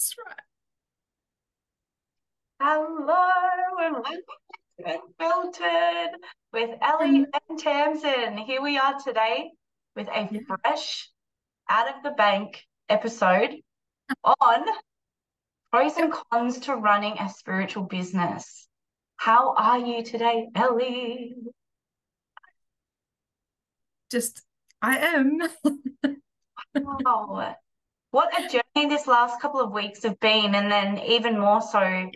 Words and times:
That's 0.00 0.14
right. 0.26 0.34
Hello 2.58 3.20
and 3.82 3.96
welcome 3.96 4.22
to 4.78 4.98
Unfiltered 5.20 6.20
with 6.54 6.70
Elie 6.80 7.26
mm-hmm. 7.26 7.50
and 7.50 7.60
Tamzin. 7.60 8.38
Here 8.38 8.62
we 8.62 8.78
are 8.78 8.98
today 9.04 9.50
with 9.94 10.08
a 10.08 10.40
fresh, 10.46 11.10
out 11.68 11.94
of 11.94 12.02
the 12.02 12.12
bank 12.12 12.64
episode 12.88 13.56
on 14.24 14.64
pros 15.70 15.98
and 15.98 16.14
cons 16.32 16.60
to 16.60 16.76
running 16.76 17.18
a 17.18 17.28
spiritual 17.28 17.82
business. 17.82 18.68
How 19.16 19.54
are 19.54 19.80
you 19.80 20.02
today, 20.02 20.48
Elie? 20.54 21.34
Just 24.10 24.40
I 24.80 24.96
am. 24.96 25.40
Wow. 26.74 27.56
What 28.10 28.38
a 28.38 28.48
journey 28.48 28.88
this 28.88 29.06
last 29.06 29.40
couple 29.40 29.60
of 29.60 29.72
weeks 29.72 30.02
have 30.02 30.18
been, 30.20 30.54
and 30.54 30.70
then 30.70 30.98
even 30.98 31.38
more 31.38 31.60
so 31.60 32.10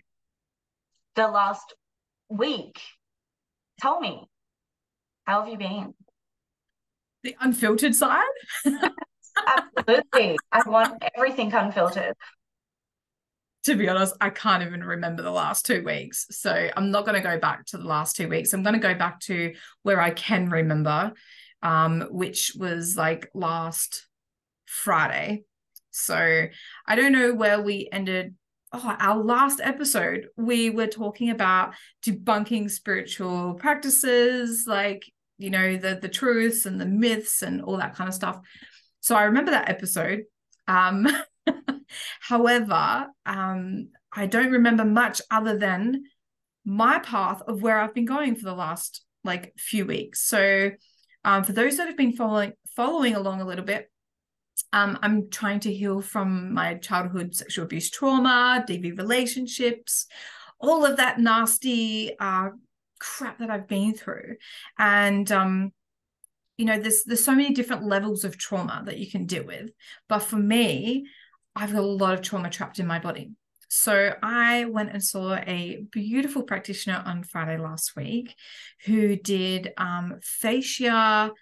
the 1.14 1.28
last 1.28 1.74
week. 2.28 2.80
Tell 3.80 4.01
me, 4.01 4.28
how 5.24 5.41
have 5.41 5.48
you 5.48 5.59
been? 5.59 5.95
the 7.24 7.37
unfiltered 7.41 7.96
side. 7.96 8.23
Absolutely. 8.66 10.37
I 10.52 10.62
want 10.66 11.02
everything 11.16 11.52
unfiltered. 11.52 12.15
To 13.65 13.74
be 13.74 13.88
honest, 13.88 14.15
I 14.20 14.30
can't 14.30 14.62
even 14.62 14.84
remember 14.84 15.23
the 15.23 15.30
last 15.30 15.66
two 15.66 15.82
weeks. 15.82 16.26
So 16.30 16.68
I'm 16.76 16.90
not 16.90 17.06
going 17.06 17.20
to 17.20 17.26
go 17.26 17.38
back 17.38 17.65
to 17.66 17.79
the 17.79 17.84
last 17.84 18.15
two 18.15 18.29
weeks. 18.29 18.52
I'm 18.52 18.62
going 18.62 18.74
to 18.74 18.79
go 18.79 18.95
back 18.95 19.20
to 19.20 19.54
where 19.82 20.01
I 20.01 20.10
can 20.10 20.51
remember, 20.51 21.15
um, 21.62 22.02
which 22.10 22.52
was 22.56 22.95
like 22.96 23.30
last 23.34 24.06
Friday. 24.66 25.45
So 25.94 26.46
I 26.86 26.96
don't 26.96 27.12
know 27.12 27.34
where 27.34 27.60
we 27.60 27.88
ended. 27.92 28.34
Oh, 28.72 28.96
our 28.98 29.22
last 29.22 29.60
episode, 29.62 30.26
we 30.36 30.70
were 30.70 30.88
talking 30.88 31.30
about 31.30 31.74
debunking 32.04 32.70
spiritual 32.70 33.54
practices, 33.54 34.64
like 34.66 35.04
you 35.38 35.51
know 35.51 35.76
the 35.76 35.98
the 36.01 36.09
truths 36.09 36.66
and 36.66 36.80
the 36.80 36.86
myths 36.86 37.42
and 37.42 37.62
all 37.62 37.76
that 37.76 37.95
kind 37.95 38.09
of 38.09 38.14
stuff. 38.14 38.40
So 39.01 39.14
I 39.14 39.24
remember 39.24 39.52
that 39.52 39.68
episode. 39.68 40.23
Um, 40.66 41.06
however, 42.20 43.06
um, 43.24 43.90
I 44.12 44.26
don't 44.26 44.51
remember 44.51 44.84
much 44.84 45.23
other 45.30 45.56
than 45.56 46.04
my 46.64 46.98
path 46.98 47.42
of 47.46 47.62
where 47.62 47.79
I've 47.79 47.95
been 47.95 48.06
going 48.06 48.34
for 48.34 48.45
the 48.45 48.54
last 48.54 49.04
like 49.23 49.54
few 49.58 49.86
weeks. 49.86 50.26
So 50.26 50.70
um, 51.24 51.45
for 51.45 51.52
those 51.52 51.76
that 51.76 51.86
have 51.86 51.96
been 51.96 52.16
following 52.16 52.52
following 52.74 53.14
along 53.14 53.40
a 53.40 53.46
little 53.46 53.64
bit, 53.64 53.90
um, 54.73 54.99
I'm 55.02 55.30
trying 55.30 55.60
to 55.60 55.73
heal 55.73 56.01
from 56.01 56.52
my 56.52 56.74
childhood 56.74 57.35
sexual 57.35 57.65
abuse 57.65 57.91
trauma, 57.91 58.65
DV 58.69 58.99
relationships, 58.99 60.07
all 60.60 60.85
of 60.85 60.97
that 60.97 61.19
nasty 61.19 62.19
uh, 62.19 62.51
crap 62.99 63.38
that 63.38 63.51
I've 63.51 63.69
been 63.69 63.95
through, 63.95 64.37
and 64.78 65.31
um, 65.31 65.72
you 66.56 66.65
know, 66.65 66.78
there's 66.78 67.05
there's 67.05 67.25
so 67.25 67.34
many 67.34 67.55
different 67.55 67.84
levels 67.84 68.25
of 68.25 68.38
trauma 68.38 68.82
that 68.87 68.99
you 68.99 69.10
can 69.10 69.27
deal 69.27 69.44
with. 69.44 69.71
But 70.09 70.21
for 70.21 70.37
me, 70.37 71.06
I've 71.56 71.72
got 71.72 71.82
a 71.82 71.87
lot 71.87 72.15
of 72.15 72.22
trauma 72.22 72.50
trapped 72.50 72.78
in 72.78 72.87
my 72.87 72.99
body. 72.99 73.32
So 73.69 74.15
I 74.22 74.66
went 74.66 74.93
and 74.93 75.03
saw 75.03 75.34
a 75.34 75.84
beautiful 75.91 76.44
practitioner 76.44 77.03
on 77.05 77.25
Friday 77.25 77.59
last 77.59 77.97
week 77.97 78.34
who 78.84 79.16
did 79.16 79.72
um, 79.77 80.21
fascia 80.22 81.32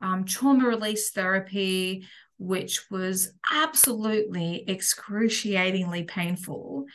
um, 0.00 0.24
trauma 0.24 0.66
release 0.66 1.10
therapy, 1.10 2.06
which 2.38 2.90
was 2.90 3.32
absolutely 3.50 4.64
excruciatingly 4.68 6.04
painful, 6.04 6.86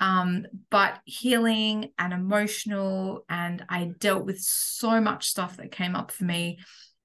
um, 0.00 0.46
but 0.70 0.98
healing 1.04 1.90
and 1.98 2.12
emotional. 2.12 3.24
And 3.28 3.64
I 3.68 3.92
dealt 3.98 4.24
with 4.26 4.40
so 4.40 5.00
much 5.00 5.26
stuff 5.26 5.56
that 5.56 5.72
came 5.72 5.94
up 5.94 6.10
for 6.10 6.24
me 6.24 6.58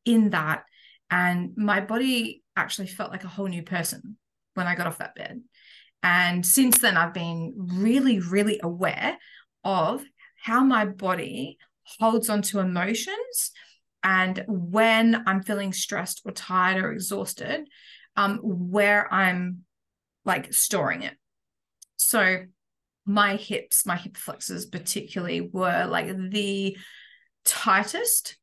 in 0.06 0.31
that. 0.31 0.63
And 1.09 1.52
my 1.57 1.81
body 1.81 2.44
actually 2.56 2.88
felt 2.88 3.12
like 3.12 3.24
a 3.24 3.29
whole 3.29 3.47
new 3.47 3.63
person 3.63 4.18
when 4.56 4.68
I 4.68 4.75
got 4.75 4.88
off 4.88 4.97
that 5.00 5.16
bed. 5.16 5.41
And 6.03 6.46
since 6.46 6.79
then, 6.79 6.97
I've 6.97 7.13
been 7.13 7.53
really, 7.56 8.19
really 8.19 8.59
aware 8.63 9.18
of 9.63 10.03
how 10.41 10.63
my 10.63 10.85
body 10.85 11.58
holds 12.00 12.29
onto 12.29 12.59
emotions 12.59 13.52
and 14.03 14.44
when 14.47 15.23
I'm 15.28 15.44
feeling 15.44 15.73
stressed 15.73 16.22
or 16.25 16.31
tired 16.31 16.84
or 16.84 16.91
exhausted, 16.91 17.67
um, 18.16 18.38
where 18.38 19.12
I'm 19.13 19.63
like 20.25 20.53
storing 20.53 21.03
it. 21.03 21.16
So 21.97 22.45
my 23.06 23.35
hips, 23.35 23.85
my 23.85 23.95
hip 23.95 24.17
flexors 24.17 24.66
particularly 24.66 25.41
were 25.41 25.85
like 25.85 26.07
the 26.31 26.78
tightest. 27.45 28.38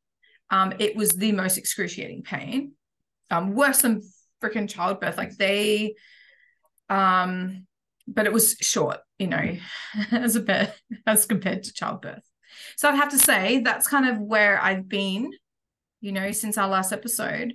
Um, 0.51 0.73
it 0.79 0.97
was 0.97 1.11
the 1.11 1.33
most 1.33 1.59
excruciating 1.59 2.23
pain, 2.23 2.73
um, 3.31 3.55
worse 3.55 3.83
than 3.83 4.03
freaking 4.43 4.69
childbirth. 4.69 5.17
Like 5.17 5.37
they, 5.37 5.95
um, 6.89 7.67
but 8.07 8.27
it 8.27 8.33
was 8.33 8.57
short, 8.61 8.99
you 9.19 9.27
know, 9.27 9.57
as 10.11 10.37
a 10.37 10.41
bit 10.41 10.73
as 11.07 11.27
compared 11.27 11.65
to 11.65 11.73
childbirth. 11.73 12.23
So 12.77 12.89
I'd 12.89 12.97
have 12.97 13.11
to 13.11 13.19
say 13.19 13.61
that's 13.61 13.89
kind 13.89 14.09
of 14.09 14.19
where 14.19 14.61
I've 14.61 14.89
been, 14.89 15.33
you 16.01 16.13
know, 16.13 16.31
since 16.33 16.59
our 16.59 16.69
last 16.69 16.93
episode. 16.93 17.55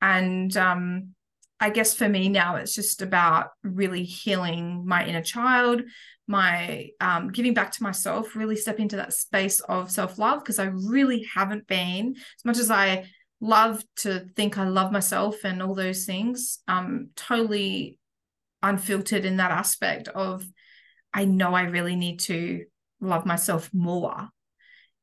And 0.00 0.56
um, 0.56 1.14
I 1.60 1.70
guess 1.70 1.94
for 1.94 2.08
me 2.08 2.28
now, 2.28 2.56
it's 2.56 2.74
just 2.74 3.02
about 3.02 3.50
really 3.62 4.04
healing 4.04 4.84
my 4.86 5.06
inner 5.06 5.22
child, 5.22 5.82
my 6.26 6.88
um, 7.00 7.30
giving 7.30 7.54
back 7.54 7.72
to 7.72 7.82
myself, 7.82 8.34
really 8.34 8.56
step 8.56 8.80
into 8.80 8.96
that 8.96 9.12
space 9.12 9.60
of 9.60 9.90
self 9.90 10.18
love 10.18 10.40
because 10.40 10.58
I 10.58 10.64
really 10.64 11.26
haven't 11.34 11.66
been, 11.66 12.16
as 12.16 12.44
much 12.44 12.58
as 12.58 12.70
I 12.70 13.06
love 13.40 13.82
to 13.96 14.26
think 14.36 14.58
I 14.58 14.68
love 14.68 14.92
myself 14.92 15.44
and 15.44 15.62
all 15.62 15.74
those 15.74 16.04
things, 16.04 16.60
um, 16.68 17.10
totally 17.16 17.98
unfiltered 18.62 19.24
in 19.24 19.36
that 19.36 19.50
aspect 19.50 20.08
of 20.08 20.44
I 21.12 21.24
know 21.24 21.54
I 21.54 21.62
really 21.62 21.96
need 21.96 22.20
to 22.20 22.64
love 23.00 23.26
myself 23.26 23.68
more 23.72 24.28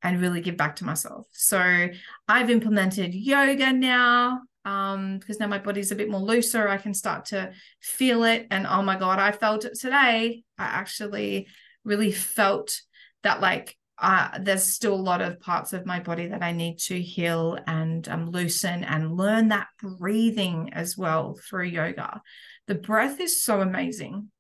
and 0.02 0.22
really 0.22 0.42
give 0.42 0.58
back 0.58 0.78
to 0.78 0.86
myself. 0.86 1.28
So 1.32 1.90
I've 2.28 2.50
implemented 2.50 3.14
yoga 3.14 3.74
now 3.74 4.42
um 4.66 5.18
because 5.18 5.40
now 5.40 5.48
my 5.48 5.58
body's 5.58 5.92
a 5.92 5.96
bit 5.96 6.10
more 6.10 6.20
looser. 6.20 6.68
I 6.68 6.78
can 6.78 6.94
start 6.94 7.26
to 7.26 7.52
feel 7.82 8.24
it. 8.24 8.48
And 8.52 8.68
oh 8.68 8.82
my 8.82 8.98
god 8.98 9.20
i 9.20 9.32
felt 9.32 9.66
it 9.66 9.80
today. 9.80 10.44
I 10.58 10.64
actually 10.64 11.48
really 11.84 12.12
felt 12.12 12.82
that 13.24 13.42
like 13.42 13.76
uh, 14.02 14.40
there's 14.40 14.64
still 14.64 14.94
a 14.94 14.96
lot 14.96 15.22
of 15.22 15.42
parts 15.42 15.74
of 15.74 15.86
my 15.86 16.00
body 16.00 16.28
that 16.28 16.42
i 16.42 16.54
need 16.54 16.78
to 16.78 17.02
heal 17.02 17.58
and 17.68 18.08
um, 18.08 18.32
loosen 18.32 18.86
and 18.86 19.18
learn 19.18 19.50
that 19.50 19.68
breathing 19.82 20.70
as 20.72 20.98
well 20.98 21.38
through 21.50 21.66
yoga. 21.66 22.22
The 22.68 22.76
breath 22.76 23.20
is 23.20 23.42
so 23.42 23.60
amazing. 23.60 24.32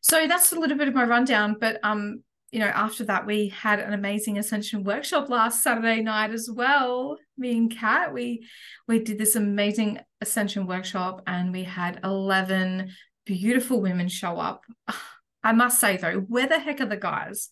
So 0.00 0.26
that's 0.26 0.50
a 0.50 0.58
little 0.58 0.76
bit 0.76 0.88
of 0.88 0.94
my 0.94 1.04
rundown 1.04 1.56
but 1.60 1.78
um 1.84 2.24
you 2.52 2.58
know, 2.58 2.66
after 2.66 3.04
that, 3.04 3.26
we 3.26 3.48
had 3.48 3.80
an 3.80 3.94
amazing 3.94 4.36
ascension 4.36 4.84
workshop 4.84 5.30
last 5.30 5.62
Saturday 5.62 6.02
night 6.02 6.32
as 6.32 6.50
well. 6.52 7.16
Me 7.38 7.56
and 7.56 7.74
Kat, 7.74 8.12
we 8.12 8.46
we 8.86 8.98
did 8.98 9.16
this 9.16 9.36
amazing 9.36 9.98
ascension 10.20 10.66
workshop, 10.66 11.22
and 11.26 11.50
we 11.50 11.64
had 11.64 11.98
eleven 12.04 12.92
beautiful 13.24 13.80
women 13.80 14.08
show 14.08 14.38
up. 14.38 14.62
I 15.42 15.52
must 15.52 15.80
say 15.80 15.96
though, 15.96 16.20
where 16.20 16.46
the 16.46 16.58
heck 16.58 16.80
are 16.80 16.86
the 16.86 16.96
guys? 16.96 17.48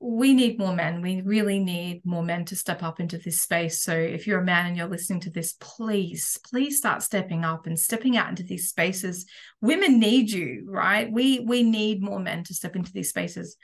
We 0.00 0.34
need 0.34 0.58
more 0.58 0.74
men. 0.74 1.00
We 1.00 1.22
really 1.22 1.58
need 1.58 2.04
more 2.04 2.22
men 2.22 2.44
to 2.46 2.56
step 2.56 2.82
up 2.82 3.00
into 3.00 3.18
this 3.18 3.40
space. 3.40 3.80
So 3.80 3.94
if 3.94 4.26
you're 4.26 4.40
a 4.40 4.44
man 4.44 4.66
and 4.66 4.76
you're 4.76 4.86
listening 4.88 5.20
to 5.20 5.30
this, 5.30 5.54
please, 5.58 6.38
please 6.44 6.76
start 6.76 7.02
stepping 7.02 7.44
up 7.44 7.66
and 7.66 7.78
stepping 7.78 8.16
out 8.16 8.28
into 8.28 8.42
these 8.42 8.68
spaces. 8.68 9.26
Women 9.60 9.98
need 9.98 10.30
you, 10.30 10.66
right? 10.68 11.10
We 11.10 11.38
we 11.40 11.62
need 11.62 12.02
more 12.02 12.20
men 12.20 12.42
to 12.44 12.54
step 12.54 12.74
into 12.74 12.92
these 12.92 13.10
spaces. 13.10 13.56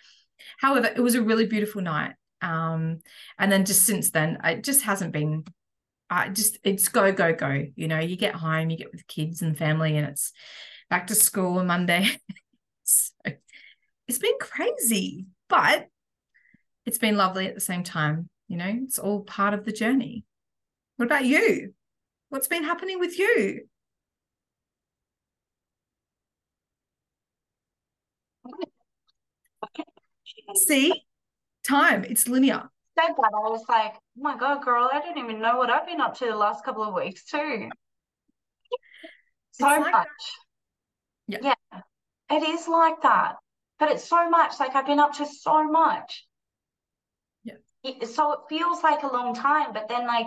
However, 0.59 0.87
it 0.95 1.01
was 1.01 1.15
a 1.15 1.23
really 1.23 1.47
beautiful 1.47 1.83
night. 1.83 2.15
Um, 2.43 3.01
and 3.39 3.51
then 3.51 3.65
just 3.65 3.85
since 3.85 4.11
then, 4.11 4.39
it 4.45 4.65
just 4.65 4.83
hasn't 4.83 5.13
been. 5.13 5.45
I 6.11 6.29
just 6.29 6.59
it's 6.65 6.89
go 6.89 7.13
go 7.13 7.35
go. 7.35 7.65
You 7.77 7.89
know, 7.89 7.99
you 8.01 8.17
get 8.17 8.35
home, 8.35 8.71
you 8.71 8.77
get 8.77 8.93
with 8.93 9.01
the 9.01 9.13
kids 9.13 9.43
and 9.43 9.57
family, 9.57 9.97
and 9.97 10.07
it's 10.09 10.33
back 10.91 11.07
to 11.09 11.15
school 11.15 11.59
on 11.59 11.67
Monday. 11.67 12.09
so 12.85 13.13
it's 14.09 14.19
been 14.19 14.39
crazy, 14.41 15.27
but 15.49 15.89
it's 16.87 16.99
been 16.99 17.17
lovely 17.17 17.47
at 17.47 17.55
the 17.55 17.61
same 17.61 17.83
time. 17.83 18.29
You 18.49 18.57
know, 18.59 18.81
it's 18.85 18.99
all 18.99 19.23
part 19.23 19.55
of 19.55 19.65
the 19.65 19.73
journey. 19.73 20.25
What 20.97 21.07
about 21.07 21.25
you? 21.25 21.75
What's 22.29 22.49
been 22.49 22.65
happening 22.65 22.99
with 23.01 23.19
you? 23.19 23.63
See, 30.55 30.93
time, 31.67 32.05
it's 32.05 32.29
linear. 32.29 32.69
Said 32.99 33.15
that, 33.17 33.33
I 33.35 33.51
was 33.51 33.65
like, 33.69 33.95
oh 33.95 34.23
my 34.23 34.37
God, 34.37 34.65
girl, 34.65 34.89
I 34.93 35.01
don't 35.01 35.19
even 35.19 35.41
know 35.41 35.57
what 35.57 35.71
I've 35.71 35.87
been 35.87 36.01
up 36.01 36.17
to 36.19 36.27
the 36.27 36.37
last 36.37 36.65
couple 36.65 36.85
of 36.85 36.95
weeks, 36.95 37.25
too. 37.25 37.69
So 39.53 39.67
like 39.67 39.93
much. 39.93 40.07
Yeah. 41.29 41.39
Yeah. 41.43 41.81
It 42.31 42.43
is 42.43 42.67
like 42.67 43.03
that. 43.03 43.37
But 43.79 43.91
it's 43.91 44.05
so 44.05 44.29
much. 44.29 44.59
Like 44.59 44.75
I've 44.75 44.87
been 44.87 44.99
up 44.99 45.15
to 45.15 45.27
so 45.27 45.65
much. 45.65 46.27
Yeah. 47.45 47.55
It, 47.83 48.09
so 48.09 48.33
it 48.33 48.39
feels 48.49 48.83
like 48.83 49.03
a 49.03 49.09
long 49.09 49.35
time, 49.35 49.73
but 49.73 49.89
then 49.89 50.07
like 50.07 50.27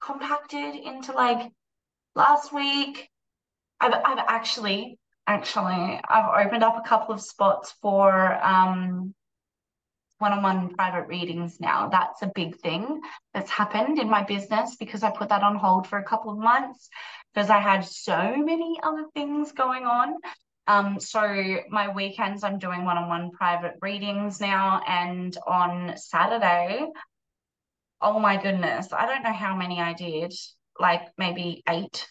compacted 0.00 0.74
into 0.74 1.12
like 1.12 1.50
last 2.14 2.52
week. 2.52 3.08
I've 3.80 3.94
I've 3.94 4.18
actually 4.18 4.98
actually 5.28 6.00
I've 6.08 6.46
opened 6.46 6.64
up 6.64 6.76
a 6.76 6.88
couple 6.88 7.14
of 7.14 7.20
spots 7.20 7.74
for 7.80 8.44
um 8.44 9.14
one-on-one 10.18 10.74
private 10.74 11.06
readings 11.06 11.60
now. 11.60 11.88
That's 11.88 12.22
a 12.22 12.32
big 12.34 12.56
thing 12.56 13.00
that's 13.32 13.50
happened 13.50 14.00
in 14.00 14.10
my 14.10 14.24
business 14.24 14.74
because 14.74 15.04
I 15.04 15.10
put 15.10 15.28
that 15.28 15.44
on 15.44 15.54
hold 15.54 15.86
for 15.86 15.98
a 15.98 16.04
couple 16.04 16.32
of 16.32 16.38
months 16.38 16.88
because 17.32 17.50
I 17.50 17.60
had 17.60 17.84
so 17.84 18.34
many 18.36 18.80
other 18.82 19.04
things 19.14 19.52
going 19.52 19.84
on. 19.84 20.14
Um, 20.66 20.98
so 20.98 21.20
my 21.70 21.94
weekends 21.94 22.42
I'm 22.42 22.58
doing 22.58 22.84
one-on-one 22.84 23.30
private 23.30 23.74
readings 23.80 24.40
now, 24.40 24.82
and 24.86 25.36
on 25.46 25.96
Saturday, 25.96 26.84
oh 28.02 28.18
my 28.18 28.42
goodness, 28.42 28.88
I 28.92 29.06
don't 29.06 29.22
know 29.22 29.32
how 29.32 29.56
many 29.56 29.80
I 29.80 29.94
did, 29.94 30.34
like 30.78 31.02
maybe 31.16 31.62
eight. 31.68 32.06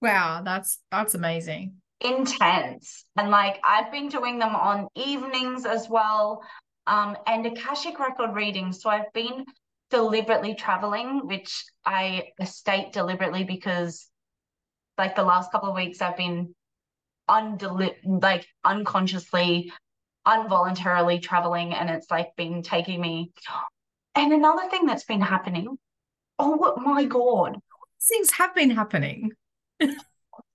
Wow, 0.00 0.42
that's 0.44 0.78
that's 0.92 1.14
amazing. 1.14 1.80
Intense. 2.00 3.04
And 3.16 3.30
like 3.30 3.60
I've 3.64 3.90
been 3.90 4.08
doing 4.08 4.38
them 4.38 4.54
on 4.54 4.88
evenings 4.94 5.66
as 5.66 5.88
well 5.88 6.42
um, 6.88 7.16
and 7.26 7.46
Akashic 7.46 8.00
record 8.00 8.34
readings. 8.34 8.80
So 8.80 8.90
I've 8.90 9.12
been 9.12 9.44
deliberately 9.90 10.54
traveling, 10.54 11.26
which 11.26 11.64
I 11.84 12.28
state 12.44 12.92
deliberately 12.92 13.44
because 13.44 14.08
like 14.96 15.14
the 15.14 15.22
last 15.22 15.52
couple 15.52 15.68
of 15.68 15.76
weeks 15.76 16.00
I've 16.00 16.16
been 16.16 16.54
undeli- 17.28 17.96
like 18.04 18.46
unconsciously, 18.64 19.70
involuntarily 20.26 21.20
traveling 21.20 21.74
and 21.74 21.90
it's 21.90 22.10
like 22.10 22.34
been 22.36 22.62
taking 22.62 23.00
me. 23.00 23.32
And 24.14 24.32
another 24.32 24.68
thing 24.70 24.86
that's 24.86 25.04
been 25.04 25.20
happening, 25.20 25.78
oh 26.38 26.74
my 26.82 27.04
God. 27.04 27.58
Things 28.08 28.30
have 28.32 28.54
been 28.54 28.70
happening. 28.70 29.32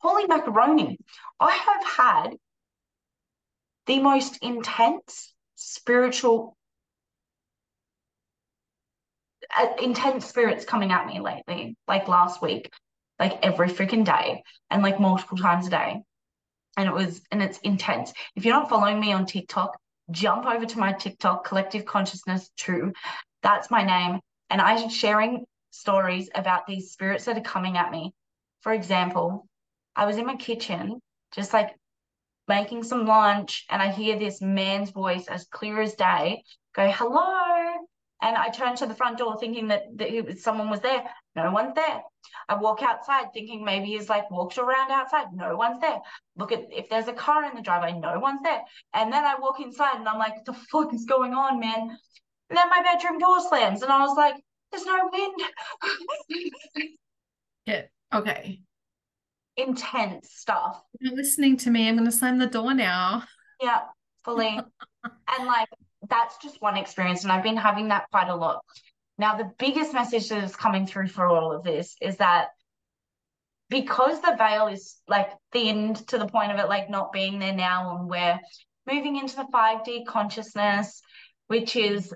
Holy 0.04 0.28
macaroni. 0.28 1.00
I 1.40 1.52
have 1.52 1.84
had 1.86 2.36
the 3.86 4.00
most 4.00 4.38
intense 4.42 5.34
spiritual 5.56 6.58
uh, 9.58 9.68
intense 9.82 10.26
spirits 10.26 10.66
coming 10.66 10.92
at 10.92 11.08
me 11.08 11.22
lately 11.22 11.78
like 11.88 12.08
last 12.08 12.42
week 12.42 12.70
like 13.20 13.40
every 13.44 13.70
freaking 13.70 14.04
day 14.04 14.44
and 14.70 14.84
like 14.84 15.00
multiple 15.00 15.38
times 15.38 15.68
a 15.68 15.70
day. 15.70 16.02
And 16.76 16.90
it 16.90 16.94
was 16.94 17.22
and 17.32 17.42
it's 17.42 17.60
intense. 17.60 18.12
If 18.36 18.44
you're 18.44 18.56
not 18.56 18.70
following 18.70 19.00
me 19.00 19.14
on 19.14 19.26
tiktok 19.26 19.78
jump 20.12 20.46
over 20.46 20.66
to 20.66 20.80
my 20.80 20.92
tiktok 20.92 21.46
collective 21.46 21.86
consciousness 21.86 22.50
2 22.58 22.92
that's 23.42 23.72
my 23.72 23.84
name. 23.86 24.20
And 24.50 24.60
i'm 24.60 24.90
sharing 24.90 25.46
stories 25.72 26.30
about 26.36 26.68
these 26.68 26.92
spirits 26.92 27.24
that 27.26 27.38
are 27.38 27.42
coming 27.42 27.78
at 27.78 27.90
me. 27.90 28.14
For 28.62 28.74
example 28.74 29.48
i 29.96 30.06
was 30.06 30.18
in 30.18 30.26
my 30.26 30.36
kitchen 30.36 31.00
just 31.34 31.54
like 31.54 31.76
making 32.48 32.84
some 32.84 33.06
lunch 33.06 33.66
and 33.70 33.82
I 33.82 33.92
hear 33.92 34.20
this 34.20 34.42
man's 34.42 34.92
voice 34.92 35.28
as 35.28 35.46
clear 35.46 35.82
as 35.82 35.94
day 35.96 36.44
go, 36.76 36.90
hello. 36.92 37.88
And 38.22 38.38
I 38.38 38.50
turn 38.50 38.76
to 38.78 38.86
the 38.86 38.96
front 38.96 39.18
door 39.18 39.38
thinking 39.38 39.68
that, 39.68 39.84
that 39.98 40.40
someone 40.40 40.70
was 40.70 40.80
there. 40.80 41.04
No 41.36 41.52
one's 41.52 41.76
there. 41.76 42.02
I 42.48 42.56
walk 42.56 42.82
outside 42.82 43.34
thinking 43.34 43.66
maybe 43.66 43.88
he's 43.88 44.08
like 44.08 44.32
walked 44.32 44.58
around 44.58 44.92
outside. 44.92 45.28
No 45.34 45.58
one's 45.58 45.82
there. 45.82 46.00
Look 46.38 46.54
at 46.54 46.68
if 46.72 46.90
there's 46.90 47.10
a 47.10 47.14
car 47.14 47.44
in 47.44 47.56
the 47.56 47.62
driveway. 47.62 48.00
No 48.00 48.20
one's 48.20 48.42
there. 48.42 48.62
And 48.94 49.12
then 49.12 49.26
I 49.26 49.36
walk 49.40 49.60
inside 49.60 49.98
and 49.98 50.08
I'm 50.08 50.20
like, 50.20 50.36
what 50.36 50.46
the 50.46 50.54
fuck 50.54 50.94
is 50.94 51.04
going 51.04 51.34
on, 51.34 51.60
man? 51.60 51.98
And 52.50 52.58
then 52.58 52.70
my 52.70 52.82
bedroom 52.82 53.20
door 53.20 53.42
slams 53.42 53.82
and 53.82 53.92
I 53.92 54.00
was 54.00 54.16
like, 54.16 54.36
there's 54.72 54.86
no 54.86 55.10
wind. 55.12 55.42
yeah. 57.66 57.82
Okay 58.14 58.62
intense 59.58 60.30
stuff. 60.32 60.82
You're 61.00 61.16
listening 61.16 61.58
to 61.58 61.70
me. 61.70 61.88
I'm 61.88 61.96
going 61.96 62.06
to 62.06 62.12
slam 62.12 62.40
the 62.40 62.48
door 62.48 62.74
now. 62.74 63.24
Yeah, 63.62 63.82
fully. 64.24 64.48
and 65.04 65.48
like, 65.48 65.70
that's 66.10 66.38
just 66.38 66.62
one 66.62 66.78
experience. 66.78 67.24
And 67.24 67.32
I've 67.32 67.44
been 67.44 67.58
having 67.58 67.90
that 67.90 68.06
quite 68.12 68.30
a 68.30 68.36
lot. 68.36 68.64
Now, 69.18 69.38
the 69.38 69.52
biggest 69.60 69.94
message 69.94 70.30
that 70.30 70.44
is 70.44 70.56
coming 70.56 70.88
through 70.88 71.08
for 71.08 71.28
all 71.28 71.52
of 71.52 71.64
this 71.64 71.96
is 72.02 72.18
that 72.18 72.50
because 73.70 74.22
the 74.22 74.36
veil 74.38 74.68
is 74.68 74.98
like 75.08 75.30
thinned 75.52 76.08
to 76.08 76.18
the 76.18 76.28
point 76.28 76.52
of 76.52 76.60
it 76.60 76.68
like 76.68 76.90
not 76.90 77.12
being 77.12 77.40
there 77.40 77.54
now, 77.54 77.98
and 77.98 78.10
we're 78.10 78.40
moving 78.92 79.18
into 79.18 79.36
the 79.36 79.48
5D 79.54 80.06
consciousness, 80.06 81.02
which 81.48 81.76
is 81.76 82.14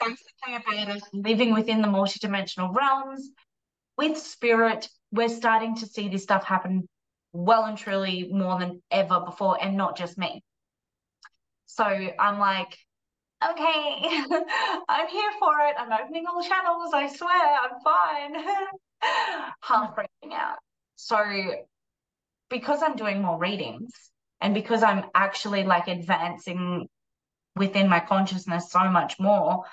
basically 0.00 0.54
about 0.54 0.96
us 0.96 1.02
living 1.12 1.52
within 1.52 1.82
the 1.82 1.88
multidimensional 1.88 2.74
realms 2.74 3.30
with 3.96 4.18
spirit 4.18 4.88
we're 5.12 5.28
starting 5.28 5.76
to 5.76 5.86
see 5.86 6.08
this 6.08 6.22
stuff 6.22 6.44
happen 6.44 6.88
well 7.32 7.64
and 7.64 7.76
truly 7.78 8.28
more 8.30 8.58
than 8.58 8.82
ever 8.90 9.20
before, 9.20 9.58
and 9.60 9.76
not 9.76 9.96
just 9.96 10.16
me. 10.16 10.42
So 11.66 11.84
I'm 11.84 12.38
like, 12.38 12.76
okay, 13.44 13.98
I'm 14.88 15.08
here 15.08 15.30
for 15.38 15.52
it. 15.68 15.76
I'm 15.78 15.92
opening 15.92 16.24
all 16.26 16.42
the 16.42 16.48
channels. 16.48 16.92
I 16.94 17.08
swear, 17.08 17.58
I'm 17.62 17.80
fine. 17.84 18.44
Half 19.60 19.94
freaking 19.94 20.32
out. 20.32 20.58
So 20.96 21.18
because 22.48 22.82
I'm 22.82 22.96
doing 22.96 23.20
more 23.20 23.38
readings 23.38 23.92
and 24.40 24.54
because 24.54 24.82
I'm 24.82 25.04
actually 25.14 25.64
like 25.64 25.88
advancing 25.88 26.88
within 27.56 27.88
my 27.88 28.00
consciousness 28.00 28.70
so 28.70 28.88
much 28.90 29.18
more, 29.18 29.64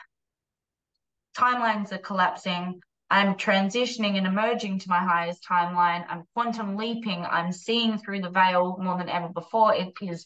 timelines 1.37 1.91
are 1.91 1.99
collapsing. 1.99 2.81
I'm 3.09 3.35
transitioning 3.35 4.17
and 4.17 4.25
emerging 4.25 4.79
to 4.79 4.89
my 4.89 4.99
highest 4.99 5.45
timeline. 5.47 6.05
I'm 6.09 6.23
quantum 6.33 6.77
leaping. 6.77 7.23
I'm 7.23 7.51
seeing 7.51 7.97
through 7.97 8.21
the 8.21 8.29
veil 8.29 8.77
more 8.81 8.97
than 8.97 9.09
ever 9.09 9.29
before. 9.29 9.75
It 9.75 9.93
is 10.01 10.25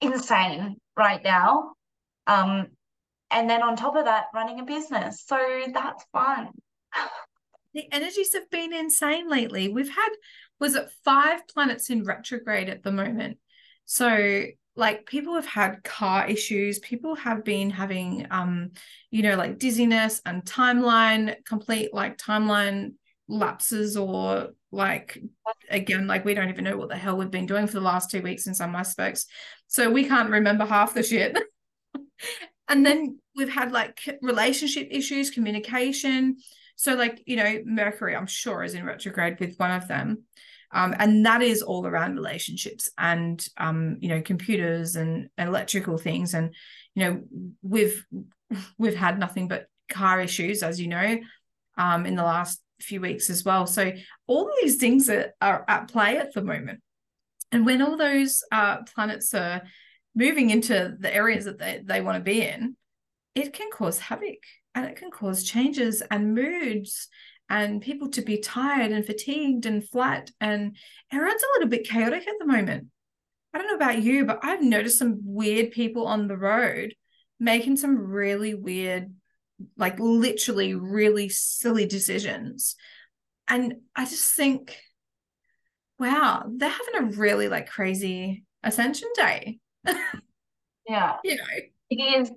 insane 0.00 0.76
right 0.96 1.22
now. 1.22 1.72
Um, 2.26 2.68
and 3.30 3.48
then 3.48 3.62
on 3.62 3.76
top 3.76 3.96
of 3.96 4.04
that, 4.04 4.26
running 4.34 4.60
a 4.60 4.64
business. 4.64 5.24
So 5.26 5.38
that's 5.72 6.04
fun. 6.12 6.48
the 7.74 7.92
energies 7.92 8.32
have 8.34 8.50
been 8.50 8.72
insane 8.72 9.28
lately. 9.28 9.68
We've 9.68 9.94
had, 9.94 10.10
was 10.60 10.74
it 10.74 10.90
five 11.04 11.46
planets 11.48 11.90
in 11.90 12.04
retrograde 12.04 12.68
at 12.68 12.82
the 12.82 12.92
moment? 12.92 13.38
So 13.84 14.46
like 14.76 15.06
people 15.06 15.34
have 15.34 15.46
had 15.46 15.84
car 15.84 16.26
issues. 16.26 16.78
People 16.80 17.14
have 17.14 17.44
been 17.44 17.70
having 17.70 18.26
um 18.30 18.70
you 19.10 19.22
know 19.22 19.36
like 19.36 19.58
dizziness 19.58 20.20
and 20.26 20.44
timeline 20.44 21.36
complete 21.44 21.94
like 21.94 22.18
timeline 22.18 22.94
lapses 23.28 23.96
or 23.96 24.48
like 24.70 25.18
again 25.70 26.06
like 26.06 26.24
we 26.24 26.34
don't 26.34 26.50
even 26.50 26.64
know 26.64 26.76
what 26.76 26.88
the 26.88 26.96
hell 26.96 27.16
we've 27.16 27.30
been 27.30 27.46
doing 27.46 27.66
for 27.66 27.74
the 27.74 27.80
last 27.80 28.10
two 28.10 28.20
weeks 28.20 28.46
in 28.46 28.54
some 28.54 28.74
aspects 28.74 29.26
so 29.66 29.90
we 29.90 30.04
can't 30.04 30.30
remember 30.30 30.64
half 30.64 30.94
the 30.94 31.02
shit. 31.02 31.38
And 32.66 32.84
then 32.84 33.18
we've 33.36 33.52
had 33.52 33.72
like 33.72 34.00
relationship 34.22 34.88
issues 34.90 35.30
communication. 35.30 36.38
So 36.76 36.94
like 36.94 37.22
you 37.26 37.36
know 37.36 37.60
mercury 37.64 38.16
i'm 38.16 38.26
sure 38.26 38.64
is 38.64 38.74
in 38.74 38.84
retrograde 38.84 39.38
with 39.38 39.56
one 39.58 39.70
of 39.70 39.86
them 39.86 40.24
um, 40.72 40.94
and 40.98 41.24
that 41.26 41.42
is 41.42 41.62
all 41.62 41.86
around 41.86 42.16
relationships 42.16 42.90
and 42.98 43.46
um, 43.56 43.96
you 44.00 44.08
know 44.08 44.22
computers 44.22 44.96
and 44.96 45.28
electrical 45.38 45.98
things. 45.98 46.34
And 46.34 46.54
you 46.94 47.04
know 47.04 47.22
we've 47.62 48.04
we've 48.78 48.96
had 48.96 49.18
nothing 49.18 49.48
but 49.48 49.66
car 49.88 50.20
issues 50.20 50.62
as 50.62 50.80
you 50.80 50.88
know 50.88 51.18
um, 51.76 52.06
in 52.06 52.16
the 52.16 52.22
last 52.22 52.60
few 52.80 53.00
weeks 53.00 53.30
as 53.30 53.44
well. 53.44 53.66
So 53.66 53.92
all 54.26 54.50
these 54.60 54.76
things 54.76 55.08
are, 55.08 55.32
are 55.40 55.64
at 55.68 55.88
play 55.88 56.16
at 56.16 56.32
the 56.34 56.42
moment. 56.42 56.80
And 57.52 57.64
when 57.64 57.82
all 57.82 57.96
those 57.96 58.42
uh, 58.50 58.78
planets 58.94 59.32
are 59.32 59.62
moving 60.14 60.50
into 60.50 60.96
the 60.98 61.14
areas 61.14 61.44
that 61.44 61.58
they, 61.58 61.80
they 61.84 62.00
want 62.00 62.16
to 62.16 62.22
be 62.22 62.42
in 62.42 62.76
it 63.34 63.52
can 63.52 63.70
cause 63.70 63.98
havoc 63.98 64.38
and 64.74 64.86
it 64.86 64.96
can 64.96 65.10
cause 65.10 65.44
changes 65.44 66.02
and 66.10 66.34
moods 66.34 67.08
and 67.48 67.82
people 67.82 68.08
to 68.10 68.22
be 68.22 68.38
tired 68.38 68.90
and 68.90 69.04
fatigued 69.04 69.66
and 69.66 69.86
flat. 69.86 70.30
And 70.40 70.76
everyone's 71.12 71.42
a 71.42 71.52
little 71.54 71.68
bit 71.68 71.88
chaotic 71.88 72.26
at 72.26 72.34
the 72.38 72.46
moment. 72.46 72.88
I 73.52 73.58
don't 73.58 73.68
know 73.68 73.76
about 73.76 74.02
you, 74.02 74.24
but 74.24 74.40
I've 74.42 74.62
noticed 74.62 74.98
some 74.98 75.20
weird 75.22 75.70
people 75.70 76.06
on 76.06 76.26
the 76.26 76.36
road 76.36 76.94
making 77.38 77.76
some 77.76 77.98
really 77.98 78.54
weird, 78.54 79.12
like 79.76 79.98
literally 80.00 80.74
really 80.74 81.28
silly 81.28 81.86
decisions. 81.86 82.76
And 83.46 83.74
I 83.94 84.06
just 84.06 84.34
think, 84.34 84.76
wow, 85.98 86.44
they're 86.48 86.68
having 86.68 86.96
a 86.96 87.16
really 87.16 87.48
like 87.48 87.68
crazy 87.68 88.44
ascension 88.62 89.08
day. 89.14 89.58
yeah. 90.88 91.16
You 91.24 91.36
know, 91.36 91.44
it 91.90 91.96
is, 91.96 92.30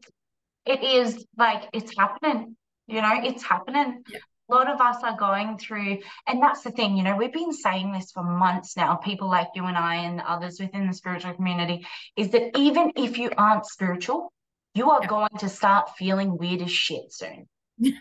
it 0.66 0.84
is 0.84 1.26
like 1.38 1.70
it's 1.74 1.98
happening, 1.98 2.56
you 2.88 3.02
know, 3.02 3.22
it's 3.24 3.44
happening. 3.44 4.04
Yeah 4.10 4.20
a 4.50 4.54
lot 4.54 4.70
of 4.70 4.80
us 4.80 5.04
are 5.04 5.18
going 5.18 5.58
through, 5.58 6.00
and 6.26 6.42
that's 6.42 6.62
the 6.62 6.72
thing, 6.72 6.96
you 6.96 7.04
know, 7.04 7.16
we've 7.16 7.34
been 7.34 7.54
saying 7.54 7.92
this 7.92 8.12
for 8.12 8.24
months 8.24 8.78
now, 8.78 8.96
people 8.96 9.30
like 9.30 9.50
you 9.56 9.66
and 9.66 9.78
I 9.78 9.96
and 9.96 10.22
others 10.22 10.60
within 10.60 10.88
the 10.88 10.94
spiritual 10.94 11.34
community, 11.34 11.86
is 12.16 12.30
that 12.30 12.58
even 12.58 12.94
if 12.96 13.18
you 13.18 13.32
aren't 13.38 13.66
spiritual, 13.66 14.32
you 14.74 14.90
are 14.92 15.02
yeah. 15.02 15.08
going 15.08 15.38
to 15.40 15.50
start 15.50 15.98
feeling 15.98 16.38
weird 16.38 16.62
as 16.62 16.72
shit 16.72 17.12
soon. 17.12 17.48
yep. 17.78 17.96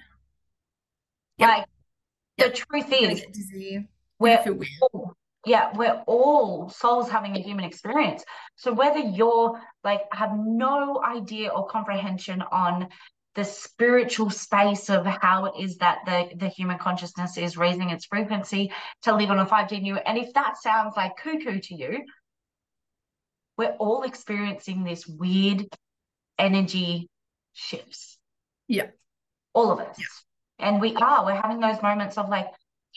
Like 1.41 1.67
yep. 2.37 2.49
the 2.49 2.57
truth 2.57 2.93
is, 2.93 3.25
we're 4.19 4.38
all, 4.81 5.15
yeah, 5.45 5.71
we're 5.75 6.03
all 6.07 6.69
souls 6.69 7.09
having 7.09 7.37
a 7.37 7.41
human 7.41 7.65
experience. 7.65 8.25
So 8.57 8.73
whether 8.73 8.99
you're 8.99 9.61
like 9.85 10.03
have 10.12 10.33
no 10.37 11.03
idea 11.05 11.49
or 11.49 11.67
comprehension 11.67 12.43
on 12.43 12.88
the 13.37 13.45
spiritual 13.45 14.31
space 14.31 14.88
of 14.88 15.05
how 15.05 15.45
it 15.45 15.52
is 15.61 15.76
that 15.76 15.99
the, 16.07 16.31
the 16.37 16.49
human 16.49 16.78
consciousness 16.78 17.37
is 17.37 17.57
raising 17.59 17.90
its 17.90 18.07
frequency 18.07 18.73
to 19.02 19.14
live 19.14 19.31
on 19.31 19.38
a 19.38 19.47
5D 19.47 19.83
new. 19.83 19.97
And 19.97 20.16
if 20.16 20.33
that 20.33 20.57
sounds 20.57 20.95
like 20.97 21.19
cuckoo 21.19 21.61
to 21.61 21.75
you, 21.75 22.05
we're 23.59 23.76
all 23.78 24.02
experiencing 24.05 24.85
this 24.85 25.07
weird 25.07 25.66
energy 26.38 27.09
shifts. 27.52 28.19
Yeah. 28.69 28.88
All 29.52 29.71
of 29.71 29.81
us. 29.81 29.97
Yeah. 29.99 30.66
And 30.69 30.81
we 30.81 30.97
are, 30.97 31.26
we're 31.26 31.40
having 31.40 31.61
those 31.61 31.83
moments 31.83 32.16
of 32.16 32.31
like 32.31 32.49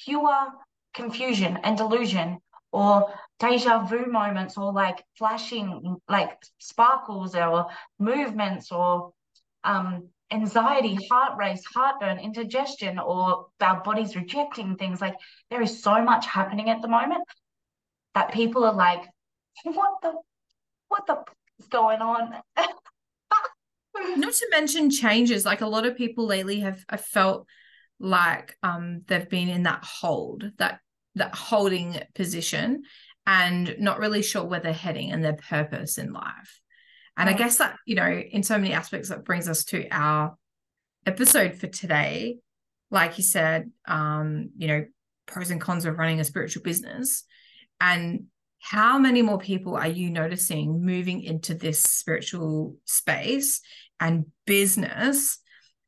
pure 0.05 0.47
confusion 0.93 1.59
and 1.63 1.77
delusion 1.77 2.39
or 2.71 3.13
deja 3.39 3.79
vu 3.85 4.05
moments 4.05 4.57
or 4.57 4.71
like 4.71 5.03
flashing 5.17 5.97
like 6.07 6.37
sparkles 6.59 7.35
or 7.35 7.67
movements 7.99 8.71
or 8.71 9.11
um 9.63 10.07
anxiety, 10.31 10.97
heart 11.09 11.37
race, 11.37 11.63
heartburn, 11.73 12.19
indigestion, 12.19 12.99
or 12.99 13.47
our 13.61 13.81
bodies 13.83 14.15
rejecting 14.15 14.75
things. 14.75 15.01
Like 15.01 15.15
there 15.49 15.61
is 15.61 15.81
so 15.81 16.03
much 16.03 16.25
happening 16.25 16.69
at 16.69 16.81
the 16.81 16.87
moment 16.87 17.23
that 18.15 18.31
people 18.31 18.63
are 18.63 18.73
like, 18.73 19.03
what 19.63 20.01
the 20.01 20.13
what 20.87 21.05
the 21.07 21.23
is 21.59 21.67
going 21.67 22.01
on? 22.01 22.33
Not 24.17 24.33
to 24.33 24.47
mention 24.51 24.89
changes. 24.89 25.45
Like 25.45 25.61
a 25.61 25.67
lot 25.67 25.85
of 25.85 25.97
people 25.97 26.25
lately 26.25 26.61
have, 26.61 26.83
have 26.89 27.03
felt 27.05 27.47
like 27.99 28.55
um 28.63 29.01
they've 29.07 29.29
been 29.29 29.49
in 29.49 29.63
that 29.63 29.83
hold, 29.83 30.51
that 30.57 30.79
that 31.15 31.35
holding 31.35 31.99
position 32.15 32.83
and 33.27 33.75
not 33.79 33.99
really 33.99 34.23
sure 34.23 34.43
where 34.43 34.59
they're 34.59 34.73
heading 34.73 35.11
and 35.11 35.23
their 35.23 35.35
purpose 35.35 35.97
in 35.97 36.13
life. 36.13 36.61
And 37.19 37.29
I 37.29 37.33
guess 37.33 37.57
that, 37.57 37.75
you 37.85 37.95
know, 37.95 38.09
in 38.09 38.43
so 38.43 38.57
many 38.57 38.73
aspects, 38.73 39.09
that 39.09 39.25
brings 39.25 39.49
us 39.49 39.65
to 39.65 39.85
our 39.91 40.37
episode 41.05 41.55
for 41.55 41.67
today. 41.67 42.37
Like 42.91 43.17
you 43.17 43.23
said, 43.25 43.69
um, 43.85 44.51
you 44.57 44.67
know, 44.67 44.85
pros 45.25 45.51
and 45.51 45.59
cons 45.59 45.83
of 45.83 45.97
running 45.97 46.21
a 46.21 46.23
spiritual 46.23 46.63
business. 46.63 47.25
And 47.81 48.27
how 48.59 48.97
many 48.99 49.21
more 49.21 49.37
people 49.37 49.75
are 49.75 49.87
you 49.87 50.09
noticing 50.09 50.85
moving 50.85 51.21
into 51.21 51.53
this 51.53 51.81
spiritual 51.83 52.77
space 52.85 53.59
and 53.99 54.25
business 54.45 55.39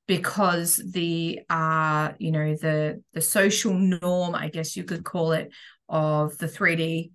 because 0.08 0.82
the 0.92 1.40
uh 1.50 2.12
you 2.18 2.32
know 2.32 2.56
the 2.56 3.02
the 3.14 3.22
social 3.22 3.74
norm 3.74 4.36
i 4.36 4.50
guess 4.50 4.76
you 4.76 4.84
could 4.84 5.06
call 5.06 5.32
it 5.32 5.52
of 5.88 6.38
the 6.38 6.48
3d 6.48 7.12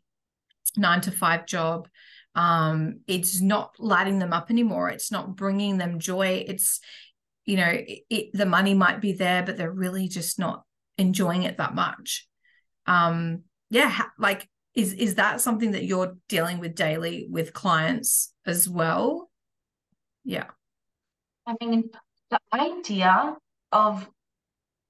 9 0.77 1.01
to 1.03 1.11
5 1.11 1.47
job 1.47 1.89
um 2.37 3.01
it's 3.07 3.41
not 3.41 3.75
lighting 3.79 4.19
them 4.19 4.33
up 4.33 4.51
anymore. 4.51 4.91
It's 4.91 5.11
not 5.11 5.35
bringing 5.35 5.79
them 5.79 5.99
joy. 5.99 6.45
It's 6.47 6.81
you 7.47 7.57
know 7.57 7.69
it, 7.71 8.01
it, 8.11 8.31
the 8.35 8.47
money 8.47 8.75
might 8.75 9.01
be 9.01 9.13
there 9.13 9.43
but 9.43 9.57
they're 9.57 9.73
really 9.73 10.07
just 10.07 10.39
not 10.39 10.63
enjoying 10.99 11.43
it 11.43 11.57
that 11.57 11.75
much. 11.75 12.29
Um 12.87 13.45
yeah 13.71 14.03
like 14.19 14.49
is 14.75 14.93
is 14.93 15.15
that 15.15 15.41
something 15.41 15.73
that 15.73 15.85
you're 15.85 16.17
dealing 16.29 16.59
with 16.59 16.75
daily 16.75 17.27
with 17.31 17.55
clients 17.55 18.33
as 18.45 18.69
well? 18.69 19.31
Yeah. 20.23 20.51
I 21.47 21.57
mean 21.59 21.91
the 22.31 22.39
idea 22.53 23.35
of 23.73 24.07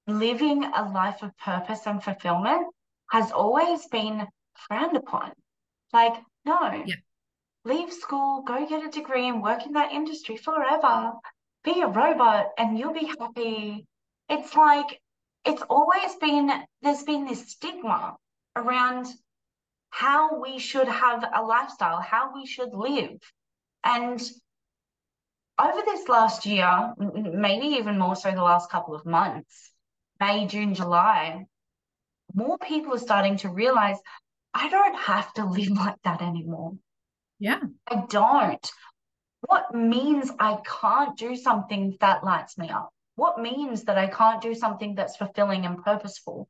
living 0.08 0.64
a 0.64 0.90
life 0.90 1.22
of 1.22 1.36
purpose 1.38 1.86
and 1.86 2.02
fulfillment 2.02 2.66
has 3.12 3.30
always 3.30 3.86
been 3.86 4.26
frowned 4.66 4.96
upon. 4.96 5.30
Like 5.92 6.14
no. 6.44 6.82
Yeah 6.84 6.96
leave 7.66 7.92
school, 7.92 8.42
go 8.42 8.66
get 8.66 8.84
a 8.84 8.90
degree 8.90 9.28
and 9.28 9.42
work 9.42 9.66
in 9.66 9.72
that 9.72 9.92
industry 9.92 10.36
forever. 10.36 11.12
Be 11.64 11.82
a 11.82 11.88
robot 11.88 12.46
and 12.56 12.78
you'll 12.78 12.92
be 12.92 13.10
happy. 13.18 13.86
It's 14.28 14.54
like 14.54 15.00
it's 15.44 15.62
always 15.68 16.14
been 16.20 16.50
there's 16.82 17.02
been 17.02 17.26
this 17.26 17.50
stigma 17.50 18.16
around 18.54 19.06
how 19.90 20.40
we 20.40 20.58
should 20.58 20.88
have 20.88 21.24
a 21.34 21.42
lifestyle, 21.42 22.00
how 22.00 22.32
we 22.34 22.46
should 22.46 22.72
live. 22.72 23.18
And 23.82 24.20
over 25.58 25.80
this 25.84 26.08
last 26.08 26.46
year, 26.46 26.92
maybe 26.98 27.66
even 27.78 27.98
more 27.98 28.14
so 28.14 28.30
the 28.30 28.42
last 28.42 28.70
couple 28.70 28.94
of 28.94 29.06
months, 29.06 29.72
May, 30.20 30.46
June, 30.46 30.74
July, 30.74 31.46
more 32.34 32.58
people 32.58 32.94
are 32.94 32.98
starting 32.98 33.38
to 33.38 33.48
realize 33.48 33.96
I 34.52 34.68
don't 34.68 34.96
have 34.96 35.32
to 35.34 35.44
live 35.58 35.70
like 35.70 35.96
that 36.04 36.22
anymore. 36.22 36.74
Yeah. 37.38 37.60
I 37.86 38.04
don't. 38.08 38.70
What 39.46 39.74
means 39.74 40.30
I 40.38 40.58
can't 40.80 41.16
do 41.16 41.36
something 41.36 41.96
that 42.00 42.24
lights 42.24 42.56
me 42.58 42.70
up? 42.70 42.90
What 43.16 43.40
means 43.40 43.84
that 43.84 43.98
I 43.98 44.06
can't 44.08 44.42
do 44.42 44.54
something 44.54 44.94
that's 44.94 45.16
fulfilling 45.16 45.64
and 45.64 45.82
purposeful 45.82 46.48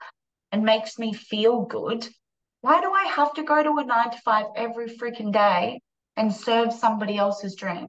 and 0.53 0.65
makes 0.65 0.99
me 0.99 1.13
feel 1.13 1.63
good? 1.63 2.09
Why 2.61 2.81
do 2.81 2.93
I 2.93 3.05
have 3.05 3.35
to 3.35 3.43
go 3.43 3.63
to 3.63 3.79
a 3.79 3.85
nine 3.85 4.11
to 4.11 4.19
five 4.25 4.47
every 4.57 4.89
freaking 4.89 5.33
day 5.33 5.81
and 6.17 6.35
serve 6.35 6.73
somebody 6.73 7.17
else's 7.17 7.55
dream? 7.55 7.89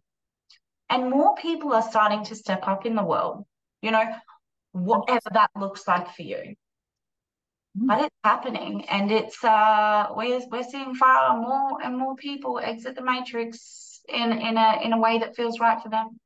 And 0.89 1.09
more 1.09 1.35
people 1.35 1.73
are 1.73 1.81
starting 1.81 2.23
to 2.25 2.35
step 2.35 2.67
up 2.67 2.85
in 2.85 2.95
the 2.95 3.03
world, 3.03 3.45
you 3.81 3.91
know, 3.91 4.05
whatever 4.71 5.29
that 5.33 5.49
looks 5.55 5.87
like 5.87 6.13
for 6.13 6.21
you. 6.21 6.55
But 7.79 8.05
it's 8.05 8.15
happening 8.23 8.85
and 8.89 9.11
it's 9.11 9.43
uh 9.43 10.07
we're, 10.15 10.41
we're 10.51 10.63
seeing 10.63 10.95
far 10.95 11.39
more 11.39 11.81
and 11.83 11.97
more 11.97 12.15
people 12.15 12.59
exit 12.59 12.95
the 12.95 13.03
matrix 13.03 14.01
in 14.09 14.31
in 14.31 14.57
a 14.57 14.79
in 14.83 14.93
a 14.93 14.97
way 14.97 15.19
that 15.19 15.35
feels 15.35 15.59
right 15.59 15.81
for 15.81 15.89
them. 15.89 16.19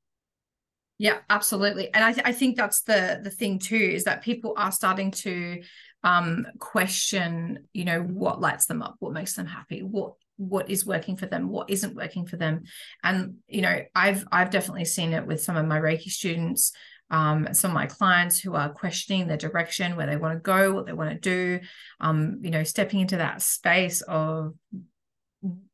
Yeah 0.97 1.17
absolutely. 1.29 1.93
And 1.93 2.03
i, 2.03 2.13
th- 2.13 2.25
I 2.25 2.31
think 2.31 2.55
that's 2.55 2.81
the 2.83 3.19
the 3.21 3.29
thing 3.29 3.59
too 3.59 3.75
is 3.75 4.05
that 4.05 4.23
people 4.23 4.53
are 4.55 4.71
starting 4.71 5.11
to 5.11 5.61
um 6.03 6.47
question 6.59 7.67
you 7.73 7.85
know 7.85 8.01
what 8.01 8.41
lights 8.41 8.65
them 8.65 8.81
up 8.81 8.95
what 8.99 9.13
makes 9.13 9.33
them 9.33 9.45
happy 9.45 9.83
what 9.83 10.13
what 10.37 10.71
is 10.71 10.85
working 10.85 11.17
for 11.17 11.27
them 11.27 11.49
what 11.49 11.69
isn't 11.69 11.95
working 11.95 12.25
for 12.25 12.37
them. 12.37 12.63
And 13.03 13.35
you 13.47 13.61
know 13.61 13.81
i've 13.93 14.25
i've 14.31 14.51
definitely 14.51 14.85
seen 14.85 15.13
it 15.13 15.27
with 15.27 15.41
some 15.41 15.57
of 15.57 15.65
my 15.65 15.79
reiki 15.79 16.09
students 16.09 16.71
um, 17.11 17.47
some 17.53 17.71
of 17.71 17.75
my 17.75 17.85
clients 17.85 18.39
who 18.39 18.55
are 18.55 18.69
questioning 18.69 19.27
their 19.27 19.37
direction, 19.37 19.95
where 19.95 20.07
they 20.07 20.17
want 20.17 20.33
to 20.33 20.39
go, 20.39 20.73
what 20.73 20.85
they 20.87 20.93
want 20.93 21.11
to 21.11 21.19
do, 21.19 21.59
um, 21.99 22.39
you 22.41 22.49
know, 22.49 22.63
stepping 22.63 22.99
into 22.99 23.17
that 23.17 23.41
space 23.41 24.01
of 24.01 24.55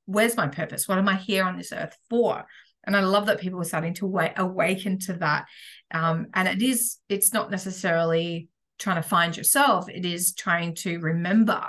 where's 0.06 0.36
my 0.36 0.48
purpose? 0.48 0.88
What 0.88 0.98
am 0.98 1.08
I 1.08 1.15
here 1.15 1.46
on 1.46 1.58
this 1.58 1.72
earth 1.72 1.96
for? 2.10 2.46
And 2.86 2.96
I 2.96 3.01
love 3.01 3.27
that 3.27 3.39
people 3.39 3.62
are 3.62 3.65
starting 3.65 3.94
to 3.96 4.06
wait, 4.06 4.34
awaken 4.38 5.00
to 5.00 5.13
that. 5.13 5.46
Um, 5.91 6.27
and 6.34 6.48
it 6.48 6.62
is, 6.62 6.98
it's 7.08 7.34
not 7.34 7.51
necessarily 7.51 8.50
trying 8.79 9.01
to 9.01 9.08
find 9.08 9.36
yourself, 9.36 9.89
it 9.89 10.06
is 10.06 10.34
trying 10.34 10.75
to 10.75 11.00
remember 11.00 11.67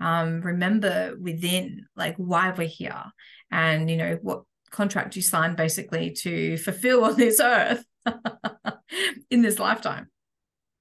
um, 0.00 0.40
remember 0.42 1.14
within 1.20 1.86
like 1.96 2.16
why 2.16 2.50
we're 2.50 2.66
here 2.66 3.04
and 3.50 3.90
you 3.90 3.96
know 3.96 4.18
what 4.22 4.42
contract 4.70 5.16
you 5.16 5.22
signed 5.22 5.56
basically 5.56 6.10
to 6.10 6.56
fulfill 6.58 7.04
on 7.04 7.16
this 7.16 7.40
earth 7.40 7.84
in 9.30 9.42
this 9.42 9.58
lifetime. 9.58 10.08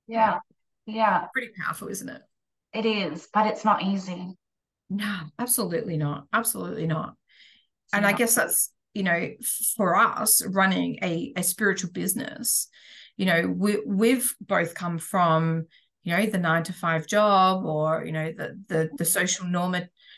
Yeah. 0.08 0.40
Yeah. 0.86 1.26
Pretty 1.34 1.52
powerful, 1.60 1.88
isn't 1.88 2.10
it? 2.10 2.22
It 2.74 2.86
is, 2.86 3.28
but 3.34 3.48
it's 3.48 3.66
not 3.66 3.84
easy. 3.84 4.38
No, 4.90 5.20
absolutely 5.40 5.98
not. 5.98 6.26
Absolutely 6.32 6.88
not. 6.88 7.16
and 7.94 8.06
I 8.06 8.14
guess 8.14 8.36
that's, 8.36 8.72
you 8.94 9.04
know, 9.04 9.32
for 9.76 9.96
us 9.96 10.46
running 10.46 11.00
a, 11.02 11.34
a 11.36 11.44
spiritual 11.44 11.92
business, 11.92 12.68
you 13.18 13.26
know, 13.26 13.48
we, 13.48 13.78
we've 13.86 14.36
both 14.42 14.76
come 14.76 15.00
from, 15.00 15.66
you 16.04 16.16
know, 16.16 16.26
the 16.26 16.38
nine 16.38 16.64
to 16.64 16.74
five 16.74 17.08
job 17.08 17.66
or, 17.66 18.04
you 18.06 18.12
know, 18.12 18.32
the, 18.32 18.60
the, 18.68 18.90
the 18.98 19.06
social 19.06 19.48
norm, 19.48 19.76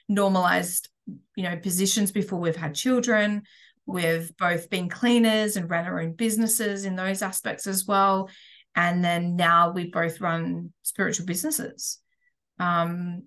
normalized, 0.10 0.90
you 1.36 1.44
know, 1.44 1.56
positions 1.58 2.12
before 2.12 2.40
we've 2.40 2.56
had 2.56 2.76
children. 2.76 3.44
We've 3.88 4.36
both 4.38 4.70
been 4.70 4.90
cleaners 4.90 5.56
and 5.56 5.70
ran 5.70 5.86
our 5.86 6.00
own 6.00 6.14
businesses 6.14 6.86
in 6.86 6.96
those 6.96 7.22
aspects 7.22 7.66
as 7.66 7.86
well. 7.88 8.30
And 8.76 9.04
then 9.04 9.36
now 9.36 9.72
we 9.72 9.90
both 9.90 10.22
run 10.22 10.74
spiritual 10.84 11.26
businesses. 11.26 12.00
Um, 12.60 13.24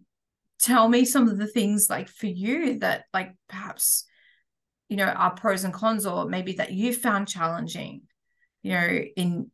tell 0.60 0.88
me 0.88 1.04
some 1.04 1.28
of 1.28 1.38
the 1.38 1.46
things 1.46 1.88
like 1.88 2.08
for 2.08 2.26
you 2.26 2.78
that 2.80 3.04
like 3.14 3.34
perhaps 3.48 4.04
you 4.88 4.96
know 4.96 5.06
are 5.06 5.30
pros 5.30 5.64
and 5.64 5.72
cons 5.72 6.04
or 6.04 6.28
maybe 6.28 6.54
that 6.54 6.72
you 6.72 6.92
found 6.92 7.26
challenging 7.26 8.02
you 8.62 8.72
know 8.72 9.00
in 9.16 9.50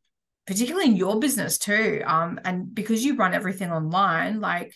particularly 0.46 0.86
in 0.86 0.96
your 0.96 1.20
business 1.20 1.58
too 1.58 2.02
um 2.04 2.40
and 2.44 2.74
because 2.74 3.04
you 3.04 3.16
run 3.16 3.34
everything 3.34 3.70
online 3.70 4.40
like 4.40 4.74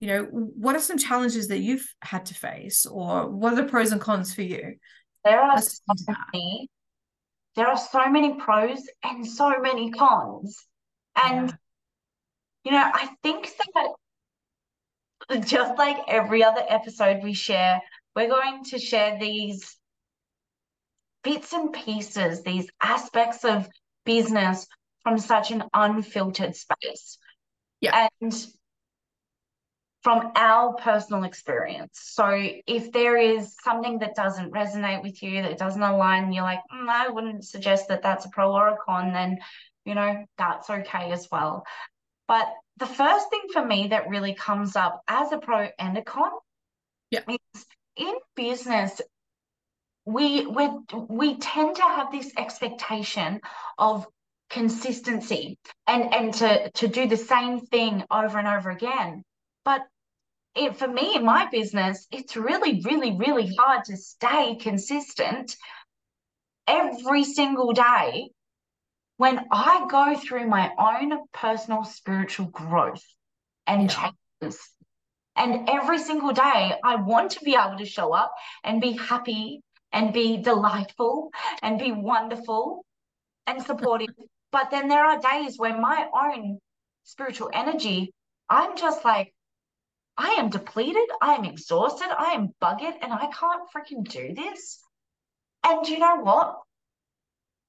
you 0.00 0.06
know 0.06 0.24
what 0.30 0.76
are 0.76 0.80
some 0.80 0.98
challenges 0.98 1.48
that 1.48 1.58
you've 1.58 1.92
had 2.02 2.26
to 2.26 2.34
face 2.34 2.86
or 2.86 3.28
what 3.28 3.52
are 3.52 3.56
the 3.56 3.64
pros 3.64 3.90
and 3.90 4.00
cons 4.00 4.32
for 4.32 4.42
you 4.42 4.74
there 5.28 5.40
are 5.40 5.60
so 5.60 6.14
many. 6.32 6.68
There 7.56 7.66
are 7.66 7.76
so 7.76 8.08
many 8.08 8.34
pros 8.34 8.82
and 9.02 9.26
so 9.26 9.58
many 9.60 9.90
cons. 9.90 10.64
And 11.22 11.48
yeah. 11.48 11.56
you 12.64 12.72
know 12.72 12.90
i 12.92 13.08
think 13.22 13.48
that 13.74 15.44
just 15.46 15.76
like 15.78 15.96
every 16.06 16.44
other 16.44 16.62
episode 16.68 17.22
we 17.24 17.32
share 17.32 17.80
we're 18.14 18.28
going 18.28 18.64
to 18.64 18.78
share 18.78 19.18
these 19.18 19.76
bits 21.24 21.52
and 21.52 21.72
pieces 21.72 22.42
these 22.42 22.68
aspects 22.80 23.44
of 23.44 23.68
business 24.04 24.66
from 25.02 25.18
such 25.18 25.50
an 25.50 25.64
unfiltered 25.74 26.56
space. 26.56 27.18
Yeah. 27.80 28.08
And 28.20 28.46
from 30.08 30.32
our 30.36 30.72
personal 30.72 31.24
experience. 31.24 31.90
So 32.00 32.30
if 32.66 32.92
there 32.92 33.18
is 33.18 33.54
something 33.62 33.98
that 33.98 34.14
doesn't 34.14 34.54
resonate 34.54 35.02
with 35.02 35.22
you, 35.22 35.42
that 35.42 35.58
doesn't 35.58 35.82
align, 35.82 36.32
you're 36.32 36.44
like, 36.44 36.60
mm, 36.72 36.88
I 36.88 37.10
wouldn't 37.10 37.44
suggest 37.44 37.88
that 37.88 38.00
that's 38.00 38.24
a 38.24 38.30
pro 38.30 38.50
or 38.50 38.68
a 38.68 38.78
con, 38.78 39.12
then, 39.12 39.36
you 39.84 39.94
know, 39.94 40.24
that's 40.38 40.70
okay 40.70 41.12
as 41.12 41.28
well. 41.30 41.66
But 42.26 42.50
the 42.78 42.86
first 42.86 43.28
thing 43.28 43.42
for 43.52 43.62
me 43.62 43.88
that 43.88 44.08
really 44.08 44.32
comes 44.32 44.76
up 44.76 45.02
as 45.06 45.30
a 45.30 45.36
pro 45.36 45.68
and 45.78 45.98
a 45.98 46.02
con 46.02 46.30
yeah. 47.10 47.20
is 47.28 47.66
in 47.96 48.14
business, 48.34 49.02
we 50.06 50.46
we 50.46 50.70
we 50.90 51.36
tend 51.36 51.76
to 51.76 51.82
have 51.82 52.10
this 52.10 52.32
expectation 52.38 53.42
of 53.76 54.06
consistency 54.48 55.58
and 55.86 56.14
and 56.14 56.32
to 56.32 56.70
to 56.70 56.88
do 56.88 57.06
the 57.06 57.18
same 57.18 57.60
thing 57.60 58.04
over 58.10 58.38
and 58.38 58.48
over 58.48 58.70
again 58.70 59.22
but 59.66 59.82
it, 60.54 60.76
for 60.76 60.88
me 60.88 61.14
in 61.14 61.24
my 61.24 61.48
business, 61.50 62.06
it's 62.10 62.36
really, 62.36 62.80
really, 62.84 63.16
really 63.16 63.54
hard 63.58 63.84
to 63.84 63.96
stay 63.96 64.56
consistent 64.56 65.56
every 66.66 67.24
single 67.24 67.72
day 67.72 68.30
when 69.16 69.44
I 69.50 69.86
go 69.90 70.16
through 70.16 70.46
my 70.46 70.70
own 70.78 71.18
personal 71.32 71.84
spiritual 71.84 72.46
growth 72.46 73.04
and 73.66 73.90
yeah. 73.90 74.10
changes. 74.40 74.60
And 75.36 75.68
every 75.68 75.98
single 75.98 76.32
day, 76.32 76.74
I 76.82 76.96
want 76.96 77.32
to 77.32 77.44
be 77.44 77.54
able 77.54 77.78
to 77.78 77.86
show 77.86 78.12
up 78.12 78.32
and 78.64 78.80
be 78.80 78.92
happy 78.92 79.60
and 79.92 80.12
be 80.12 80.38
delightful 80.38 81.30
and 81.62 81.78
be 81.78 81.92
wonderful 81.92 82.84
and 83.46 83.62
supportive. 83.62 84.08
but 84.52 84.70
then 84.70 84.88
there 84.88 85.04
are 85.04 85.20
days 85.20 85.58
where 85.58 85.78
my 85.78 86.08
own 86.12 86.58
spiritual 87.04 87.50
energy, 87.52 88.12
I'm 88.50 88.76
just 88.76 89.04
like, 89.04 89.32
I 90.18 90.30
am 90.30 90.50
depleted, 90.50 91.08
I 91.22 91.34
am 91.34 91.44
exhausted, 91.44 92.08
I 92.10 92.32
am 92.32 92.52
buggered, 92.60 92.96
and 93.00 93.12
I 93.12 93.30
can't 93.30 93.70
freaking 93.72 94.02
do 94.02 94.34
this. 94.34 94.80
And 95.64 95.86
you 95.86 96.00
know 96.00 96.16
what? 96.16 96.56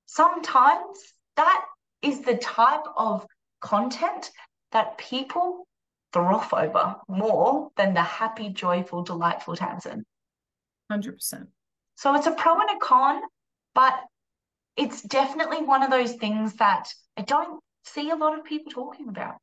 Sometimes 0.08 1.14
that 1.36 1.66
is 2.02 2.22
the 2.22 2.38
type 2.38 2.86
of 2.98 3.24
content 3.62 4.32
that 4.72 4.98
people 4.98 5.68
throw 6.12 6.42
over 6.54 6.96
more 7.08 7.70
than 7.78 7.94
the 7.94 8.02
happy, 8.02 8.50
joyful, 8.50 9.04
delightful 9.04 9.56
Tamzin. 9.56 10.02
100%. 10.92 11.48
So 11.98 12.16
it's 12.16 12.26
a 12.26 12.32
pro 12.32 12.60
and 12.60 12.70
a 12.72 12.80
con, 12.80 13.22
but 13.76 13.94
it's 14.76 15.04
definitely 15.04 15.62
one 15.62 15.84
of 15.84 15.92
those 15.92 16.14
things 16.14 16.54
that 16.56 16.92
I 17.16 17.22
don't 17.22 17.62
see 17.86 18.10
a 18.10 18.16
lot 18.16 18.40
of 18.40 18.44
people 18.44 18.72
talking 18.72 19.08
about. 19.08 19.36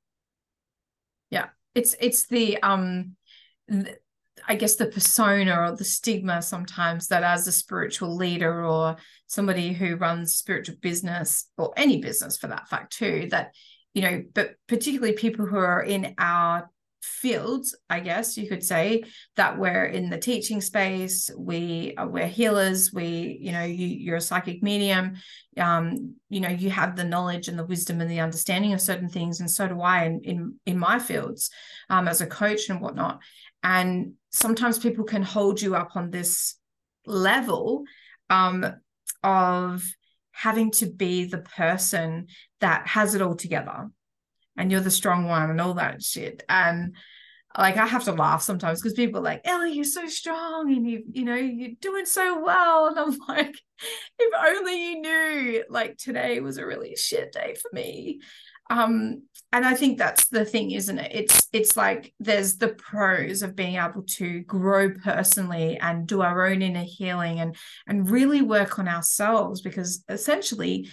Yeah 1.31 1.47
it's 1.77 1.95
it's 2.01 2.27
the 2.27 2.61
um 2.63 3.17
I 4.49 4.55
guess 4.55 4.77
the 4.77 4.87
persona 4.87 5.59
or 5.59 5.77
the 5.77 5.85
stigma 5.85 6.41
sometimes 6.43 7.09
that 7.09 7.23
as 7.23 7.47
a 7.47 7.53
spiritual 7.53 8.15
leader 8.17 8.65
or 8.65 8.97
somebody 9.27 9.73
who 9.73 9.97
runs 9.97 10.35
spiritual 10.35 10.77
business 10.81 11.49
or 11.57 11.73
any 11.77 12.01
business 12.01 12.37
for 12.37 12.47
that 12.49 12.69
fact 12.69 12.93
too, 12.93 13.29
that, 13.31 13.55
you 13.93 14.03
know, 14.03 14.23
but 14.35 14.53
particularly 14.69 15.15
people 15.15 15.47
who 15.47 15.57
are 15.57 15.83
in 15.83 16.15
our 16.19 16.71
fields 17.03 17.77
i 17.89 18.01
guess 18.01 18.37
you 18.37 18.49
could 18.49 18.65
say 18.65 19.03
that 19.37 19.59
we're 19.59 19.85
in 19.85 20.11
the 20.11 20.19
teaching 20.19 20.61
space 20.61 21.31
we 21.37 21.95
are 21.97 22.09
we're 22.09 22.27
healers 22.27 22.93
we 22.93 23.39
you 23.41 23.53
know 23.53 23.63
you, 23.63 23.87
you're 23.87 24.17
a 24.17 24.21
psychic 24.21 24.63
medium 24.63 25.15
um 25.59 26.15
you 26.29 26.41
know 26.41 26.49
you 26.49 26.69
have 26.69 26.97
the 26.97 27.05
knowledge 27.05 27.49
and 27.49 27.59
the 27.59 27.65
wisdom 27.65 28.01
and 28.01 28.11
the 28.11 28.21
understanding 28.21 28.73
of 28.73 28.81
certain 28.81 29.09
things 29.09 29.41
and 29.41 29.51
so 29.51 29.69
do 29.69 29.81
i 29.81 30.05
in 30.05 30.21
in, 30.23 30.55
in 30.67 30.79
my 30.79 30.99
fields 30.99 31.51
um 31.91 32.09
as 32.09 32.21
a 32.21 32.27
coach 32.27 32.69
and 32.69 32.81
whatnot. 32.81 33.21
And 33.63 34.15
sometimes 34.31 34.79
people 34.79 35.05
can 35.05 35.23
hold 35.23 35.61
you 35.61 35.75
up 35.75 35.97
on 35.97 36.11
this 36.11 36.55
level 37.05 37.85
um 38.31 38.67
of 39.23 39.85
having 40.33 40.71
to 40.71 40.87
be 40.87 41.25
the 41.25 41.39
person 41.39 42.27
that 42.61 42.87
has 42.87 43.15
it 43.15 43.23
all 43.23 43.35
together 43.35 43.89
and 44.57 44.71
you're 44.71 44.81
the 44.81 44.91
strong 44.91 45.27
one 45.27 45.51
and 45.51 45.61
all 45.61 45.75
that 45.75 46.03
shit. 46.03 46.43
And 46.49 46.97
like 47.59 47.77
I 47.77 47.87
have 47.87 48.05
to 48.05 48.13
laugh 48.13 48.43
sometimes 48.43 48.81
because 48.81 48.95
people 48.95 49.21
are 49.21 49.25
like, 49.25 49.43
Elie, 49.45 49.73
you're 49.73 49.85
so 49.85 50.07
strong 50.07 50.73
and 50.73 50.89
you, 50.89 51.05
you 51.11 51.25
know, 51.25 51.35
you're 51.35 51.71
doing 51.81 52.05
so 52.05 52.43
well. 52.43 52.89
And 52.89 52.99
I'm 52.99 53.19
like, 53.29 53.57
if 54.19 54.35
only 54.47 54.91
you 54.91 55.01
knew, 55.01 55.65
like 55.71 55.97
today 55.97 56.41
was 56.41 56.59
a 56.59 56.67
really 56.67 56.97
shit 56.97 57.33
day 57.33 57.55
for 57.61 57.71
me. 57.73 58.21
Um, 58.69 59.23
and 59.53 59.65
I 59.65 59.75
think 59.75 59.97
that's 59.97 60.29
the 60.29 60.45
thing, 60.45 60.73
isn't 60.73 60.99
it? 60.99 61.13
It's 61.15 61.49
it's 61.53 61.77
like 61.77 62.13
there's 62.19 62.57
the 62.57 62.71
pros 62.71 63.43
of 63.43 63.55
being 63.55 63.77
able 63.77 64.03
to 64.03 64.41
grow 64.41 64.91
personally 64.93 65.79
and 65.79 66.07
do 66.07 66.21
our 66.21 66.47
own 66.47 66.63
inner 66.63 66.85
healing 66.85 67.39
and 67.39 67.57
and 67.87 68.11
really 68.11 68.43
work 68.43 68.79
on 68.79 68.89
ourselves 68.89 69.61
because 69.61 70.05
essentially 70.09 70.91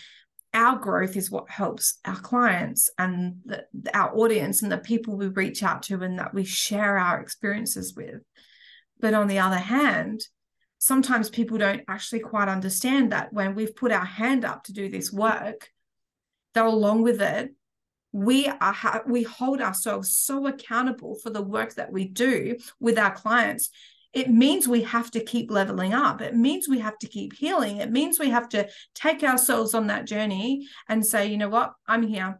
our 0.54 0.78
growth 0.78 1.18
is 1.18 1.32
what 1.32 1.50
helps 1.50 2.00
our 2.06 2.20
clients 2.20 2.90
and 2.98 3.38
the, 3.46 3.66
our 3.94 4.16
audience 4.16 4.62
and 4.62 4.72
the 4.72 4.78
people 4.78 5.16
we 5.16 5.28
reach 5.28 5.64
out 5.64 5.84
to 5.84 6.02
and 6.02 6.20
that 6.20 6.34
we 6.34 6.44
share 6.44 6.98
our 6.98 7.20
experiences 7.20 7.96
with. 7.96 8.22
But 9.00 9.14
on 9.14 9.28
the 9.28 9.40
other 9.40 9.58
hand, 9.58 10.22
sometimes 10.78 11.30
people 11.30 11.58
don't 11.58 11.84
actually 11.88 12.20
quite 12.20 12.48
understand 12.48 13.12
that 13.12 13.34
when 13.34 13.56
we've 13.56 13.76
put 13.76 13.92
our 13.92 14.06
hand 14.06 14.46
up 14.46 14.64
to 14.66 14.74
do 14.74 14.90
this 14.90 15.12
work, 15.12 15.70
that 16.54 16.66
along 16.66 17.02
with 17.02 17.22
it, 17.22 17.54
we 18.12 18.48
are 18.48 19.04
we 19.08 19.24
hold 19.24 19.60
ourselves 19.60 20.16
so 20.16 20.46
accountable 20.46 21.16
for 21.16 21.32
the 21.32 21.42
work 21.42 21.74
that 21.74 21.92
we 21.92 22.06
do 22.08 22.58
with 22.80 23.00
our 23.00 23.12
clients 23.12 23.72
it 24.14 24.30
means 24.30 24.68
we 24.68 24.84
have 24.84 25.10
to 25.12 25.24
keep 25.24 25.50
leveling 25.50 25.94
up. 25.94 26.22
It 26.22 26.36
means 26.36 26.70
we 26.70 26.80
have 26.80 26.98
to 27.00 27.08
keep 27.08 27.34
healing. 27.34 27.78
It 27.78 27.92
means 27.92 28.20
we 28.20 28.30
have 28.30 28.48
to 28.50 28.70
take 28.94 29.24
ourselves 29.24 29.74
on 29.74 29.88
that 29.88 30.06
journey 30.06 30.68
and 30.88 31.06
say, 31.06 31.28
you 31.28 31.38
know 31.38 31.50
what, 31.50 31.74
I'm 31.88 32.04
here. 32.04 32.40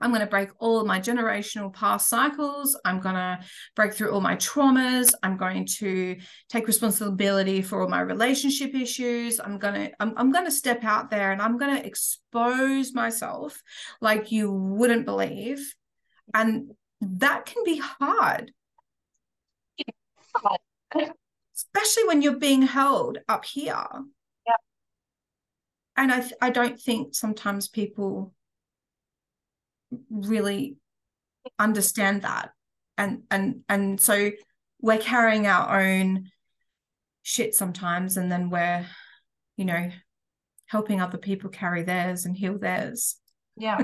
I'm 0.00 0.10
going 0.10 0.20
to 0.20 0.28
break 0.28 0.50
all 0.60 0.78
of 0.78 0.86
my 0.86 1.00
generational 1.00 1.74
past 1.74 2.08
cycles. 2.08 2.78
I'm 2.84 3.00
going 3.00 3.16
to 3.16 3.40
break 3.74 3.94
through 3.94 4.12
all 4.12 4.20
my 4.20 4.36
traumas. 4.36 5.12
I'm 5.24 5.36
going 5.36 5.66
to 5.78 6.16
take 6.48 6.68
responsibility 6.68 7.62
for 7.62 7.82
all 7.82 7.88
my 7.88 8.00
relationship 8.00 8.76
issues. 8.76 9.40
I'm 9.40 9.58
going 9.58 9.74
to 9.74 9.90
I'm, 9.98 10.14
I'm 10.16 10.30
going 10.30 10.44
to 10.44 10.52
step 10.52 10.84
out 10.84 11.10
there 11.10 11.32
and 11.32 11.42
I'm 11.42 11.58
going 11.58 11.76
to 11.76 11.84
expose 11.84 12.94
myself 12.94 13.60
like 14.00 14.30
you 14.30 14.52
wouldn't 14.52 15.04
believe. 15.04 15.74
And 16.32 16.70
that 17.00 17.46
can 17.46 17.64
be 17.64 17.78
hard 17.78 18.52
especially 20.94 22.04
when 22.06 22.22
you're 22.22 22.38
being 22.38 22.62
held 22.62 23.18
up 23.28 23.44
here. 23.44 23.84
Yeah. 24.46 24.52
And 25.96 26.12
I 26.12 26.30
I 26.40 26.50
don't 26.50 26.80
think 26.80 27.14
sometimes 27.14 27.68
people 27.68 28.32
really 30.10 30.76
understand 31.58 32.22
that. 32.22 32.50
And 32.96 33.22
and 33.30 33.60
and 33.68 34.00
so 34.00 34.30
we're 34.80 34.98
carrying 34.98 35.46
our 35.46 35.80
own 35.80 36.30
shit 37.22 37.54
sometimes 37.54 38.16
and 38.16 38.30
then 38.30 38.50
we're, 38.50 38.86
you 39.56 39.64
know, 39.64 39.90
helping 40.66 41.00
other 41.00 41.18
people 41.18 41.50
carry 41.50 41.82
theirs 41.82 42.24
and 42.24 42.36
heal 42.36 42.58
theirs 42.58 43.16
yeah. 43.58 43.78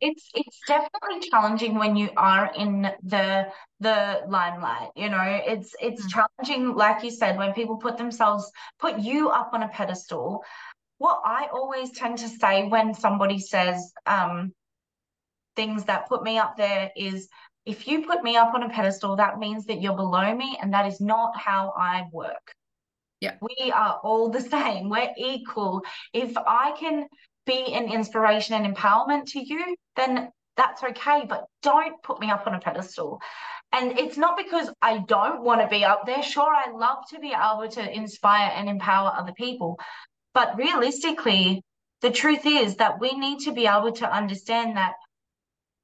It's 0.00 0.30
it's 0.34 0.60
definitely 0.66 1.28
challenging 1.28 1.74
when 1.74 1.94
you 1.94 2.10
are 2.16 2.52
in 2.56 2.90
the 3.02 3.48
the 3.80 4.22
limelight 4.26 4.90
you 4.96 5.10
know? 5.10 5.40
It's 5.46 5.74
it's 5.80 6.02
mm-hmm. 6.02 6.20
challenging 6.20 6.74
like 6.74 7.04
you 7.04 7.10
said 7.10 7.36
when 7.36 7.52
people 7.52 7.76
put 7.76 7.98
themselves 7.98 8.50
put 8.78 8.98
you 8.98 9.28
up 9.30 9.50
on 9.52 9.62
a 9.62 9.68
pedestal. 9.68 10.44
What 10.98 11.20
i 11.24 11.48
always 11.52 11.92
tend 11.92 12.18
to 12.18 12.28
say 12.28 12.66
when 12.66 12.94
somebody 12.94 13.38
says 13.38 13.92
um 14.06 14.52
things 15.56 15.84
that 15.84 16.08
put 16.08 16.22
me 16.22 16.38
up 16.38 16.56
there 16.56 16.90
is 16.96 17.28
if 17.66 17.86
you 17.86 18.06
put 18.06 18.22
me 18.22 18.36
up 18.36 18.54
on 18.54 18.62
a 18.62 18.70
pedestal 18.70 19.16
that 19.16 19.38
means 19.38 19.66
that 19.66 19.82
you're 19.82 19.96
below 19.96 20.34
me 20.34 20.58
and 20.60 20.72
that 20.72 20.86
is 20.86 21.00
not 21.00 21.36
how 21.36 21.72
i 21.76 22.04
work. 22.12 22.54
Yeah. 23.20 23.34
We 23.42 23.70
are 23.70 24.00
all 24.02 24.30
the 24.30 24.40
same. 24.56 24.88
We're 24.88 25.12
equal. 25.16 25.82
If 26.14 26.36
i 26.36 26.74
can 26.78 27.06
be 27.46 27.72
an 27.72 27.92
inspiration 27.92 28.54
and 28.54 28.74
empowerment 28.74 29.26
to 29.32 29.40
you, 29.40 29.76
then 29.96 30.30
that's 30.56 30.82
okay. 30.82 31.24
But 31.28 31.46
don't 31.62 32.02
put 32.02 32.20
me 32.20 32.30
up 32.30 32.46
on 32.46 32.54
a 32.54 32.60
pedestal. 32.60 33.20
And 33.72 33.98
it's 33.98 34.16
not 34.16 34.36
because 34.36 34.70
I 34.82 34.98
don't 34.98 35.42
want 35.42 35.60
to 35.60 35.68
be 35.68 35.84
up 35.84 36.04
there. 36.04 36.22
Sure, 36.22 36.52
I 36.52 36.70
love 36.72 36.98
to 37.10 37.20
be 37.20 37.32
able 37.32 37.68
to 37.70 37.96
inspire 37.96 38.50
and 38.54 38.68
empower 38.68 39.12
other 39.16 39.32
people. 39.32 39.78
But 40.34 40.56
realistically, 40.56 41.62
the 42.02 42.10
truth 42.10 42.46
is 42.46 42.76
that 42.76 43.00
we 43.00 43.16
need 43.16 43.40
to 43.40 43.52
be 43.52 43.66
able 43.66 43.92
to 43.92 44.12
understand 44.12 44.76
that 44.76 44.94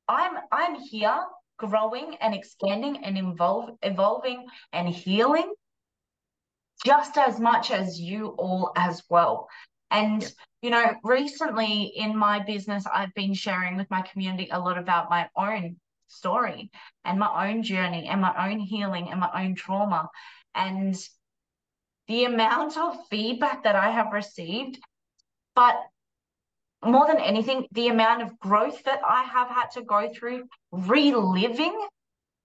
I'm 0.09 0.37
I'm 0.51 0.77
here 0.77 1.19
growing 1.59 2.17
and 2.21 2.35
expanding 2.35 3.05
and 3.05 3.17
evolve, 3.17 3.71
evolving 3.83 4.47
and 4.73 4.89
healing 4.89 5.53
just 6.85 7.17
as 7.17 7.41
much 7.41 7.71
as 7.71 7.99
you 8.01 8.29
all 8.39 8.73
as 8.77 9.03
well. 9.09 9.49
And, 9.91 10.31
you 10.67 10.73
know, 10.73 10.97
recently 11.05 11.93
in 11.95 12.17
my 12.17 12.41
business, 12.41 12.85
I've 12.93 13.15
been 13.15 13.35
sharing 13.35 13.77
with 13.77 13.89
my 13.89 14.03
community 14.03 14.49
a 14.51 14.59
lot 14.59 14.79
about 14.79 15.09
my 15.09 15.29
own 15.37 15.77
story 16.09 16.73
and 17.05 17.21
my 17.21 17.49
own 17.49 17.63
journey 17.63 18.09
and 18.09 18.21
my 18.21 18.51
own 18.51 18.59
healing 18.59 19.09
and 19.09 19.21
my 19.21 19.45
own 19.45 19.55
trauma. 19.55 20.09
And 20.57 20.97
the 22.09 22.25
amount 22.25 22.77
of 22.77 22.99
feedback 23.09 23.63
that 23.63 23.77
I 23.77 23.93
have 23.93 24.13
received, 24.13 24.81
but 25.55 25.77
more 26.85 27.07
than 27.07 27.21
anything, 27.21 27.69
the 27.71 27.87
amount 27.87 28.23
of 28.23 28.37
growth 28.41 28.83
that 28.87 29.03
I 29.09 29.23
have 29.23 29.49
had 29.49 29.71
to 29.75 29.83
go 29.83 30.11
through, 30.13 30.49
reliving 30.73 31.81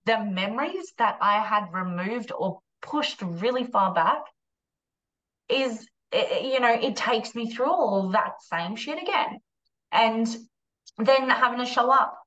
the 0.05 0.23
memories 0.23 0.93
that 0.99 1.17
I 1.21 1.39
had 1.39 1.73
removed 1.73 2.31
or 2.37 2.59
pushed 2.83 3.23
really 3.23 3.63
far 3.63 3.95
back 3.95 4.21
is, 5.49 5.87
you 6.13 6.59
know, 6.59 6.73
it 6.73 6.95
takes 6.95 7.35
me 7.35 7.49
through 7.49 7.71
all 7.71 8.09
that 8.09 8.41
same 8.41 8.75
shit 8.75 9.01
again. 9.01 9.39
And 9.91 10.27
then 10.97 11.29
having 11.29 11.59
to 11.59 11.65
show 11.65 11.91
up 11.91 12.17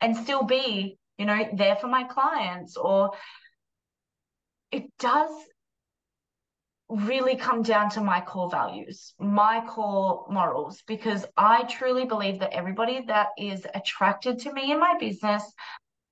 and 0.00 0.16
still 0.16 0.44
be, 0.44 0.98
you 1.18 1.24
know, 1.24 1.48
there 1.54 1.76
for 1.76 1.88
my 1.88 2.04
clients 2.04 2.76
or 2.76 3.12
it 4.70 4.84
does 4.98 5.30
really 6.88 7.36
come 7.36 7.62
down 7.62 7.90
to 7.90 8.00
my 8.00 8.20
core 8.20 8.50
values, 8.50 9.14
my 9.18 9.64
core 9.66 10.26
morals, 10.30 10.82
because 10.86 11.24
I 11.36 11.64
truly 11.64 12.04
believe 12.04 12.40
that 12.40 12.52
everybody 12.52 13.04
that 13.06 13.28
is 13.38 13.66
attracted 13.74 14.40
to 14.40 14.52
me 14.52 14.70
in 14.70 14.78
my 14.78 14.96
business 14.98 15.42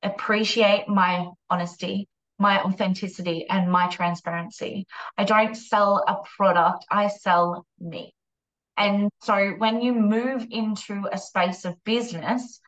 appreciate 0.02 0.88
my 0.88 1.28
honesty, 1.48 2.08
my 2.38 2.62
authenticity, 2.62 3.46
and 3.48 3.70
my 3.70 3.88
transparency. 3.88 4.86
I 5.16 5.24
don't 5.24 5.54
sell 5.54 6.04
a 6.06 6.16
product, 6.36 6.84
I 6.90 7.08
sell 7.08 7.66
me. 7.78 8.14
And 8.76 9.10
so 9.22 9.50
when 9.58 9.80
you 9.80 9.92
move 9.92 10.46
into 10.50 11.04
a 11.12 11.18
space 11.18 11.64
of 11.64 11.82
business 11.84 12.60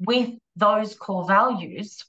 with 0.00 0.30
those 0.54 0.94
core 0.94 1.26
values, 1.26 2.04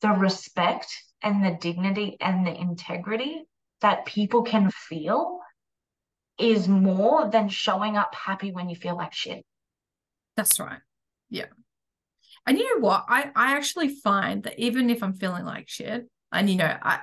the 0.00 0.10
respect 0.10 0.86
and 1.22 1.44
the 1.44 1.58
dignity 1.60 2.16
and 2.20 2.46
the 2.46 2.54
integrity 2.54 3.42
that 3.80 4.06
people 4.06 4.42
can 4.42 4.70
feel 4.70 5.40
is 6.38 6.68
more 6.68 7.28
than 7.28 7.48
showing 7.48 7.96
up 7.96 8.14
happy 8.14 8.52
when 8.52 8.68
you 8.68 8.76
feel 8.76 8.96
like 8.96 9.12
shit. 9.12 9.44
That's 10.36 10.60
right. 10.60 10.80
Yeah. 11.30 11.46
And 12.46 12.56
you 12.56 12.76
know 12.76 12.86
what? 12.86 13.06
I, 13.08 13.30
I 13.34 13.56
actually 13.56 13.88
find 13.88 14.44
that 14.44 14.58
even 14.58 14.88
if 14.88 15.02
I'm 15.02 15.14
feeling 15.14 15.44
like 15.44 15.68
shit, 15.68 16.08
and 16.32 16.48
you 16.48 16.56
know, 16.56 16.76
I 16.82 17.00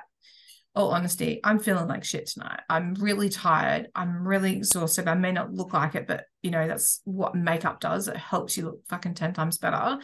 all 0.74 0.90
honesty, 0.90 1.40
I'm 1.42 1.58
feeling 1.58 1.88
like 1.88 2.04
shit 2.04 2.26
tonight. 2.26 2.60
I'm 2.68 2.92
really 2.94 3.30
tired. 3.30 3.88
I'm 3.94 4.28
really 4.28 4.54
exhausted. 4.56 5.08
I 5.08 5.14
may 5.14 5.32
not 5.32 5.50
look 5.50 5.72
like 5.72 5.94
it, 5.94 6.06
but 6.06 6.24
you 6.42 6.50
know, 6.50 6.68
that's 6.68 7.00
what 7.04 7.34
makeup 7.34 7.80
does. 7.80 8.08
It 8.08 8.16
helps 8.16 8.58
you 8.58 8.66
look 8.66 8.86
fucking 8.88 9.14
10 9.14 9.32
times 9.32 9.56
better. 9.56 9.98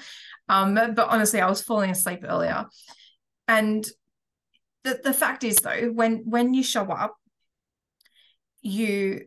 Um, 0.48 0.74
but, 0.74 1.08
honestly, 1.10 1.42
I 1.42 1.48
was 1.48 1.62
falling 1.62 1.90
asleep 1.90 2.20
earlier. 2.26 2.64
And 3.46 3.86
the, 4.84 5.00
the 5.02 5.12
fact 5.12 5.44
is 5.44 5.56
though 5.56 5.90
when 5.92 6.22
when 6.24 6.54
you 6.54 6.62
show 6.62 6.84
up 6.84 7.16
you 8.60 9.22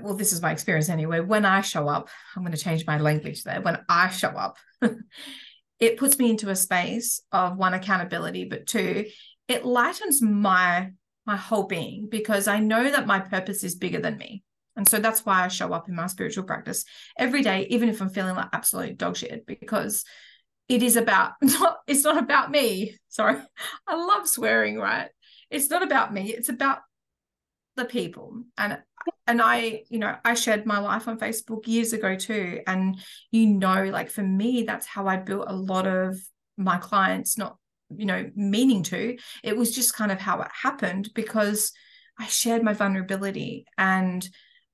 well 0.00 0.14
this 0.14 0.32
is 0.32 0.40
my 0.40 0.52
experience 0.52 0.88
anyway 0.88 1.20
when 1.20 1.44
i 1.44 1.60
show 1.60 1.88
up 1.88 2.08
i'm 2.34 2.42
going 2.42 2.52
to 2.56 2.62
change 2.62 2.86
my 2.86 2.98
language 2.98 3.42
there 3.42 3.60
when 3.60 3.78
i 3.88 4.08
show 4.08 4.28
up 4.28 4.56
it 5.84 5.98
puts 5.98 6.18
me 6.18 6.30
into 6.30 6.50
a 6.50 6.56
space 6.56 7.20
of 7.32 7.56
one 7.56 7.74
accountability 7.74 8.44
but 8.44 8.66
two 8.66 9.06
it 9.48 9.64
lightens 9.64 10.22
my 10.22 10.90
my 11.26 11.36
whole 11.36 11.66
being 11.66 12.08
because 12.10 12.48
i 12.48 12.58
know 12.58 12.90
that 12.90 13.06
my 13.06 13.18
purpose 13.20 13.64
is 13.64 13.74
bigger 13.74 14.00
than 14.00 14.18
me. 14.18 14.42
And 14.76 14.88
so 14.88 14.98
that's 14.98 15.24
why 15.24 15.44
i 15.44 15.48
show 15.48 15.72
up 15.72 15.88
in 15.88 15.94
my 15.94 16.08
spiritual 16.08 16.44
practice 16.44 16.84
every 17.16 17.42
day 17.42 17.66
even 17.70 17.88
if 17.88 18.00
i'm 18.00 18.10
feeling 18.10 18.34
like 18.34 18.48
absolute 18.52 18.98
dog 18.98 19.16
shit 19.16 19.46
because 19.46 20.04
it 20.68 20.82
is 20.82 20.96
about 20.96 21.32
not 21.42 21.78
it's 21.86 22.04
not 22.04 22.18
about 22.22 22.50
me. 22.50 22.98
Sorry. 23.08 23.36
I 23.86 23.94
love 23.94 24.28
swearing 24.28 24.78
right? 24.78 25.10
It's 25.50 25.70
not 25.70 25.82
about 25.82 26.12
me. 26.12 26.32
It's 26.32 26.48
about 26.48 26.78
the 27.76 27.84
people. 27.84 28.42
And 28.56 28.78
and 29.26 29.40
i 29.40 29.82
you 29.88 29.98
know 29.98 30.16
i 30.24 30.34
shared 30.34 30.66
my 30.66 30.78
life 30.78 31.08
on 31.08 31.18
facebook 31.18 31.66
years 31.66 31.92
ago 31.92 32.14
too 32.14 32.60
and 32.66 32.98
you 33.30 33.46
know 33.46 33.84
like 33.84 34.10
for 34.10 34.22
me 34.22 34.62
that's 34.62 34.86
how 34.86 35.06
i 35.06 35.16
built 35.16 35.46
a 35.48 35.54
lot 35.54 35.86
of 35.86 36.16
my 36.56 36.78
clients 36.78 37.38
not 37.38 37.56
you 37.96 38.06
know 38.06 38.30
meaning 38.34 38.82
to 38.82 39.16
it 39.42 39.56
was 39.56 39.74
just 39.74 39.94
kind 39.94 40.12
of 40.12 40.20
how 40.20 40.40
it 40.40 40.50
happened 40.62 41.10
because 41.14 41.72
i 42.18 42.26
shared 42.26 42.62
my 42.62 42.72
vulnerability 42.72 43.66
and 43.78 44.28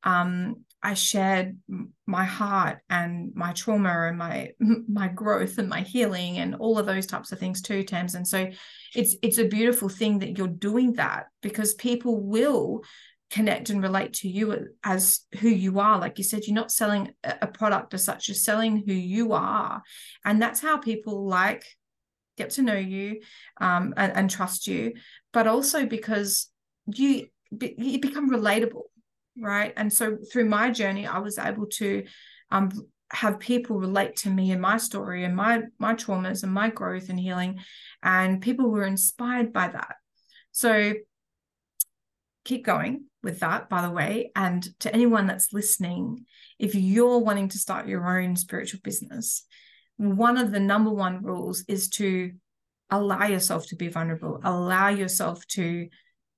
um 0.05 0.57
I 0.83 0.95
shared 0.95 1.59
my 2.07 2.25
heart 2.25 2.79
and 2.89 3.33
my 3.35 3.53
trauma 3.53 4.09
and 4.09 4.17
my 4.17 4.53
my 4.89 5.09
growth 5.09 5.59
and 5.59 5.69
my 5.69 5.83
healing 5.83 6.39
and 6.39 6.55
all 6.55 6.79
of 6.79 6.87
those 6.87 7.07
types 7.07 7.33
of 7.33 7.39
things 7.39 7.61
too, 7.61 7.83
Tams. 7.83 8.15
And 8.15 8.27
so 8.27 8.51
it's 8.95 9.17
it's 9.23 9.39
a 9.39 9.49
beautiful 9.49 9.89
thing 9.89 10.21
that 10.21 10.39
you're 10.39 10.49
doing 10.49 10.95
that 10.95 11.27
because 11.43 11.75
people 11.75 12.21
will 12.21 12.83
connect 13.31 13.71
and 13.71 13.83
relate 13.83 14.13
to 14.15 14.29
you 14.29 14.69
as 14.83 15.21
who 15.41 15.49
you 15.49 15.79
are. 15.79 15.99
Like 15.99 16.19
you 16.19 16.25
said, 16.25 16.47
you're 16.47 16.55
not 16.55 16.73
selling 16.73 17.13
a 17.23 17.47
product 17.47 17.95
as 17.95 18.05
such, 18.05 18.29
you're 18.29 18.35
selling 18.35 18.83
who 18.87 18.93
you 18.93 19.33
are. 19.33 19.83
And 20.25 20.43
that's 20.43 20.61
how 20.61 20.79
people 20.79 21.27
like 21.27 21.65
get 22.37 22.51
to 22.51 22.63
know 22.63 22.75
you 22.75 23.21
um, 23.61 23.95
and, 23.97 24.13
and 24.15 24.31
trust 24.31 24.67
you, 24.67 24.95
but 25.33 25.47
also 25.47 25.87
because 25.87 26.51
you 26.87 27.27
you 27.51 28.01
become 28.01 28.31
relatable 28.31 28.83
right 29.39 29.73
and 29.77 29.93
so 29.93 30.19
through 30.33 30.45
my 30.45 30.71
journey 30.71 31.07
i 31.07 31.19
was 31.19 31.39
able 31.39 31.67
to 31.67 32.05
um, 32.51 32.71
have 33.13 33.41
people 33.41 33.77
relate 33.77 34.17
to 34.17 34.31
me 34.31 34.53
and 34.53 34.61
my 34.61 34.77
story 34.77 35.25
and 35.25 35.35
my 35.35 35.63
my 35.79 35.95
traumas 35.95 36.43
and 36.43 36.53
my 36.53 36.71
growth 36.71 37.09
and 37.09 37.19
healing 37.19 37.59
and 38.03 38.41
people 38.41 38.71
were 38.71 38.85
inspired 38.85 39.53
by 39.53 39.69
that 39.69 39.97
so 40.53 40.95
keep 42.45 42.65
going 42.65 43.05
with 43.23 43.41
that 43.41 43.69
by 43.69 43.83
the 43.83 43.91
way 43.91 44.31
and 44.35 44.69
to 44.81 44.93
anyone 44.93 45.27
that's 45.27 45.53
listening 45.53 46.25
if 46.59 46.75
you're 46.75 47.19
wanting 47.19 47.49
to 47.49 47.59
start 47.59 47.89
your 47.89 48.19
own 48.19 48.37
spiritual 48.37 48.81
business 48.83 49.45
one 49.97 50.39
of 50.39 50.51
the 50.51 50.61
number 50.61 50.91
one 50.91 51.23
rules 51.23 51.65
is 51.69 51.89
to 51.89 52.33
allow 52.91 53.27
yourself 53.27 53.67
to 53.67 53.77
be 53.77 53.89
vulnerable 53.89 54.41
allow 54.43 54.89
yourself 54.89 55.47
to 55.47 55.89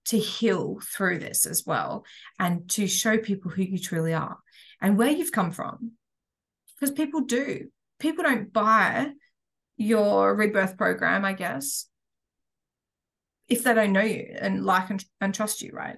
to 0.04 0.18
heal 0.18 0.80
through 0.82 1.18
this 1.18 1.46
as 1.46 1.64
well 1.64 2.04
and 2.38 2.68
to 2.70 2.86
show 2.86 3.18
people 3.18 3.50
who 3.50 3.62
you 3.62 3.78
truly 3.78 4.14
are 4.14 4.38
and 4.80 4.98
where 4.98 5.10
you've 5.10 5.32
come 5.32 5.52
from. 5.52 5.92
Because 6.74 6.94
people 6.94 7.20
do. 7.20 7.68
People 8.00 8.24
don't 8.24 8.52
buy 8.52 9.12
your 9.76 10.34
rebirth 10.34 10.76
program, 10.76 11.24
I 11.24 11.34
guess, 11.34 11.86
if 13.48 13.62
they 13.62 13.74
don't 13.74 13.92
know 13.92 14.00
you 14.00 14.34
and 14.38 14.64
like 14.64 14.90
and, 14.90 15.04
and 15.20 15.34
trust 15.34 15.62
you, 15.62 15.70
right? 15.72 15.96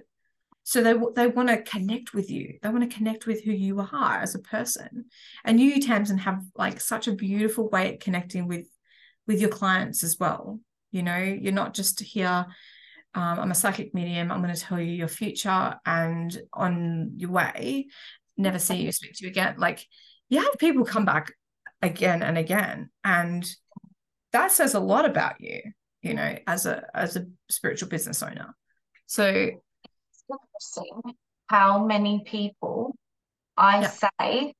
So 0.67 0.81
they 0.81 0.93
they 1.15 1.27
want 1.27 1.49
to 1.49 1.61
connect 1.61 2.13
with 2.13 2.29
you. 2.29 2.57
They 2.61 2.69
want 2.69 2.89
to 2.89 2.95
connect 2.95 3.27
with 3.27 3.43
who 3.43 3.51
you 3.51 3.79
are 3.79 4.19
as 4.19 4.35
a 4.35 4.39
person. 4.39 5.05
And 5.43 5.59
you, 5.59 5.79
Tamzin, 5.79 6.19
have 6.19 6.43
like 6.55 6.81
such 6.81 7.07
a 7.07 7.13
beautiful 7.13 7.69
way 7.69 7.93
at 7.93 7.99
connecting 8.01 8.47
with 8.47 8.67
with 9.27 9.39
your 9.39 9.49
clients 9.49 10.03
as 10.03 10.17
well. 10.19 10.59
You 10.91 11.03
know, 11.03 11.17
you're 11.17 11.53
not 11.53 11.73
just 11.73 12.01
here 12.01 12.47
um, 13.15 13.39
I'm 13.39 13.51
a 13.51 13.55
psychic 13.55 13.93
medium. 13.93 14.29
I'm 14.29 14.41
going 14.41 14.53
to 14.53 14.59
tell 14.59 14.79
you 14.79 14.91
your 14.91 15.07
future 15.07 15.75
and 15.85 16.37
on 16.51 17.11
your 17.15 17.31
way, 17.31 17.87
never 18.35 18.59
see 18.59 18.75
you, 18.75 18.91
speak 18.91 19.13
to 19.13 19.23
you 19.23 19.31
again. 19.31 19.55
Like 19.57 19.87
you 20.27 20.43
have 20.43 20.57
people 20.59 20.83
come 20.83 21.05
back 21.05 21.31
again 21.81 22.21
and 22.21 22.37
again. 22.37 22.89
And 23.05 23.49
that 24.33 24.51
says 24.51 24.73
a 24.73 24.81
lot 24.81 25.05
about 25.05 25.39
you, 25.39 25.61
you 26.01 26.13
know, 26.13 26.37
as 26.45 26.65
a 26.65 26.85
as 26.93 27.15
a 27.15 27.25
spiritual 27.49 27.87
business 27.87 28.21
owner. 28.21 28.53
So 29.05 29.51
how 31.47 31.85
many 31.85 32.23
people 32.25 32.95
I 33.57 33.81
yeah. 33.81 33.89
say 34.19 34.53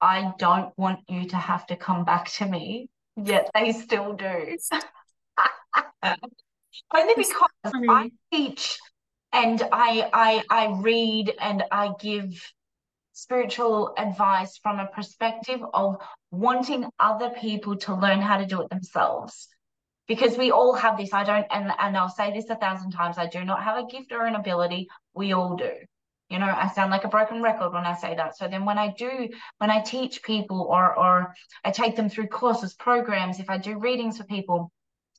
I 0.00 0.32
don't 0.38 0.72
want 0.76 1.00
you 1.08 1.28
to 1.28 1.36
have 1.36 1.66
to 1.68 1.76
come 1.76 2.04
back 2.04 2.30
to 2.32 2.46
me, 2.46 2.88
yet 3.16 3.50
they 3.54 3.72
still 3.72 4.12
do. 4.12 4.58
Only 6.94 7.14
because 7.16 7.50
I 7.88 8.10
teach 8.32 8.78
and 9.32 9.62
I 9.72 10.08
I 10.12 10.42
I 10.50 10.78
read 10.80 11.34
and 11.40 11.64
I 11.70 11.92
give 11.98 12.52
spiritual 13.12 13.94
advice 13.96 14.58
from 14.58 14.78
a 14.78 14.86
perspective 14.86 15.60
of 15.72 15.96
wanting 16.30 16.86
other 17.00 17.30
people 17.30 17.76
to 17.76 17.94
learn 17.94 18.20
how 18.20 18.36
to 18.36 18.44
do 18.44 18.60
it 18.60 18.68
themselves 18.68 19.48
because 20.06 20.38
we 20.38 20.50
all 20.50 20.74
have 20.74 20.96
this. 20.96 21.12
I 21.12 21.24
don't 21.24 21.46
and, 21.50 21.70
and 21.78 21.96
i'll 21.96 22.08
say 22.08 22.32
this 22.32 22.48
a 22.50 22.56
thousand 22.56 22.92
times 22.92 23.18
i 23.18 23.26
do 23.26 23.44
not 23.44 23.62
have 23.62 23.78
a 23.78 23.86
gift 23.86 24.12
or 24.12 24.24
an 24.26 24.34
ability. 24.34 24.88
We 25.14 25.32
all 25.32 25.56
do. 25.56 25.72
You 26.28 26.38
know 26.38 26.46
i 26.46 26.68
sound 26.68 26.90
like 26.90 27.04
a 27.04 27.08
broken 27.08 27.42
record 27.42 27.72
when 27.72 27.84
i 27.84 27.94
say 27.94 28.14
that. 28.14 28.36
So 28.36 28.48
then 28.48 28.64
when 28.64 28.78
i 28.78 28.92
do 28.96 29.28
when 29.58 29.70
i 29.70 29.80
teach 29.80 30.22
people 30.22 30.62
or 30.62 30.98
or 30.98 31.34
i 31.64 31.70
take 31.70 31.96
them 31.96 32.08
through 32.08 32.28
courses 32.28 32.74
programs 32.74 33.40
if 33.40 33.50
i 33.50 33.58
do 33.58 33.78
readings 33.78 34.18
for 34.18 34.24
people 34.24 34.70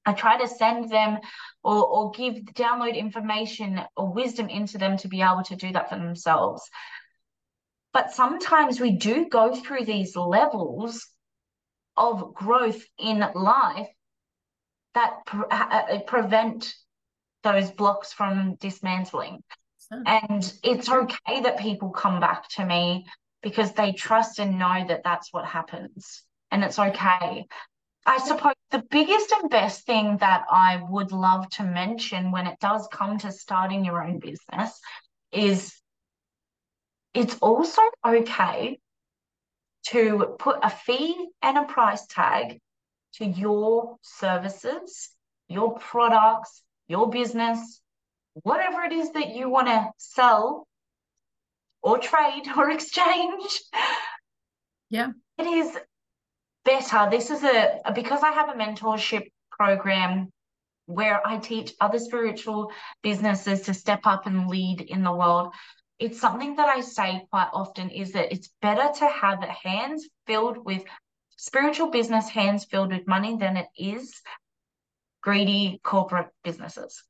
I 0.07 0.13
try 0.13 0.37
to 0.37 0.47
send 0.47 0.89
them 0.89 1.19
or, 1.63 1.85
or 1.85 2.11
give 2.11 2.35
download 2.53 2.97
information 2.97 3.81
or 3.97 4.13
wisdom 4.13 4.47
into 4.47 4.77
them 4.77 4.95
to 4.99 5.09
be 5.09 5.21
able 5.21 5.43
to 5.43 5.57
do 5.57 5.73
that 5.73 5.89
for 5.89 5.97
themselves. 5.97 6.63
But 7.91 8.13
sometimes 8.13 8.79
we 8.79 8.91
do 8.91 9.27
go 9.27 9.53
through 9.53 9.83
these 9.83 10.15
levels 10.15 11.05
of 11.97 12.33
growth 12.33 12.81
in 12.97 13.19
life 13.35 13.89
that 14.97 15.25
pre- 15.25 15.45
uh, 15.51 15.99
prevent 16.07 16.73
those 17.43 17.71
blocks 17.71 18.11
from 18.13 18.55
dismantling. 18.55 19.43
And 20.05 20.53
it's 20.63 20.89
okay 20.89 21.41
that 21.41 21.59
people 21.59 21.91
come 21.91 22.19
back 22.19 22.49
to 22.55 22.65
me 22.65 23.05
because 23.41 23.71
they 23.71 23.93
trust 23.93 24.39
and 24.39 24.59
know 24.59 24.83
that 24.87 25.03
that's 25.03 25.31
what 25.31 25.45
happens. 25.45 26.23
And 26.51 26.63
it's 26.63 26.79
okay. 26.79 27.45
I 28.05 28.17
suppose 28.19 28.55
the 28.71 28.83
biggest 28.89 29.31
and 29.31 29.49
best 29.49 29.85
thing 29.85 30.17
that 30.17 30.43
I 30.49 30.81
would 30.89 31.11
love 31.11 31.49
to 31.51 31.63
mention 31.63 32.31
when 32.31 32.47
it 32.47 32.59
does 32.59 32.87
come 32.91 33.17
to 33.19 33.31
starting 33.31 33.85
your 33.85 34.03
own 34.03 34.19
business 34.19 34.79
is 35.31 35.73
it's 37.13 37.37
also 37.39 37.81
okay 38.05 38.77
to 39.87 40.35
put 40.39 40.59
a 40.63 40.69
fee 40.69 41.27
and 41.41 41.57
a 41.57 41.63
price 41.63 42.05
tag 42.07 42.59
to 43.17 43.25
your 43.25 43.97
services, 44.01 45.09
your 45.47 45.77
products, 45.79 46.61
your 46.87 47.09
business, 47.09 47.81
whatever 48.43 48.83
it 48.83 48.93
is 48.93 49.11
that 49.11 49.35
you 49.35 49.49
want 49.49 49.67
to 49.67 49.89
sell 49.97 50.67
or 51.81 51.97
trade 51.97 52.43
or 52.57 52.69
exchange. 52.69 53.61
Yeah. 54.89 55.11
It 55.37 55.47
is 55.47 55.77
better. 56.63 57.09
This 57.09 57.29
is 57.29 57.43
a, 57.43 57.81
because 57.93 58.23
I 58.23 58.31
have 58.31 58.49
a 58.49 58.53
mentorship 58.53 59.27
program 59.51 60.31
where 60.85 61.25
I 61.25 61.37
teach 61.37 61.73
other 61.81 61.99
spiritual 61.99 62.71
businesses 63.03 63.61
to 63.63 63.73
step 63.73 64.01
up 64.05 64.25
and 64.25 64.47
lead 64.47 64.81
in 64.81 65.03
the 65.03 65.11
world. 65.11 65.53
It's 65.99 66.19
something 66.19 66.55
that 66.55 66.69
I 66.69 66.81
say 66.81 67.25
quite 67.29 67.49
often 67.53 67.89
is 67.89 68.13
that 68.13 68.31
it's 68.31 68.49
better 68.61 68.89
to 68.99 69.07
have 69.07 69.43
hands 69.43 70.07
filled 70.27 70.63
with 70.63 70.83
spiritual 71.37 71.89
business 71.89 72.27
hands 72.27 72.65
filled 72.65 72.91
with 72.91 73.07
money 73.07 73.37
than 73.37 73.55
it 73.57 73.67
is 73.77 74.21
greedy 75.21 75.79
corporate 75.83 76.27
businesses. 76.43 77.03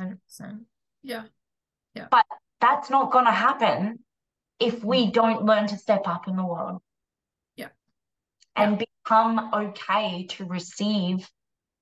100%. 0.00 0.18
Yeah. 1.02 1.24
Yeah. 1.94 2.06
But 2.10 2.24
that's 2.60 2.90
not 2.90 3.12
going 3.12 3.26
to 3.26 3.30
happen 3.30 3.98
if 4.58 4.82
we 4.82 5.10
don't 5.10 5.44
learn 5.44 5.66
to 5.66 5.76
step 5.76 6.06
up 6.06 6.28
in 6.28 6.36
the 6.36 6.46
world. 6.46 6.80
Yeah. 7.56 7.68
And 8.56 8.80
yeah. 8.80 8.86
become 9.04 9.50
okay 9.52 10.26
to 10.30 10.44
receive 10.44 11.28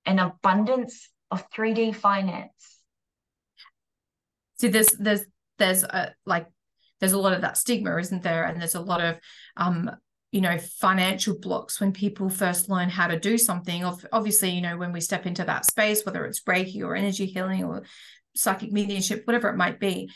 an 0.07 0.19
abundance 0.19 1.09
of 1.31 1.49
3D 1.51 1.95
finance. 1.95 2.79
See, 4.59 4.69
there's 4.69 4.89
there's 4.99 5.25
there's 5.59 5.83
a 5.83 6.15
like 6.25 6.47
there's 7.01 7.13
a 7.13 7.19
lot 7.19 7.33
of 7.33 7.41
that 7.43 7.57
stigma, 7.57 7.97
isn't 7.97 8.23
there? 8.23 8.45
And 8.45 8.61
there's 8.61 8.77
a 8.77 8.81
lot 8.81 9.01
of 9.01 9.17
um 9.57 9.91
you 10.33 10.41
know 10.41 10.59
financial 10.59 11.39
blocks 11.39 11.81
when 11.81 11.93
people 11.93 12.29
first 12.29 12.69
learn 12.69 12.89
how 12.89 13.07
to 13.07 13.19
do 13.19 13.39
something. 13.39 13.85
Obviously 14.13 14.51
you 14.51 14.63
know 14.63 14.77
when 14.77 14.93
we 14.93 15.01
step 15.01 15.27
into 15.27 15.45
that 15.45 15.67
space 15.67 16.05
whether 16.05 16.25
it's 16.25 16.43
reiki 16.43 16.83
or 16.83 16.97
energy 16.97 17.27
healing 17.27 17.63
or 17.63 17.85
psychic 18.35 18.73
mediumship 18.73 19.27
whatever 19.27 19.49
it 19.51 19.57
might 19.57 19.79
be 19.79 20.11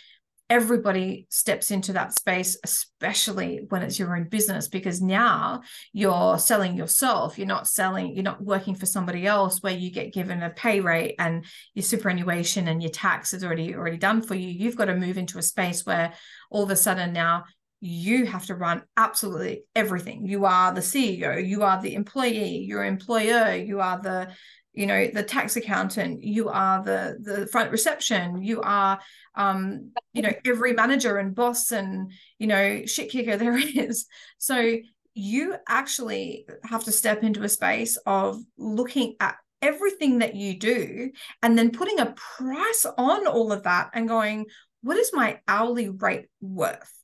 everybody 0.48 1.26
steps 1.28 1.72
into 1.72 1.92
that 1.94 2.16
space 2.16 2.56
especially 2.62 3.66
when 3.68 3.82
it's 3.82 3.98
your 3.98 4.16
own 4.16 4.28
business 4.28 4.68
because 4.68 5.02
now 5.02 5.60
you're 5.92 6.38
selling 6.38 6.76
yourself. 6.76 7.36
You're 7.36 7.48
not 7.48 7.66
selling 7.66 8.14
you're 8.14 8.22
not 8.22 8.42
working 8.42 8.76
for 8.76 8.86
somebody 8.86 9.26
else 9.26 9.60
where 9.62 9.74
you 9.74 9.90
get 9.90 10.12
given 10.12 10.42
a 10.42 10.50
pay 10.50 10.80
rate 10.80 11.16
and 11.18 11.44
your 11.74 11.82
superannuation 11.82 12.68
and 12.68 12.80
your 12.80 12.92
tax 12.92 13.34
is 13.34 13.42
already 13.42 13.74
already 13.74 13.96
done 13.96 14.22
for 14.22 14.34
you. 14.34 14.48
You've 14.48 14.76
got 14.76 14.84
to 14.84 14.96
move 14.96 15.18
into 15.18 15.38
a 15.38 15.42
space 15.42 15.84
where 15.84 16.12
all 16.50 16.62
of 16.62 16.70
a 16.70 16.76
sudden 16.76 17.12
now 17.12 17.44
you 17.86 18.26
have 18.26 18.44
to 18.46 18.54
run 18.54 18.82
absolutely 18.96 19.62
everything. 19.76 20.26
You 20.26 20.44
are 20.44 20.74
the 20.74 20.80
ceo 20.80 21.46
you 21.46 21.62
are 21.62 21.80
the 21.80 21.94
employee 21.94 22.58
your 22.58 22.84
employer 22.84 23.54
you 23.54 23.80
are 23.80 24.00
the 24.02 24.28
you 24.72 24.86
know 24.86 25.06
the 25.06 25.22
tax 25.22 25.56
accountant 25.56 26.22
you 26.22 26.48
are 26.48 26.82
the 26.82 27.16
the 27.20 27.46
front 27.46 27.70
reception 27.70 28.42
you 28.42 28.60
are 28.60 28.98
um 29.36 29.92
you 30.12 30.20
know 30.20 30.32
every 30.44 30.72
manager 30.72 31.16
and 31.18 31.34
boss 31.34 31.70
and 31.70 32.12
you 32.38 32.46
know 32.46 32.84
shit 32.86 33.10
kicker 33.10 33.36
there 33.38 33.56
is. 33.56 34.06
So 34.38 34.78
you 35.14 35.54
actually 35.68 36.46
have 36.64 36.84
to 36.84 36.92
step 36.92 37.22
into 37.22 37.42
a 37.42 37.48
space 37.48 37.96
of 38.04 38.38
looking 38.58 39.14
at 39.20 39.36
everything 39.62 40.18
that 40.18 40.34
you 40.34 40.58
do 40.58 41.10
and 41.42 41.56
then 41.56 41.70
putting 41.70 42.00
a 42.00 42.14
price 42.36 42.84
on 42.98 43.26
all 43.26 43.52
of 43.52 43.62
that 43.62 43.90
and 43.94 44.08
going 44.08 44.46
what 44.82 44.98
is 44.98 45.10
my 45.14 45.40
hourly 45.48 45.88
rate 45.88 46.26
worth 46.40 46.95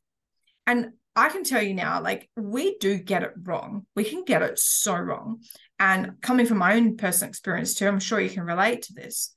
and 0.67 0.93
I 1.15 1.29
can 1.29 1.45
tell 1.45 1.63
you 1.63 1.75
now, 1.75 2.01
like 2.01 2.29
we 2.37 2.79
do 2.79 2.97
get 2.97 3.23
it 3.23 3.33
wrong. 3.43 3.87
We 3.95 4.05
can 4.05 4.25
get 4.25 4.43
it 4.43 4.59
so 4.59 4.97
wrong. 4.97 5.43
And 5.79 6.21
coming 6.23 6.47
from 6.47 6.59
my 6.59 6.75
own 6.75 6.97
personal 6.97 7.29
experience 7.29 7.75
too, 7.75 7.87
I'm 7.87 8.01
sure 8.01 8.21
you 8.21 8.31
can 8.31 8.45
relate 8.45 8.83
to 8.83 8.95
this. 8.95 9.35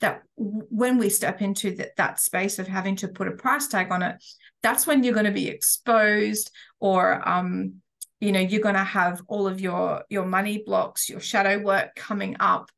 That 0.00 0.22
when 0.36 0.98
we 0.98 1.10
step 1.10 1.42
into 1.42 1.76
that, 1.76 1.94
that 1.96 2.18
space 2.18 2.58
of 2.58 2.66
having 2.66 2.96
to 2.96 3.08
put 3.08 3.28
a 3.28 3.32
price 3.32 3.68
tag 3.68 3.92
on 3.92 4.02
it, 4.02 4.16
that's 4.60 4.84
when 4.84 5.04
you're 5.04 5.14
going 5.14 5.26
to 5.26 5.32
be 5.32 5.46
exposed, 5.46 6.50
or 6.80 7.26
um, 7.28 7.74
you 8.20 8.32
know, 8.32 8.40
you're 8.40 8.62
going 8.62 8.74
to 8.74 8.82
have 8.82 9.22
all 9.28 9.46
of 9.46 9.60
your 9.60 10.02
your 10.08 10.26
money 10.26 10.62
blocks, 10.66 11.08
your 11.08 11.20
shadow 11.20 11.60
work 11.60 11.94
coming 11.94 12.36
up, 12.40 12.68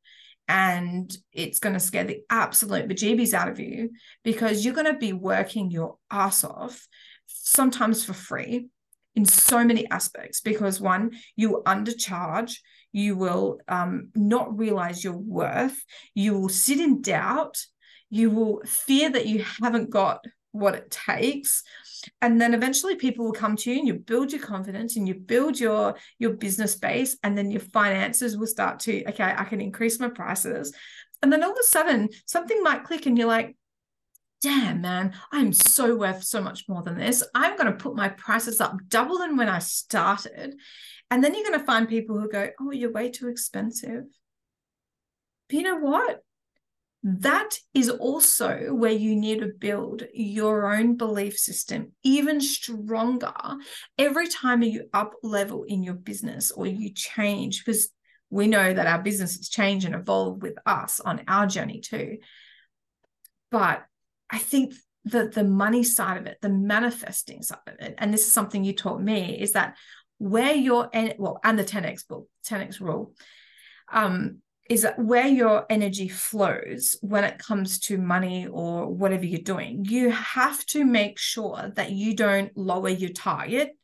and 0.48 1.16
it's 1.32 1.60
going 1.60 1.72
to 1.72 1.80
scare 1.80 2.04
the 2.04 2.20
absolute 2.28 2.88
bejeebies 2.88 3.32
out 3.32 3.48
of 3.48 3.58
you 3.58 3.90
because 4.22 4.62
you're 4.62 4.74
going 4.74 4.92
to 4.92 4.98
be 4.98 5.14
working 5.14 5.70
your 5.70 5.96
ass 6.10 6.44
off 6.44 6.86
sometimes 7.34 8.04
for 8.04 8.12
free 8.12 8.68
in 9.14 9.24
so 9.24 9.64
many 9.64 9.88
aspects 9.90 10.40
because 10.40 10.80
one 10.80 11.12
you 11.36 11.62
undercharge 11.66 12.56
you 12.92 13.16
will 13.16 13.58
um, 13.68 14.10
not 14.14 14.56
realize 14.56 15.04
your 15.04 15.16
worth 15.16 15.84
you 16.14 16.38
will 16.38 16.48
sit 16.48 16.80
in 16.80 17.02
doubt 17.02 17.58
you 18.10 18.30
will 18.30 18.60
fear 18.64 19.10
that 19.10 19.26
you 19.26 19.44
haven't 19.60 19.90
got 19.90 20.24
what 20.52 20.74
it 20.74 20.90
takes 20.90 21.64
and 22.22 22.40
then 22.40 22.54
eventually 22.54 22.94
people 22.94 23.24
will 23.24 23.32
come 23.32 23.56
to 23.56 23.72
you 23.72 23.78
and 23.78 23.88
you 23.88 23.94
build 23.94 24.32
your 24.32 24.40
confidence 24.40 24.96
and 24.96 25.08
you 25.08 25.14
build 25.14 25.58
your 25.58 25.96
your 26.18 26.32
business 26.34 26.76
base 26.76 27.16
and 27.24 27.36
then 27.36 27.50
your 27.50 27.60
finances 27.60 28.36
will 28.36 28.46
start 28.46 28.78
to 28.78 29.04
okay 29.08 29.34
i 29.36 29.44
can 29.44 29.60
increase 29.60 29.98
my 29.98 30.08
prices. 30.08 30.72
And 31.22 31.32
then 31.32 31.42
all 31.42 31.52
of 31.52 31.58
a 31.58 31.62
sudden 31.62 32.10
something 32.26 32.62
might 32.62 32.84
click 32.84 33.06
and 33.06 33.16
you're 33.16 33.26
like 33.26 33.56
damn, 34.44 34.82
man, 34.82 35.14
I'm 35.32 35.54
so 35.54 35.96
worth 35.96 36.22
so 36.22 36.42
much 36.42 36.68
more 36.68 36.82
than 36.82 36.98
this. 36.98 37.24
I'm 37.34 37.56
going 37.56 37.66
to 37.66 37.82
put 37.82 37.96
my 37.96 38.10
prices 38.10 38.60
up 38.60 38.76
double 38.88 39.16
than 39.16 39.38
when 39.38 39.48
I 39.48 39.58
started. 39.58 40.54
And 41.10 41.24
then 41.24 41.32
you're 41.34 41.48
going 41.48 41.58
to 41.58 41.64
find 41.64 41.88
people 41.88 42.20
who 42.20 42.28
go, 42.28 42.50
oh, 42.60 42.70
you're 42.70 42.92
way 42.92 43.10
too 43.10 43.28
expensive. 43.28 44.04
But 45.48 45.56
you 45.56 45.62
know 45.62 45.78
what? 45.78 46.20
That 47.04 47.58
is 47.72 47.88
also 47.88 48.74
where 48.74 48.92
you 48.92 49.16
need 49.16 49.40
to 49.40 49.46
build 49.46 50.02
your 50.12 50.74
own 50.74 50.98
belief 50.98 51.38
system 51.38 51.92
even 52.02 52.42
stronger 52.42 53.32
every 53.96 54.28
time 54.28 54.62
you 54.62 54.90
up 54.92 55.14
level 55.22 55.64
in 55.64 55.82
your 55.82 55.94
business 55.94 56.50
or 56.50 56.66
you 56.66 56.92
change, 56.92 57.64
because 57.64 57.88
we 58.28 58.46
know 58.46 58.74
that 58.74 58.86
our 58.86 59.00
businesses 59.00 59.48
change 59.48 59.86
and 59.86 59.94
evolve 59.94 60.42
with 60.42 60.58
us 60.66 61.00
on 61.00 61.22
our 61.28 61.46
journey 61.46 61.80
too. 61.80 62.18
But 63.50 63.86
I 64.30 64.38
think 64.38 64.74
the 65.04 65.28
the 65.28 65.44
money 65.44 65.82
side 65.82 66.16
of 66.18 66.26
it, 66.26 66.38
the 66.40 66.48
manifesting 66.48 67.42
side 67.42 67.58
of 67.66 67.74
it, 67.80 67.94
and 67.98 68.12
this 68.12 68.26
is 68.26 68.32
something 68.32 68.64
you 68.64 68.72
taught 68.72 69.02
me, 69.02 69.38
is 69.38 69.52
that 69.52 69.76
where 70.18 70.54
your 70.54 70.90
well, 71.18 71.40
and 71.44 71.58
the 71.58 71.64
10x 71.64 72.06
book, 72.08 72.28
10x 72.46 72.80
rule, 72.80 73.12
um, 73.92 74.38
is 74.70 74.82
that 74.82 74.98
where 74.98 75.26
your 75.26 75.66
energy 75.68 76.08
flows 76.08 76.96
when 77.02 77.24
it 77.24 77.38
comes 77.38 77.78
to 77.78 77.98
money 77.98 78.46
or 78.46 78.86
whatever 78.86 79.26
you're 79.26 79.40
doing, 79.40 79.84
you 79.84 80.10
have 80.10 80.64
to 80.66 80.84
make 80.84 81.18
sure 81.18 81.72
that 81.76 81.92
you 81.92 82.14
don't 82.16 82.56
lower 82.56 82.88
your 82.88 83.10
target. 83.10 83.76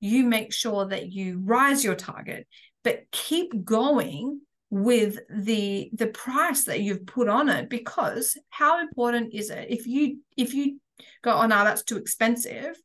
You 0.00 0.24
make 0.24 0.52
sure 0.52 0.86
that 0.86 1.12
you 1.12 1.40
rise 1.44 1.84
your 1.84 1.94
target, 1.94 2.46
but 2.82 3.04
keep 3.10 3.64
going 3.64 4.40
with 4.70 5.18
the 5.30 5.90
the 5.92 6.08
price 6.08 6.64
that 6.64 6.80
you've 6.80 7.06
put 7.06 7.28
on 7.28 7.48
it 7.48 7.70
because 7.70 8.36
how 8.50 8.80
important 8.80 9.32
is 9.32 9.50
it 9.50 9.66
if 9.70 9.86
you 9.86 10.18
if 10.36 10.52
you 10.52 10.80
go 11.22 11.32
oh 11.32 11.46
no 11.46 11.62
that's 11.62 11.84
too 11.84 11.96
expensive 11.96 12.76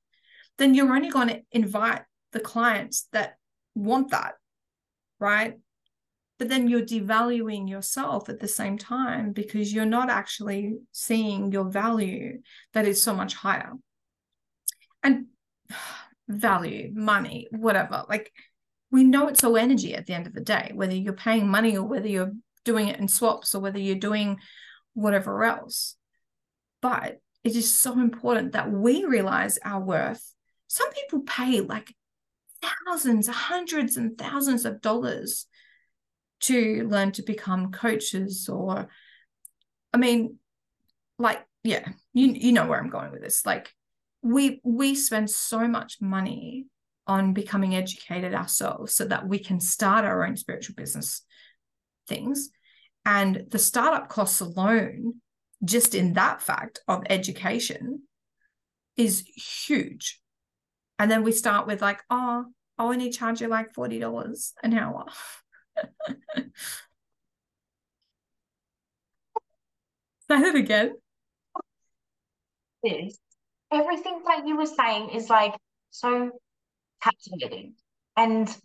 then 0.59 0.75
you're 0.75 0.93
only 0.93 1.09
going 1.09 1.29
to 1.29 1.41
invite 1.51 2.01
the 2.31 2.39
clients 2.39 3.07
that 3.13 3.37
want 3.73 4.11
that, 4.11 4.33
right? 5.19 5.55
But 6.37 6.49
then 6.49 6.67
you're 6.67 6.81
devaluing 6.81 7.69
yourself 7.69 8.29
at 8.29 8.39
the 8.39 8.47
same 8.47 8.77
time 8.77 9.31
because 9.31 9.73
you're 9.73 9.85
not 9.85 10.09
actually 10.09 10.77
seeing 10.91 11.51
your 11.51 11.65
value 11.65 12.41
that 12.73 12.85
is 12.85 13.01
so 13.01 13.15
much 13.15 13.33
higher. 13.33 13.71
And 15.01 15.27
value, 16.27 16.91
money, 16.93 17.47
whatever, 17.51 18.03
like 18.07 18.31
we 18.91 19.03
know 19.03 19.27
it's 19.27 19.43
all 19.43 19.57
energy 19.57 19.93
at 19.95 20.05
the 20.05 20.13
end 20.13 20.27
of 20.27 20.33
the 20.33 20.41
day, 20.41 20.71
whether 20.73 20.95
you're 20.95 21.13
paying 21.13 21.47
money 21.47 21.77
or 21.77 21.83
whether 21.83 22.07
you're 22.07 22.33
doing 22.65 22.87
it 22.87 22.99
in 22.99 23.07
swaps 23.07 23.53
or 23.53 23.61
whether 23.61 23.79
you're 23.79 23.95
doing 23.95 24.37
whatever 24.93 25.43
else. 25.43 25.95
But 26.81 27.19
it 27.43 27.55
is 27.55 27.73
so 27.73 27.93
important 27.93 28.53
that 28.53 28.71
we 28.71 29.05
realize 29.05 29.59
our 29.63 29.81
worth. 29.81 30.33
Some 30.67 30.91
people 30.91 31.21
pay 31.21 31.61
like 31.61 31.93
thousands, 32.61 33.27
hundreds, 33.27 33.97
and 33.97 34.17
thousands 34.17 34.65
of 34.65 34.81
dollars 34.81 35.45
to 36.41 36.87
learn 36.87 37.11
to 37.13 37.21
become 37.21 37.71
coaches 37.71 38.49
or 38.49 38.87
I 39.93 39.97
mean, 39.97 40.37
like, 41.17 41.45
yeah, 41.63 41.87
you 42.13 42.27
you 42.27 42.51
know 42.51 42.67
where 42.67 42.79
I'm 42.79 42.89
going 42.89 43.11
with 43.11 43.21
this. 43.21 43.45
Like 43.45 43.73
we 44.21 44.61
we 44.63 44.95
spend 44.95 45.29
so 45.29 45.67
much 45.67 45.97
money 46.01 46.67
on 47.09 47.33
becoming 47.33 47.75
educated 47.75 48.35
ourselves 48.35 48.93
so 48.93 49.03
that 49.03 49.27
we 49.27 49.39
can 49.39 49.59
start 49.59 50.05
our 50.05 50.23
own 50.23 50.37
spiritual 50.37 50.75
business 50.75 51.23
things. 52.07 52.49
And 53.03 53.47
the 53.49 53.57
startup 53.57 54.09
costs 54.09 54.41
alone, 54.41 55.15
just 55.65 55.95
in 55.95 56.13
that 56.13 56.39
fact 56.39 56.81
of 56.87 57.01
education, 57.09 58.03
is 58.95 59.21
huge. 59.65 60.21
And 60.99 61.09
then 61.09 61.23
we 61.23 61.31
start 61.31 61.65
with 61.65 61.81
like, 61.81 61.99
oh, 62.11 62.45
I'll 62.77 62.87
only 62.87 63.09
charge 63.09 63.41
you 63.41 63.47
like 63.47 63.73
$40 63.73 64.51
an 64.61 64.77
hour. 64.77 65.05
Say 70.29 70.41
that 70.41 70.53
again. 70.53 70.93
Yes. 72.83 73.17
Everything 73.73 74.21
that 74.27 74.45
you 74.45 74.55
were 74.57 74.67
saying 74.67 75.09
is 75.09 75.27
like 75.27 75.55
so 75.89 76.29
captivating 77.01 77.73
and 78.15 78.55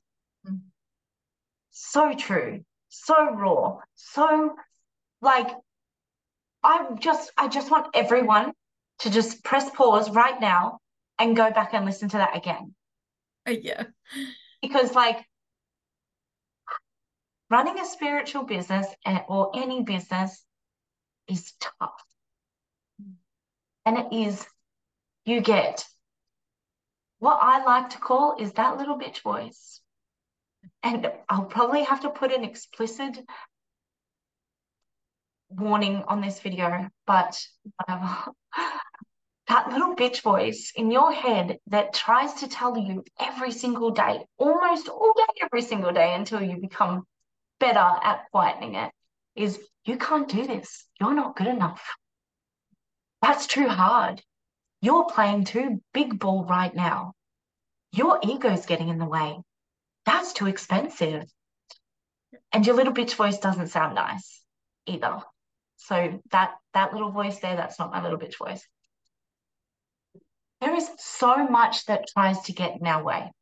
so 1.70 2.14
true, 2.14 2.64
so 2.88 3.30
raw, 3.34 3.78
so 3.94 4.54
like 5.20 5.48
I 6.62 6.86
just 6.98 7.30
I 7.36 7.48
just 7.48 7.70
want 7.70 7.88
everyone 7.94 8.52
to 9.00 9.10
just 9.10 9.44
press 9.44 9.68
pause 9.70 10.10
right 10.10 10.40
now 10.40 10.78
and 11.18 11.36
go 11.36 11.50
back 11.50 11.74
and 11.74 11.84
listen 11.84 12.08
to 12.10 12.18
that 12.18 12.36
again. 12.36 12.74
Uh, 13.46 13.52
yeah. 13.60 13.84
Because 14.62 14.94
like 14.94 15.18
running 17.50 17.78
a 17.78 17.84
spiritual 17.84 18.44
business 18.44 18.86
or 19.28 19.52
any 19.54 19.82
business 19.82 20.42
is 21.28 21.52
tough. 21.60 22.02
And 23.84 23.98
it 23.98 24.06
is 24.12 24.46
you 25.24 25.40
get 25.40 25.84
what 27.24 27.38
I 27.40 27.64
like 27.64 27.88
to 27.90 27.98
call 27.98 28.36
is 28.38 28.52
that 28.52 28.76
little 28.76 28.98
bitch 28.98 29.22
voice. 29.22 29.80
And 30.82 31.10
I'll 31.26 31.46
probably 31.46 31.82
have 31.82 32.00
to 32.00 32.10
put 32.10 32.30
an 32.30 32.44
explicit 32.44 33.18
warning 35.48 36.04
on 36.06 36.20
this 36.20 36.40
video, 36.40 36.86
but 37.06 37.40
whatever. 37.78 38.14
that 39.48 39.70
little 39.70 39.96
bitch 39.96 40.20
voice 40.20 40.72
in 40.76 40.90
your 40.90 41.12
head 41.12 41.60
that 41.68 41.94
tries 41.94 42.34
to 42.34 42.48
tell 42.48 42.76
you 42.76 43.02
every 43.18 43.52
single 43.52 43.90
day, 43.90 44.26
almost 44.36 44.90
all 44.90 45.14
day, 45.16 45.40
every 45.42 45.62
single 45.62 45.92
day 45.92 46.14
until 46.14 46.42
you 46.42 46.58
become 46.60 47.04
better 47.58 47.78
at 47.78 48.26
quietening 48.34 48.74
it, 48.86 48.92
is 49.34 49.58
you 49.86 49.96
can't 49.96 50.28
do 50.28 50.46
this. 50.46 50.84
You're 51.00 51.14
not 51.14 51.36
good 51.36 51.46
enough. 51.46 51.82
That's 53.22 53.46
too 53.46 53.68
hard. 53.68 54.22
You're 54.84 55.06
playing 55.06 55.44
too 55.44 55.82
big 55.94 56.18
ball 56.18 56.44
right 56.44 56.74
now. 56.74 57.14
Your 57.90 58.20
ego's 58.22 58.66
getting 58.66 58.90
in 58.90 58.98
the 58.98 59.06
way. 59.06 59.38
That's 60.04 60.34
too 60.34 60.46
expensive. 60.46 61.24
And 62.52 62.66
your 62.66 62.76
little 62.76 62.92
bitch 62.92 63.14
voice 63.14 63.38
doesn't 63.38 63.68
sound 63.68 63.94
nice 63.94 64.42
either. 64.84 65.22
So 65.78 66.20
that 66.32 66.56
that 66.74 66.92
little 66.92 67.12
voice 67.12 67.38
there, 67.38 67.56
that's 67.56 67.78
not 67.78 67.92
my 67.92 68.02
little 68.02 68.18
bitch 68.18 68.36
voice. 68.36 68.62
There 70.60 70.74
is 70.74 70.86
so 70.98 71.48
much 71.48 71.86
that 71.86 72.08
tries 72.08 72.42
to 72.42 72.52
get 72.52 72.78
in 72.78 72.86
our 72.86 73.02
way. 73.02 73.32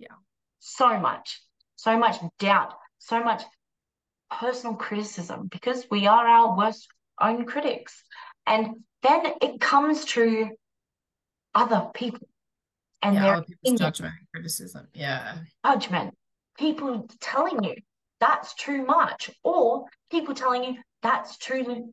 Yeah. 0.00 0.16
So 0.58 0.98
much. 0.98 1.40
So 1.76 1.96
much 1.96 2.16
doubt, 2.40 2.74
so 2.98 3.22
much 3.22 3.44
personal 4.28 4.74
criticism 4.74 5.46
because 5.46 5.86
we 5.88 6.08
are 6.08 6.26
our 6.26 6.56
worst 6.56 6.88
own 7.20 7.44
critics. 7.46 8.02
And 8.48 8.76
then 9.02 9.34
it 9.42 9.60
comes 9.60 10.04
to 10.06 10.50
other 11.54 11.90
people 11.94 12.26
and 13.02 13.14
yeah, 13.14 13.22
their 13.22 13.42
people's 13.42 13.78
judgment 13.78 14.14
criticism. 14.32 14.88
Yeah. 14.94 15.36
Judgment. 15.64 16.14
People 16.58 17.08
telling 17.20 17.62
you 17.62 17.76
that's 18.20 18.54
too 18.54 18.84
much, 18.84 19.30
or 19.44 19.84
people 20.10 20.34
telling 20.34 20.64
you 20.64 20.74
that's 21.02 21.36
too 21.36 21.92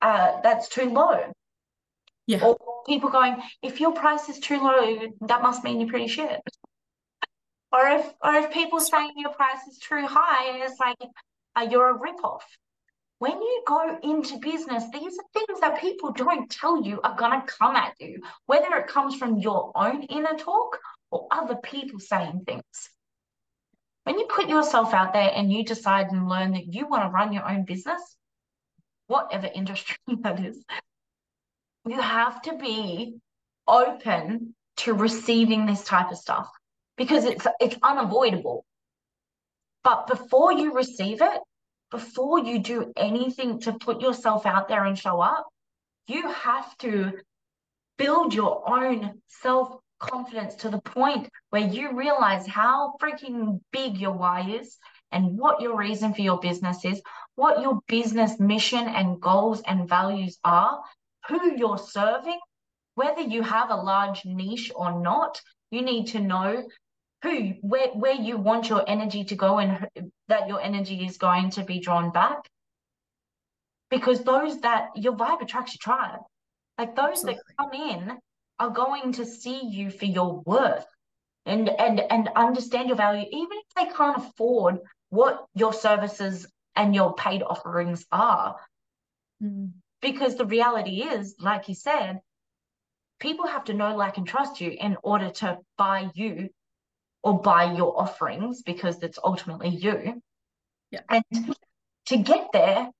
uh 0.00 0.40
that's 0.42 0.68
too 0.68 0.90
low. 0.90 1.32
Yeah. 2.26 2.44
Or 2.44 2.56
people 2.86 3.10
going, 3.10 3.42
if 3.62 3.80
your 3.80 3.92
price 3.92 4.28
is 4.28 4.38
too 4.38 4.62
low, 4.62 5.08
that 5.22 5.42
must 5.42 5.64
mean 5.64 5.80
you're 5.80 5.88
pretty 5.88 6.06
shit. 6.06 6.40
or 7.72 7.88
if 7.88 8.06
or 8.22 8.34
if 8.34 8.52
people 8.52 8.78
saying 8.78 9.12
your 9.16 9.32
price 9.32 9.66
is 9.68 9.78
too 9.78 10.06
high, 10.06 10.64
it's 10.64 10.78
like 10.78 10.96
uh, 11.56 11.66
you're 11.68 11.90
a 11.90 11.98
ripoff 11.98 12.42
when 13.20 13.32
you 13.32 13.62
go 13.66 13.98
into 14.02 14.38
business, 14.38 14.84
these 14.94 15.18
are 15.18 15.24
things 15.34 15.60
that 15.60 15.78
people 15.78 16.10
don't 16.10 16.50
tell 16.50 16.82
you 16.82 17.02
are 17.04 17.14
going 17.14 17.38
to 17.38 17.46
come 17.46 17.76
at 17.76 17.92
you, 18.00 18.22
whether 18.46 18.74
it 18.76 18.86
comes 18.86 19.14
from 19.14 19.36
your 19.36 19.72
own 19.74 20.04
inner 20.04 20.38
talk 20.38 20.78
or 21.10 21.26
other 21.30 21.56
people 21.56 22.00
saying 22.00 22.44
things. 22.46 22.64
When 24.04 24.18
you 24.18 24.24
put 24.24 24.48
yourself 24.48 24.94
out 24.94 25.12
there 25.12 25.30
and 25.34 25.52
you 25.52 25.66
decide 25.66 26.06
and 26.10 26.30
learn 26.30 26.52
that 26.52 26.72
you 26.72 26.88
want 26.88 27.04
to 27.04 27.10
run 27.10 27.34
your 27.34 27.46
own 27.46 27.66
business, 27.66 28.00
whatever 29.06 29.50
industry 29.54 29.98
that 30.22 30.42
is, 30.42 30.64
you 31.86 32.00
have 32.00 32.40
to 32.42 32.56
be 32.56 33.16
open 33.68 34.54
to 34.78 34.94
receiving 34.94 35.66
this 35.66 35.84
type 35.84 36.10
of 36.10 36.16
stuff 36.16 36.48
because 36.96 37.26
it's 37.26 37.46
it's 37.60 37.76
unavoidable. 37.82 38.64
But 39.84 40.06
before 40.06 40.54
you 40.54 40.72
receive 40.72 41.20
it, 41.20 41.40
before 41.90 42.38
you 42.40 42.58
do 42.58 42.92
anything 42.96 43.60
to 43.60 43.72
put 43.72 44.00
yourself 44.00 44.46
out 44.46 44.68
there 44.68 44.84
and 44.84 44.98
show 44.98 45.20
up, 45.20 45.46
you 46.06 46.28
have 46.28 46.76
to 46.78 47.12
build 47.98 48.34
your 48.34 48.68
own 48.68 49.20
self 49.28 49.76
confidence 49.98 50.54
to 50.56 50.70
the 50.70 50.80
point 50.80 51.28
where 51.50 51.66
you 51.66 51.96
realize 51.96 52.46
how 52.46 52.94
freaking 53.00 53.60
big 53.70 53.98
your 53.98 54.12
why 54.12 54.48
is 54.48 54.78
and 55.12 55.38
what 55.38 55.60
your 55.60 55.76
reason 55.76 56.14
for 56.14 56.22
your 56.22 56.38
business 56.40 56.84
is, 56.84 57.02
what 57.34 57.60
your 57.60 57.80
business 57.86 58.40
mission 58.40 58.88
and 58.88 59.20
goals 59.20 59.60
and 59.66 59.88
values 59.88 60.38
are, 60.44 60.80
who 61.28 61.56
you're 61.56 61.78
serving, 61.78 62.38
whether 62.94 63.20
you 63.20 63.42
have 63.42 63.70
a 63.70 63.76
large 63.76 64.24
niche 64.24 64.72
or 64.74 65.00
not. 65.00 65.40
You 65.70 65.82
need 65.82 66.08
to 66.08 66.20
know 66.20 66.64
who 67.22 67.54
where 67.60 67.88
where 67.88 68.14
you 68.14 68.36
want 68.36 68.68
your 68.68 68.88
energy 68.88 69.24
to 69.24 69.34
go 69.34 69.58
and 69.58 69.86
that 70.28 70.48
your 70.48 70.60
energy 70.60 71.04
is 71.04 71.18
going 71.18 71.50
to 71.50 71.64
be 71.64 71.78
drawn 71.80 72.10
back 72.10 72.48
because 73.90 74.22
those 74.22 74.60
that 74.60 74.88
your 74.96 75.14
vibe 75.14 75.42
attracts 75.42 75.74
your 75.74 75.80
tribe 75.80 76.20
like 76.78 76.96
those 76.96 77.24
Absolutely. 77.24 77.34
that 77.34 77.56
come 77.58 77.72
in 77.72 78.18
are 78.58 78.70
going 78.70 79.12
to 79.12 79.26
see 79.26 79.66
you 79.66 79.90
for 79.90 80.06
your 80.06 80.42
worth 80.46 80.86
and 81.46 81.68
and 81.68 82.00
and 82.00 82.28
understand 82.36 82.88
your 82.88 82.96
value 82.96 83.26
even 83.30 83.58
if 83.58 83.74
they 83.76 83.94
can't 83.94 84.18
afford 84.18 84.78
what 85.10 85.44
your 85.54 85.72
services 85.72 86.46
and 86.76 86.94
your 86.94 87.14
paid 87.14 87.42
offerings 87.42 88.06
are 88.12 88.56
mm. 89.42 89.70
because 90.00 90.36
the 90.36 90.46
reality 90.46 91.02
is 91.02 91.34
like 91.38 91.68
you 91.68 91.74
said 91.74 92.20
people 93.18 93.46
have 93.46 93.64
to 93.64 93.74
know 93.74 93.96
like 93.96 94.16
and 94.16 94.26
trust 94.26 94.60
you 94.60 94.70
in 94.70 94.96
order 95.02 95.30
to 95.30 95.58
buy 95.76 96.10
you 96.14 96.48
or 97.22 97.40
buy 97.40 97.74
your 97.74 98.00
offerings 98.00 98.62
because 98.62 99.02
it's 99.02 99.18
ultimately 99.22 99.68
you. 99.68 100.22
Yeah. 100.90 101.00
And 101.08 101.24
to 102.06 102.16
get 102.16 102.48
there, 102.52 102.90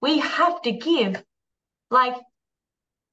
we 0.00 0.18
have 0.18 0.62
to 0.62 0.72
give 0.72 1.22
like 1.90 2.14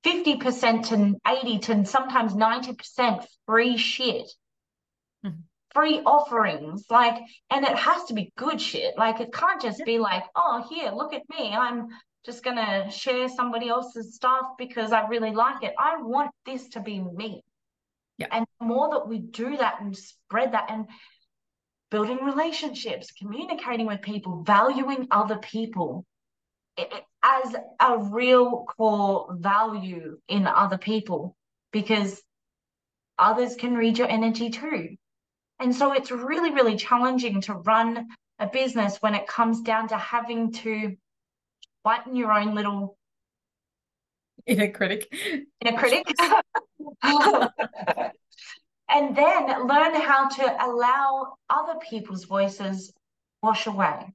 50% 0.06 0.90
to 0.90 1.16
80 1.28 1.60
to 1.60 1.86
sometimes 1.86 2.34
90% 2.34 3.26
free 3.46 3.78
shit. 3.78 4.32
Mm-hmm. 5.26 5.40
Free 5.74 6.00
offerings, 6.06 6.86
like, 6.90 7.22
and 7.50 7.66
it 7.66 7.76
has 7.76 8.06
to 8.06 8.14
be 8.14 8.32
good 8.38 8.62
shit. 8.62 8.98
Like, 8.98 9.20
it 9.20 9.34
can't 9.34 9.62
just 9.62 9.84
be 9.84 10.00
like, 10.00 10.24
oh, 10.34 10.66
here, 10.70 10.92
look 10.92 11.14
at 11.14 11.24
me. 11.30 11.52
I'm 11.52 11.90
just 12.26 12.46
going 12.46 12.56
to 12.56 12.90
share 12.90 13.28
somebody 13.28 13.68
else's 13.68 14.16
stuff 14.16 14.46
because 14.58 14.94
I 14.94 15.08
really 15.08 15.32
like 15.32 15.64
it. 15.64 15.74
I 15.78 16.02
want 16.02 16.32
this 16.46 16.70
to 16.70 16.80
be 16.80 17.00
me. 17.00 17.44
Yeah. 18.18 18.28
And 18.32 18.46
the 18.60 18.66
more 18.66 18.90
that 18.92 19.08
we 19.08 19.20
do 19.20 19.58
that 19.58 19.82
and 19.82 19.96
spread 19.96 20.54
that 20.54 20.70
and 20.70 20.88
building 21.92 22.20
relationships, 22.24 23.12
communicating 23.12 23.86
with 23.86 24.02
people, 24.02 24.44
valuing 24.44 25.08
other 25.12 25.38
people 25.38 26.06
it, 26.78 26.92
as 27.24 27.56
a 27.80 27.98
real 27.98 28.66
core 28.66 29.36
value 29.38 30.18
in 30.28 30.48
other 30.48 30.78
people 30.78 31.36
because 31.72 32.22
others 33.18 33.56
can 33.56 33.76
read 33.76 33.98
your 33.98 34.08
energy 34.08 34.50
too. 34.50 34.96
And 35.60 35.74
so 35.74 35.94
it's 35.94 36.12
really, 36.12 36.52
really 36.52 36.76
challenging 36.76 37.42
to 37.42 37.54
run 37.54 38.08
a 38.40 38.48
business 38.48 38.98
when 39.00 39.16
it 39.16 39.28
comes 39.28 39.62
down 39.62 39.88
to 39.90 39.98
having 39.98 40.52
to 40.52 40.96
in 42.08 42.16
your 42.16 42.32
own 42.32 42.56
little 42.56 42.98
inner 44.46 44.70
critic. 44.70 45.08
Inner 45.62 45.78
critic. 45.78 46.06
and 48.90 49.16
then 49.16 49.68
learn 49.68 49.96
how 49.96 50.28
to 50.30 50.66
allow 50.66 51.36
other 51.50 51.80
people's 51.90 52.26
voices 52.26 52.94
wash 53.42 53.68
away. 53.68 54.14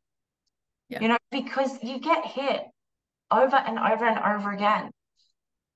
Yeah. 0.89 1.01
You 1.01 1.09
know, 1.09 1.19
because 1.31 1.83
you 1.83 2.01
get 2.01 2.25
hit 2.27 2.63
over 3.31 3.57
and 3.57 3.79
over 3.79 4.05
and 4.05 4.19
over 4.19 4.51
again. 4.53 4.91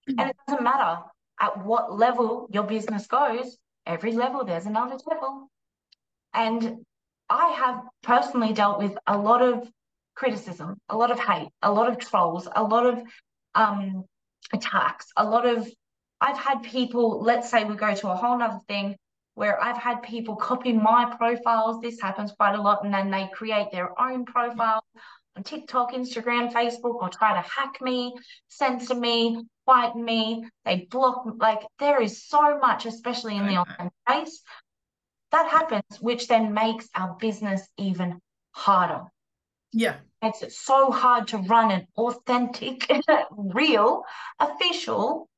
Mm-hmm. 0.08 0.20
And 0.20 0.30
it 0.30 0.36
doesn't 0.46 0.64
matter 0.64 1.02
at 1.40 1.64
what 1.64 1.96
level 1.96 2.48
your 2.52 2.64
business 2.64 3.06
goes, 3.06 3.56
every 3.86 4.12
level 4.12 4.44
there's 4.44 4.66
another 4.66 4.96
level. 5.06 5.48
And 6.32 6.84
I 7.28 7.50
have 7.50 7.82
personally 8.02 8.52
dealt 8.52 8.78
with 8.78 8.96
a 9.06 9.16
lot 9.16 9.42
of 9.42 9.68
criticism, 10.14 10.76
a 10.88 10.96
lot 10.96 11.10
of 11.10 11.18
hate, 11.18 11.48
a 11.62 11.72
lot 11.72 11.88
of 11.88 11.98
trolls, 11.98 12.48
a 12.54 12.62
lot 12.62 12.86
of 12.86 13.02
um, 13.54 14.04
attacks, 14.52 15.06
a 15.16 15.24
lot 15.24 15.46
of. 15.46 15.68
I've 16.20 16.38
had 16.38 16.62
people, 16.62 17.20
let's 17.22 17.50
say 17.50 17.64
we 17.64 17.74
go 17.74 17.94
to 17.94 18.08
a 18.08 18.14
whole 18.14 18.38
nother 18.38 18.60
thing 18.66 18.96
where 19.34 19.62
I've 19.62 19.76
had 19.76 20.02
people 20.02 20.36
copy 20.36 20.72
my 20.72 21.12
profiles. 21.18 21.82
This 21.82 22.00
happens 22.00 22.32
quite 22.32 22.54
a 22.54 22.62
lot. 22.62 22.84
And 22.84 22.94
then 22.94 23.10
they 23.10 23.28
create 23.32 23.70
their 23.72 24.00
own 24.00 24.24
profile 24.24 24.82
on 25.36 25.42
TikTok, 25.42 25.92
Instagram, 25.92 26.52
Facebook, 26.52 27.02
or 27.02 27.10
try 27.10 27.34
to 27.34 27.46
hack 27.46 27.78
me, 27.82 28.14
censor 28.48 28.94
me, 28.94 29.44
fight 29.66 29.96
me. 29.96 30.46
They 30.64 30.86
block, 30.90 31.24
like, 31.38 31.66
there 31.78 32.00
is 32.00 32.24
so 32.24 32.58
much, 32.58 32.86
especially 32.86 33.36
in 33.36 33.46
the 33.46 33.56
online 33.56 33.90
space, 34.08 34.40
that 35.32 35.50
happens, 35.50 36.00
which 36.00 36.28
then 36.28 36.54
makes 36.54 36.88
our 36.94 37.16
business 37.20 37.68
even 37.76 38.20
harder. 38.52 39.02
Yeah. 39.72 39.96
Makes 40.24 40.42
it 40.42 40.52
so 40.52 40.90
hard 40.90 41.28
to 41.28 41.38
run 41.38 41.70
an 41.70 41.86
authentic, 41.96 42.90
real, 43.30 44.02
official 44.40 45.28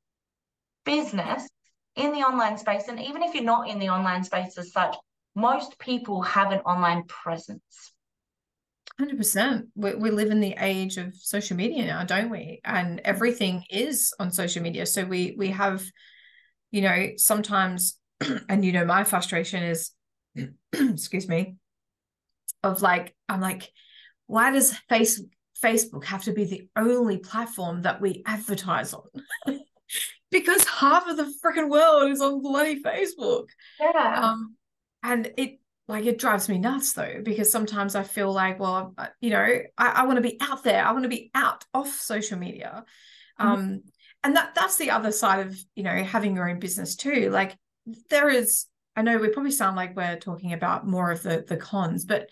business 0.85 1.49
in 1.97 2.13
the 2.13 2.21
online 2.21 2.57
space. 2.57 2.89
And 2.89 3.01
even 3.01 3.23
if 3.23 3.35
you're 3.35 3.45
not 3.45 3.69
in 3.69 3.79
the 3.79 3.89
online 3.89 4.25
space 4.25 4.57
as 4.59 4.73
such, 4.73 4.97
most 5.35 5.79
people 5.79 6.23
have 6.23 6.53
an 6.53 6.61
online 6.61 7.05
presence. 7.05 7.93
100%. 9.01 9.67
We, 9.75 9.95
we 9.95 10.11
live 10.11 10.31
in 10.31 10.41
the 10.41 10.55
age 10.59 10.97
of 10.97 11.15
social 11.15 11.57
media 11.57 11.85
now, 11.85 12.05
don't 12.05 12.31
we? 12.31 12.61
And 12.65 12.99
mm-hmm. 12.99 13.05
everything 13.05 13.65
is 13.69 14.15
on 14.19 14.31
social 14.31 14.63
media. 14.63 14.87
So 14.87 15.05
we 15.05 15.35
we 15.37 15.51
have, 15.51 15.85
you 16.71 16.81
know, 16.83 17.11
sometimes 17.17 17.99
and 18.49 18.65
you 18.65 18.73
know 18.73 18.85
my 18.85 19.05
frustration 19.05 19.63
is 19.63 19.91
excuse 20.73 21.29
me 21.29 21.57
of 22.63 22.83
like 22.83 23.15
i'm 23.29 23.41
like 23.41 23.71
why 24.27 24.51
does 24.51 24.77
face 24.89 25.23
facebook 25.63 26.05
have 26.05 26.23
to 26.25 26.33
be 26.33 26.45
the 26.45 26.69
only 26.77 27.19
platform 27.19 27.83
that 27.83 28.01
we 28.01 28.23
advertise 28.27 28.95
on? 28.95 29.03
Because 30.33 30.67
half 30.67 31.07
of 31.07 31.17
the 31.17 31.33
freaking 31.43 31.71
world 31.71 32.11
is 32.11 32.21
on 32.21 32.43
bloody 32.43 32.83
facebook. 32.83 33.47
Yeah. 33.81 34.21
Um, 34.23 34.57
and 35.03 35.31
it 35.37 35.61
like 35.87 36.05
it 36.05 36.19
drives 36.19 36.49
me 36.49 36.59
nuts 36.59 36.95
though 36.95 37.21
because 37.23 37.51
sometimes 37.51 37.95
i 37.95 38.03
feel 38.03 38.33
like 38.33 38.59
well 38.59 38.93
you 39.21 39.31
know 39.31 39.61
i, 39.79 39.89
I 39.89 40.07
want 40.07 40.17
to 40.17 40.23
be 40.23 40.37
out 40.41 40.65
there. 40.65 40.85
I 40.85 40.91
want 40.91 41.05
to 41.05 41.09
be 41.09 41.31
out 41.35 41.65
off 41.73 41.95
social 41.95 42.39
media. 42.39 42.85
Mm-hmm. 43.41 43.53
um 43.53 43.83
and 44.25 44.37
that 44.37 44.57
that's 44.57 44.77
the 44.77 44.91
other 44.91 45.13
side 45.13 45.47
of 45.47 45.57
you 45.77 45.85
know 45.85 46.03
having 46.03 46.35
your 46.35 46.51
own 46.51 46.59
business 46.59 46.97
too. 46.97 47.31
Like 47.31 47.57
there 48.11 48.29
is 48.29 48.67
i 48.97 49.03
know 49.03 49.19
we 49.19 49.29
probably 49.29 49.53
sound 49.53 49.77
like 49.77 49.97
we're 49.97 50.19
talking 50.19 50.53
about 50.53 50.87
more 50.87 51.11
of 51.11 51.23
the 51.23 51.45
the 51.47 51.57
cons 51.57 52.05
but 52.05 52.29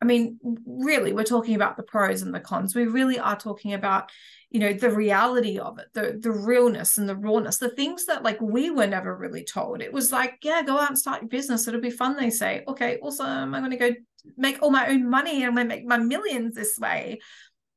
i 0.00 0.04
mean 0.04 0.38
really 0.66 1.12
we're 1.12 1.24
talking 1.24 1.54
about 1.54 1.76
the 1.76 1.82
pros 1.82 2.22
and 2.22 2.34
the 2.34 2.40
cons. 2.40 2.74
We 2.74 2.86
really 2.86 3.18
are 3.18 3.36
talking 3.36 3.74
about 3.74 4.10
you 4.50 4.60
know 4.60 4.72
the 4.72 4.90
reality 4.90 5.58
of 5.58 5.78
it 5.78 5.86
the 5.94 6.18
the 6.20 6.30
realness 6.30 6.98
and 6.98 7.08
the 7.08 7.16
rawness 7.16 7.58
the 7.58 7.70
things 7.70 8.06
that 8.06 8.22
like 8.22 8.40
we 8.40 8.70
were 8.70 8.86
never 8.86 9.16
really 9.16 9.44
told. 9.44 9.82
It 9.82 9.92
was 9.92 10.12
like 10.12 10.38
yeah 10.42 10.62
go 10.62 10.78
out 10.78 10.88
and 10.88 10.98
start 10.98 11.22
your 11.22 11.28
business. 11.28 11.68
It'll 11.68 11.80
be 11.80 11.90
fun 11.90 12.16
they 12.16 12.30
say. 12.30 12.64
Okay 12.66 12.98
awesome. 13.02 13.54
I'm 13.54 13.62
going 13.62 13.70
to 13.70 13.76
go 13.76 13.94
make 14.36 14.62
all 14.62 14.70
my 14.70 14.88
own 14.88 15.08
money 15.08 15.42
and 15.42 15.46
i'm 15.46 15.54
going 15.54 15.68
to 15.68 15.74
make 15.76 15.86
my 15.86 15.98
millions 15.98 16.54
this 16.54 16.78
way. 16.78 17.20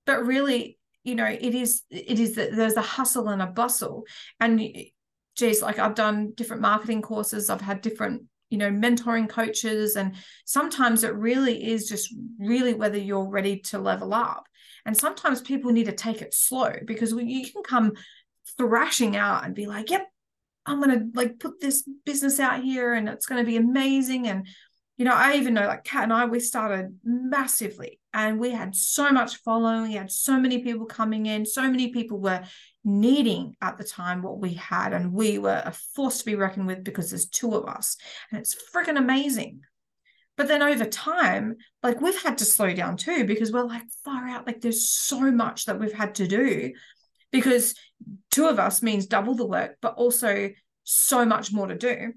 But 0.05 0.26
really 0.26 0.78
you 1.03 1.15
know 1.15 1.26
it 1.26 1.53
is 1.53 1.84
it 1.89 2.19
is 2.19 2.36
that 2.36 2.55
there's 2.55 2.78
a 2.78 2.82
hustle 2.82 3.30
and 3.30 3.41
a 3.41 3.47
bustle. 3.47 4.05
And 4.39 4.59
eh, 4.59 4.86
geez, 5.36 5.61
like 5.61 5.80
I've 5.80 5.95
done 5.95 6.34
different 6.36 6.61
marketing 6.61 7.01
courses, 7.01 7.49
I've 7.49 7.61
had 7.61 7.82
different, 7.82 8.24
you 8.54 8.60
know, 8.60 8.70
mentoring 8.70 9.28
coaches. 9.28 9.95
And 9.95 10.14
sometimes 10.45 11.04
it 11.04 11.16
really 11.16 11.72
is 11.72 11.89
just 11.89 12.14
really 12.38 12.76
whether 12.76 12.99
you're 12.99 13.28
ready 13.28 13.58
to 13.62 13.80
level 13.80 14.14
up. 14.14 14.45
And 14.86 14.95
sometimes 14.95 15.41
people 15.41 15.72
need 15.72 15.88
to 15.88 15.91
take 15.91 16.22
it 16.22 16.36
slow 16.36 16.72
because 16.86 17.14
you 17.14 17.51
can 17.51 17.64
come 17.64 17.93
thrashing 18.56 19.16
out 19.16 19.43
and 19.43 19.56
be 19.56 19.66
like, 19.66 19.89
yep, 19.89 20.08
I'm 20.68 20.80
going 20.80 20.99
to 20.99 21.20
like 21.20 21.39
put 21.39 21.60
this 21.60 21.84
business 22.06 22.39
out 22.39 22.62
here 22.62 22.93
and 22.93 23.10
it's 23.10 23.26
going 23.26 23.43
to 23.43 23.49
be 23.49 23.58
amazing. 23.58 24.28
And, 24.28 24.45
you 24.97 25.06
know, 25.06 25.16
I 25.16 25.38
even 25.38 25.56
know 25.56 25.66
like 25.66 25.84
Kat 25.84 26.04
and 26.04 26.14
I, 26.14 26.26
we 26.26 26.39
started 26.39 26.99
massively 27.04 27.99
and 28.14 28.39
we 28.39 28.51
had 28.51 28.76
so 28.76 29.10
much 29.10 29.38
following. 29.38 29.82
We 29.82 29.93
had 29.93 30.12
so 30.12 30.39
many 30.39 30.60
people 30.60 30.86
coming 30.86 31.26
in. 31.26 31.47
So 31.47 31.64
many 31.64 31.88
people 31.88 32.20
were 32.20 32.43
needing 32.84 33.55
at 33.61 33.77
the 33.77 33.84
time 33.84 34.21
what 34.21 34.39
we 34.39 34.53
had. 34.55 34.93
And 34.93 35.13
we 35.13 35.38
were 35.38 35.61
a 35.65 35.71
force 35.71 36.19
to 36.19 36.25
be 36.25 36.36
reckoned 36.36 36.67
with 36.67 36.84
because 36.84 37.09
there's 37.09 37.27
two 37.27 37.55
of 37.55 37.65
us. 37.65 37.97
And 38.31 38.39
it's 38.39 38.55
freaking 38.73 38.97
amazing. 38.97 39.61
But 40.36 40.47
then 40.47 40.63
over 40.63 40.86
time, 40.86 41.57
like 41.84 42.01
we've 42.01 42.21
had 42.21 42.39
to 42.39 42.45
slow 42.45 42.73
down 42.73 42.97
too 42.97 43.23
because 43.25 43.51
we're 43.51 43.63
like 43.63 43.84
far 44.03 44.27
out. 44.27 44.47
Like 44.47 44.61
there's 44.61 44.89
so 44.89 45.31
much 45.31 45.65
that 45.65 45.79
we've 45.79 45.93
had 45.93 46.15
to 46.15 46.27
do 46.27 46.73
because 47.31 47.75
two 48.31 48.47
of 48.47 48.59
us 48.59 48.81
means 48.81 49.05
double 49.05 49.36
the 49.36 49.45
work, 49.45 49.77
but 49.81 49.95
also 49.95 50.49
so 50.84 51.25
much 51.25 51.53
more 51.53 51.67
to 51.67 51.77
do. 51.77 52.13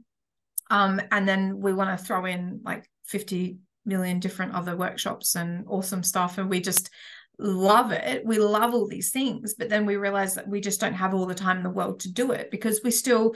Um, 0.71 1.01
and 1.13 1.29
then 1.29 1.61
we 1.61 1.73
want 1.73 1.97
to 1.97 2.05
throw 2.05 2.25
in 2.25 2.61
like 2.65 2.89
50 3.05 3.59
million 3.85 4.19
different 4.19 4.55
other 4.55 4.77
workshops 4.77 5.37
and 5.37 5.65
awesome 5.69 6.03
stuff. 6.03 6.39
And 6.39 6.51
we 6.51 6.61
just 6.61 6.91
love 7.39 7.93
it. 7.93 8.25
We 8.25 8.39
love 8.39 8.75
all 8.75 8.87
these 8.87 9.11
things, 9.11 9.55
but 9.55 9.69
then 9.69 9.87
we 9.87 9.97
realize 9.97 10.35
that 10.35 10.49
we 10.49 10.61
just 10.61 10.81
don't 10.81 10.95
have 10.95 11.15
all 11.15 11.27
the 11.27 11.35
time 11.35 11.59
in 11.59 11.63
the 11.63 11.71
world 11.71 12.01
to 12.01 12.13
do 12.13 12.33
it 12.33 12.51
because 12.51 12.81
we 12.83 12.91
still, 12.91 13.35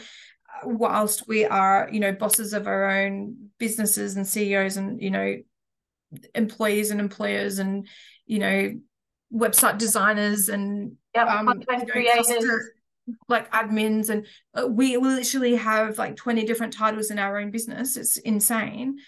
uh, 0.63 0.69
whilst 0.69 1.29
we 1.29 1.45
are, 1.45 1.89
you 1.93 2.01
know, 2.01 2.13
bosses 2.13 2.53
of 2.53 2.67
our 2.67 2.91
own 2.91 3.51
businesses 3.59 4.17
and 4.17 4.27
CEOs 4.27 4.77
and, 4.77 5.03
you 5.03 5.11
know, 5.11 5.37
employees 6.35 6.91
and 6.91 7.01
employers 7.01 7.59
and, 7.59 7.87
you 8.27 8.39
know, 8.39 8.73
website 9.33 9.79
designers 9.79 10.49
and 10.49 10.97
yep, 11.15 11.29
um, 11.29 11.49
you 11.49 11.77
know, 11.79 11.85
creators. 11.85 12.71
like 13.29 13.51
admins 13.53 14.09
and 14.09 14.27
uh, 14.55 14.67
we 14.67 14.97
literally 14.97 15.55
have 15.55 15.99
like 15.99 16.17
20 16.17 16.45
different 16.45 16.73
titles 16.73 17.11
in 17.11 17.19
our 17.19 17.39
own 17.39 17.51
business 17.51 17.97
it's 17.97 18.19
insane 18.19 18.99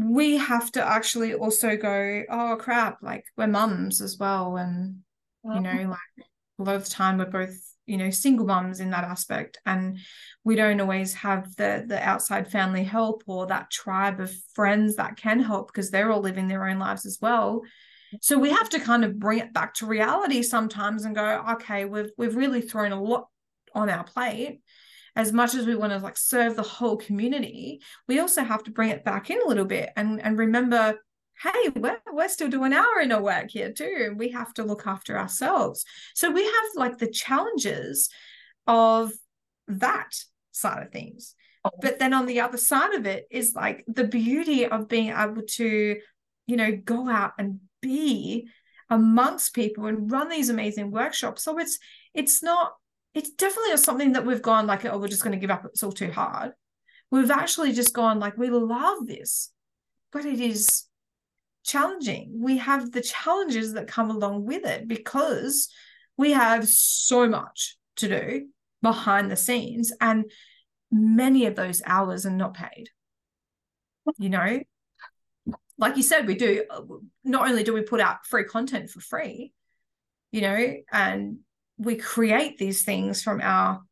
we 0.00 0.38
have 0.38 0.72
to 0.72 0.82
actually 0.82 1.34
also 1.34 1.76
go, 1.76 2.22
oh 2.30 2.56
crap, 2.58 2.98
like 3.02 3.24
we're 3.36 3.46
mums 3.46 4.00
as 4.00 4.18
well. 4.18 4.56
And, 4.56 5.00
you 5.44 5.60
know, 5.60 5.90
like 5.90 6.26
a 6.58 6.62
lot 6.62 6.76
of 6.76 6.84
the 6.84 6.90
time 6.90 7.18
we're 7.18 7.26
both, 7.26 7.56
you 7.86 7.96
know, 7.96 8.10
single 8.10 8.46
mums 8.46 8.80
in 8.80 8.90
that 8.90 9.04
aspect. 9.04 9.58
And 9.66 9.98
we 10.44 10.56
don't 10.56 10.80
always 10.80 11.12
have 11.14 11.54
the 11.56 11.84
the 11.86 12.00
outside 12.02 12.50
family 12.50 12.84
help 12.84 13.24
or 13.26 13.46
that 13.46 13.70
tribe 13.70 14.20
of 14.20 14.32
friends 14.54 14.96
that 14.96 15.16
can 15.16 15.40
help 15.40 15.68
because 15.68 15.90
they're 15.90 16.10
all 16.10 16.20
living 16.20 16.48
their 16.48 16.66
own 16.66 16.78
lives 16.78 17.04
as 17.04 17.18
well. 17.20 17.62
So 18.20 18.38
we 18.38 18.50
have 18.50 18.70
to 18.70 18.80
kind 18.80 19.04
of 19.04 19.18
bring 19.18 19.38
it 19.38 19.52
back 19.52 19.74
to 19.74 19.86
reality 19.86 20.42
sometimes 20.42 21.04
and 21.04 21.14
go, 21.14 21.44
okay, 21.52 21.84
we've 21.84 22.10
we've 22.16 22.36
really 22.36 22.62
thrown 22.62 22.92
a 22.92 23.00
lot 23.00 23.28
on 23.74 23.88
our 23.88 24.04
plate 24.04 24.62
as 25.20 25.34
much 25.34 25.54
as 25.54 25.66
we 25.66 25.76
want 25.76 25.92
to 25.92 25.98
like 25.98 26.16
serve 26.16 26.56
the 26.56 26.62
whole 26.62 26.96
community, 26.96 27.82
we 28.08 28.20
also 28.20 28.42
have 28.42 28.62
to 28.64 28.70
bring 28.70 28.88
it 28.88 29.04
back 29.04 29.28
in 29.28 29.38
a 29.42 29.46
little 29.46 29.66
bit 29.66 29.90
and, 29.94 30.18
and 30.22 30.38
remember, 30.38 30.94
hey, 31.42 31.68
we're, 31.76 32.00
we're 32.10 32.28
still 32.28 32.48
doing 32.48 32.72
our 32.72 33.00
inner 33.02 33.20
work 33.20 33.50
here 33.50 33.70
too. 33.70 34.06
And 34.08 34.18
we 34.18 34.30
have 34.30 34.54
to 34.54 34.64
look 34.64 34.86
after 34.86 35.18
ourselves. 35.18 35.84
So 36.14 36.30
we 36.30 36.42
have 36.42 36.64
like 36.74 36.96
the 36.96 37.10
challenges 37.10 38.08
of 38.66 39.12
that 39.68 40.10
side 40.52 40.86
of 40.86 40.90
things. 40.90 41.34
Oh. 41.66 41.70
But 41.82 41.98
then 41.98 42.14
on 42.14 42.24
the 42.24 42.40
other 42.40 42.56
side 42.56 42.94
of 42.94 43.04
it 43.04 43.26
is 43.30 43.54
like 43.54 43.84
the 43.86 44.04
beauty 44.04 44.64
of 44.64 44.88
being 44.88 45.10
able 45.10 45.42
to, 45.56 46.00
you 46.46 46.56
know, 46.56 46.74
go 46.82 47.10
out 47.10 47.32
and 47.38 47.60
be 47.82 48.48
amongst 48.88 49.54
people 49.54 49.84
and 49.84 50.10
run 50.10 50.30
these 50.30 50.48
amazing 50.48 50.90
workshops. 50.90 51.44
So 51.44 51.58
it's 51.58 51.78
it's 52.14 52.42
not 52.42 52.72
it's 53.14 53.30
definitely 53.30 53.76
something 53.76 54.12
that 54.12 54.24
we've 54.24 54.42
gone 54.42 54.66
like, 54.66 54.84
oh, 54.84 54.98
we're 54.98 55.08
just 55.08 55.22
going 55.22 55.32
to 55.32 55.40
give 55.40 55.50
up. 55.50 55.64
It's 55.64 55.82
all 55.82 55.92
too 55.92 56.12
hard. 56.12 56.52
We've 57.10 57.30
actually 57.30 57.72
just 57.72 57.92
gone 57.92 58.20
like, 58.20 58.38
we 58.38 58.50
love 58.50 59.06
this, 59.06 59.50
but 60.12 60.24
it 60.24 60.40
is 60.40 60.84
challenging. 61.64 62.32
We 62.36 62.58
have 62.58 62.92
the 62.92 63.00
challenges 63.00 63.72
that 63.74 63.88
come 63.88 64.10
along 64.10 64.46
with 64.46 64.64
it 64.64 64.86
because 64.86 65.68
we 66.16 66.32
have 66.32 66.68
so 66.68 67.28
much 67.28 67.76
to 67.96 68.08
do 68.08 68.46
behind 68.82 69.30
the 69.30 69.36
scenes, 69.36 69.92
and 70.00 70.30
many 70.90 71.46
of 71.46 71.56
those 71.56 71.82
hours 71.84 72.26
are 72.26 72.30
not 72.30 72.54
paid. 72.54 72.88
You 74.18 74.30
know, 74.30 74.60
like 75.78 75.96
you 75.96 76.02
said, 76.02 76.26
we 76.26 76.34
do 76.34 76.64
not 77.24 77.48
only 77.48 77.62
do 77.62 77.74
we 77.74 77.82
put 77.82 78.00
out 78.00 78.26
free 78.26 78.44
content 78.44 78.90
for 78.90 79.00
free, 79.00 79.52
you 80.30 80.40
know, 80.40 80.74
and 80.92 81.38
we 81.80 81.96
create 81.96 82.58
these 82.58 82.82
things 82.82 83.22
from 83.22 83.40
our 83.40 83.82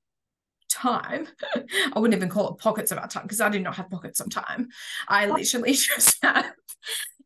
time. 0.70 1.26
I 1.54 1.98
wouldn't 1.98 2.16
even 2.16 2.28
call 2.28 2.52
it 2.52 2.58
pockets 2.58 2.92
of 2.92 2.98
our 2.98 3.08
time 3.08 3.22
because 3.22 3.40
I 3.40 3.48
do 3.48 3.58
not 3.58 3.76
have 3.76 3.90
pockets 3.90 4.20
of 4.20 4.28
time. 4.28 4.68
I 5.08 5.26
literally 5.26 5.72
just 5.72 6.18
have 6.22 6.52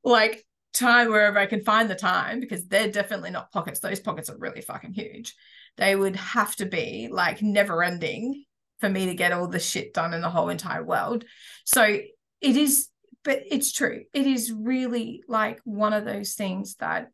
like 0.05 0.45
time 0.73 1.09
wherever 1.09 1.39
I 1.39 1.47
can 1.47 1.63
find 1.63 1.91
the 1.91 1.97
time 1.97 2.39
because 2.39 2.67
they're 2.67 2.91
definitely 2.91 3.31
not 3.31 3.51
pockets. 3.51 3.81
Those 3.81 3.99
pockets 3.99 4.31
are 4.31 4.39
really 4.39 4.61
fucking 4.61 4.93
huge. 4.93 5.35
They 5.77 5.97
would 5.97 6.17
have 6.17 6.55
to 6.57 6.67
be 6.67 7.09
like 7.11 7.43
never 7.43 7.83
ending 7.83 8.45
for 8.79 8.89
me 8.89 9.07
to 9.07 9.15
get 9.15 9.33
all 9.33 9.49
the 9.49 9.59
shit 9.59 9.93
done 9.93 10.15
in 10.15 10.21
the 10.21 10.31
whole 10.31 10.49
entire 10.49 10.85
world. 10.85 11.25
So 11.65 11.83
it 11.83 12.57
is, 12.57 12.89
but 13.25 13.43
it's 13.51 13.73
true. 13.73 14.05
It 14.15 14.29
is 14.29 14.53
really 14.53 15.25
like 15.27 15.61
one 15.65 15.93
of 15.93 16.05
those 16.05 16.35
things 16.35 16.77
that 16.77 17.09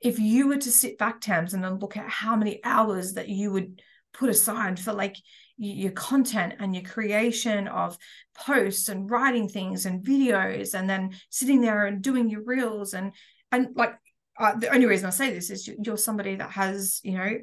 if 0.00 0.18
you 0.18 0.48
were 0.48 0.56
to 0.56 0.70
sit 0.70 0.98
back, 0.98 1.20
Tams, 1.20 1.54
and 1.54 1.62
then 1.62 1.78
look 1.78 1.96
at 1.96 2.08
how 2.08 2.36
many 2.36 2.60
hours 2.64 3.14
that 3.14 3.28
you 3.28 3.52
would 3.52 3.80
put 4.12 4.30
aside 4.30 4.78
for 4.78 4.92
like 4.92 5.16
your 5.58 5.92
content 5.92 6.54
and 6.60 6.74
your 6.74 6.84
creation 6.84 7.66
of 7.68 7.98
posts 8.34 8.88
and 8.88 9.10
writing 9.10 9.48
things 9.48 9.86
and 9.86 10.04
videos 10.04 10.74
and 10.74 10.88
then 10.88 11.10
sitting 11.30 11.60
there 11.60 11.86
and 11.86 12.00
doing 12.00 12.30
your 12.30 12.42
reels 12.44 12.94
and 12.94 13.12
and 13.50 13.68
like 13.74 13.94
uh, 14.38 14.54
the 14.54 14.72
only 14.72 14.86
reason 14.86 15.06
I 15.06 15.10
say 15.10 15.32
this 15.32 15.50
is 15.50 15.68
you're 15.82 15.96
somebody 15.96 16.36
that 16.36 16.52
has 16.52 17.00
you 17.02 17.18
know 17.18 17.38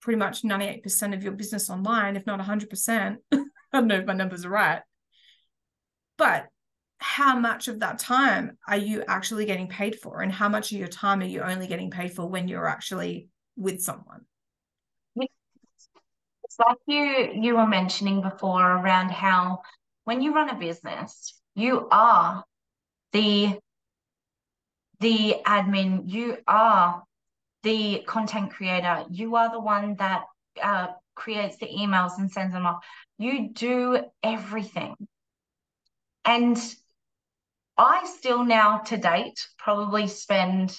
pretty 0.00 0.18
much 0.18 0.42
98% 0.42 1.14
of 1.14 1.22
your 1.22 1.32
business 1.32 1.70
online 1.70 2.16
if 2.16 2.26
not 2.26 2.40
100% 2.40 3.16
I 3.32 3.38
don't 3.72 3.86
know 3.86 3.98
if 3.98 4.06
my 4.06 4.14
numbers 4.14 4.44
are 4.44 4.50
right. 4.50 4.82
But 6.16 6.46
how 6.98 7.38
much 7.38 7.68
of 7.68 7.80
that 7.80 7.98
time 7.98 8.56
are 8.68 8.76
you 8.76 9.04
actually 9.06 9.46
getting 9.46 9.68
paid 9.68 9.96
for? 9.96 10.22
And 10.22 10.32
how 10.32 10.48
much 10.48 10.72
of 10.72 10.78
your 10.78 10.88
time 10.88 11.20
are 11.20 11.26
you 11.26 11.42
only 11.42 11.66
getting 11.66 11.90
paid 11.90 12.12
for 12.12 12.26
when 12.26 12.48
you're 12.48 12.66
actually 12.66 13.28
with 13.56 13.82
someone? 13.82 14.22
It's 15.18 16.58
like 16.58 16.78
you 16.86 17.32
you 17.34 17.56
were 17.56 17.66
mentioning 17.66 18.22
before 18.22 18.62
around 18.62 19.10
how 19.10 19.62
when 20.04 20.22
you 20.22 20.32
run 20.32 20.48
a 20.48 20.54
business 20.54 21.34
you 21.54 21.88
are 21.90 22.44
the 23.12 23.58
the 25.00 25.36
admin 25.44 26.04
you 26.06 26.38
are 26.46 27.02
the 27.62 28.04
content 28.06 28.52
creator 28.52 29.04
you 29.10 29.34
are 29.34 29.50
the 29.50 29.60
one 29.60 29.96
that 29.96 30.22
uh, 30.62 30.86
creates 31.16 31.56
the 31.56 31.66
emails 31.66 32.18
and 32.18 32.30
sends 32.30 32.52
them 32.52 32.66
off. 32.66 32.84
You 33.18 33.48
do 33.48 33.98
everything. 34.22 34.94
And 36.24 36.56
I 37.78 38.06
still 38.06 38.44
now 38.44 38.78
to 38.78 38.96
date 38.96 39.46
probably 39.58 40.08
spend 40.08 40.76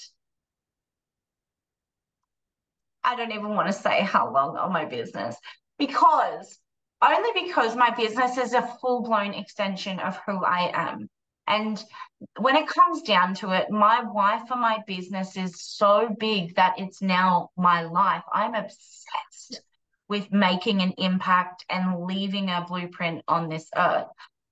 I 3.03 3.15
don't 3.15 3.31
even 3.31 3.55
want 3.55 3.67
to 3.67 3.73
say 3.73 4.01
how 4.01 4.33
long 4.33 4.57
on 4.57 4.73
my 4.73 4.83
business 4.83 5.37
because 5.79 6.59
only 7.01 7.45
because 7.45 7.75
my 7.75 7.91
business 7.91 8.37
is 8.37 8.53
a 8.53 8.67
full 8.81 9.03
blown 9.03 9.33
extension 9.33 9.99
of 9.99 10.19
who 10.25 10.43
I 10.43 10.71
am. 10.73 11.09
And 11.47 11.81
when 12.39 12.55
it 12.55 12.67
comes 12.67 13.03
down 13.03 13.35
to 13.35 13.51
it, 13.51 13.69
my 13.69 14.03
why 14.03 14.43
for 14.47 14.57
my 14.57 14.79
business 14.85 15.37
is 15.37 15.61
so 15.61 16.13
big 16.19 16.55
that 16.55 16.79
it's 16.79 17.01
now 17.01 17.51
my 17.55 17.83
life. 17.83 18.23
I'm 18.33 18.55
obsessed 18.55 19.61
with 20.09 20.31
making 20.31 20.81
an 20.81 20.93
impact 20.97 21.63
and 21.69 22.03
leaving 22.03 22.49
a 22.49 22.65
blueprint 22.67 23.23
on 23.27 23.47
this 23.47 23.69
earth. 23.75 24.07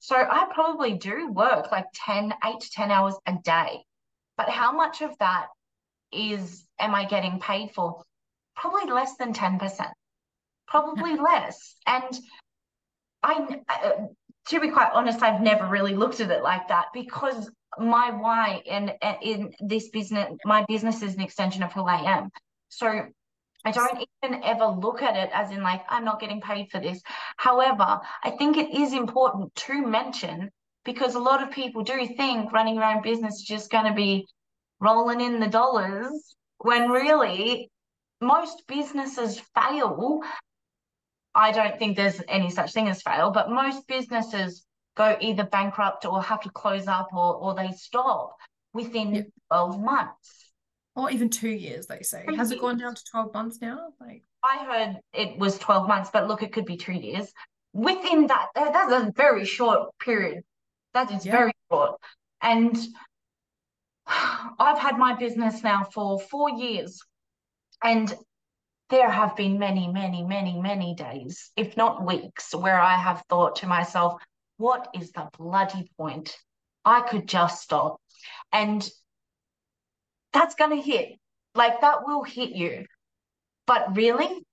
So 0.05 0.15
I 0.15 0.45
probably 0.53 0.93
do 0.93 1.31
work 1.31 1.71
like 1.71 1.87
10, 1.95 2.31
8 2.45 2.59
to 2.59 2.69
10 2.69 2.91
hours 2.91 3.15
a 3.25 3.33
day. 3.43 3.83
But 4.37 4.49
how 4.49 4.71
much 4.71 5.01
of 5.01 5.17
that 5.17 5.47
is 6.11 6.63
am 6.77 6.93
I 6.93 7.05
getting 7.05 7.39
paid 7.39 7.71
for? 7.71 8.03
Probably 8.55 8.91
less 8.91 9.17
than 9.17 9.33
10%. 9.33 9.89
Probably 10.67 11.15
less. 11.31 11.75
And 11.87 12.19
I 13.23 13.63
uh, 13.67 14.05
to 14.49 14.59
be 14.59 14.69
quite 14.69 14.91
honest, 14.93 15.23
I've 15.23 15.41
never 15.41 15.65
really 15.65 15.95
looked 15.95 16.19
at 16.19 16.29
it 16.29 16.43
like 16.43 16.67
that 16.67 16.89
because 16.93 17.49
my 17.79 18.11
why 18.11 18.61
in 18.63 18.91
in 19.23 19.55
this 19.59 19.89
business, 19.89 20.37
my 20.45 20.65
business 20.67 21.01
is 21.01 21.15
an 21.15 21.21
extension 21.21 21.63
of 21.63 21.73
who 21.73 21.83
I 21.83 22.17
am. 22.17 22.29
So 22.69 23.07
I 23.65 23.71
don't 23.71 24.07
even 24.23 24.43
ever 24.43 24.67
look 24.67 25.01
at 25.01 25.15
it 25.17 25.31
as 25.33 25.49
in 25.51 25.63
like, 25.63 25.81
I'm 25.89 26.05
not 26.05 26.19
getting 26.19 26.39
paid 26.39 26.69
for 26.69 26.79
this. 26.79 27.01
However, 27.37 27.99
I 28.23 28.29
think 28.29 28.57
it 28.57 28.73
is 28.73 28.93
important 28.93 29.53
to 29.55 29.85
mention 29.85 30.51
because 30.83 31.15
a 31.15 31.19
lot 31.19 31.41
of 31.41 31.49
people 31.49 31.83
do 31.83 32.07
think 32.15 32.53
running 32.53 32.75
your 32.75 32.83
own 32.83 33.01
business 33.01 33.35
is 33.37 33.41
just 33.41 33.71
going 33.71 33.85
to 33.85 33.93
be 33.93 34.27
rolling 34.79 35.19
in 35.19 35.39
the 35.39 35.47
dollars 35.47 36.35
when 36.59 36.91
really 36.91 37.71
most 38.21 38.63
businesses 38.67 39.41
fail. 39.55 40.21
I 41.33 41.51
don't 41.51 41.77
think 41.79 41.97
there's 41.97 42.21
any 42.27 42.51
such 42.51 42.71
thing 42.71 42.87
as 42.87 43.01
fail, 43.01 43.31
but 43.31 43.49
most 43.49 43.87
businesses 43.87 44.63
go 44.95 45.17
either 45.19 45.43
bankrupt 45.43 46.05
or 46.05 46.21
have 46.21 46.41
to 46.41 46.51
close 46.51 46.87
up 46.87 47.07
or, 47.13 47.35
or 47.35 47.55
they 47.55 47.71
stop 47.71 48.37
within 48.73 49.15
yep. 49.15 49.25
12 49.49 49.83
months 49.83 50.44
or 50.95 51.11
even 51.11 51.29
two 51.29 51.49
years 51.49 51.87
they 51.87 52.01
say. 52.01 52.25
Has 52.37 52.51
it 52.51 52.61
gone 52.61 52.77
down 52.77 52.95
to 52.95 53.03
12 53.11 53.33
months 53.33 53.61
now? 53.61 53.93
Like 53.99 54.23
i 54.43 54.63
heard 54.63 54.99
it 55.13 55.39
was 55.39 55.57
12 55.57 55.87
months 55.87 56.11
but 56.13 56.27
look 56.27 56.43
it 56.43 56.53
could 56.53 56.65
be 56.65 56.77
two 56.77 56.93
years. 56.93 57.31
Within 57.73 58.27
that 58.27 58.47
that's 58.55 58.91
a 58.91 59.11
very 59.15 59.45
short 59.45 59.89
period. 59.99 60.43
That 60.93 61.11
is 61.11 61.25
yeah. 61.25 61.31
very 61.31 61.51
short. 61.71 61.99
And 62.41 62.77
i've 64.07 64.79
had 64.79 64.97
my 64.97 65.15
business 65.15 65.63
now 65.63 65.83
for 65.83 66.19
four 66.19 66.49
years 66.49 67.01
and 67.83 68.13
there 68.91 69.09
have 69.09 69.35
been 69.35 69.57
many 69.57 69.91
many 69.91 70.23
many 70.23 70.61
many 70.61 70.93
days 70.93 71.51
if 71.57 71.75
not 71.75 72.05
weeks 72.05 72.53
where 72.53 72.79
i 72.79 72.93
have 72.93 73.23
thought 73.29 73.55
to 73.55 73.65
myself 73.65 74.21
what 74.57 74.87
is 74.93 75.11
the 75.11 75.29
bloody 75.37 75.89
point? 75.97 76.37
I 76.83 77.01
could 77.01 77.27
just 77.27 77.61
stop. 77.61 77.99
And 78.51 78.87
that's 80.35 80.55
going 80.55 80.71
to 80.71 80.81
hit. 80.81 81.17
Like 81.55 81.81
that 81.81 82.05
will 82.05 82.23
hit 82.23 82.49
you. 82.49 82.85
But 83.65 83.95
really, 83.95 84.43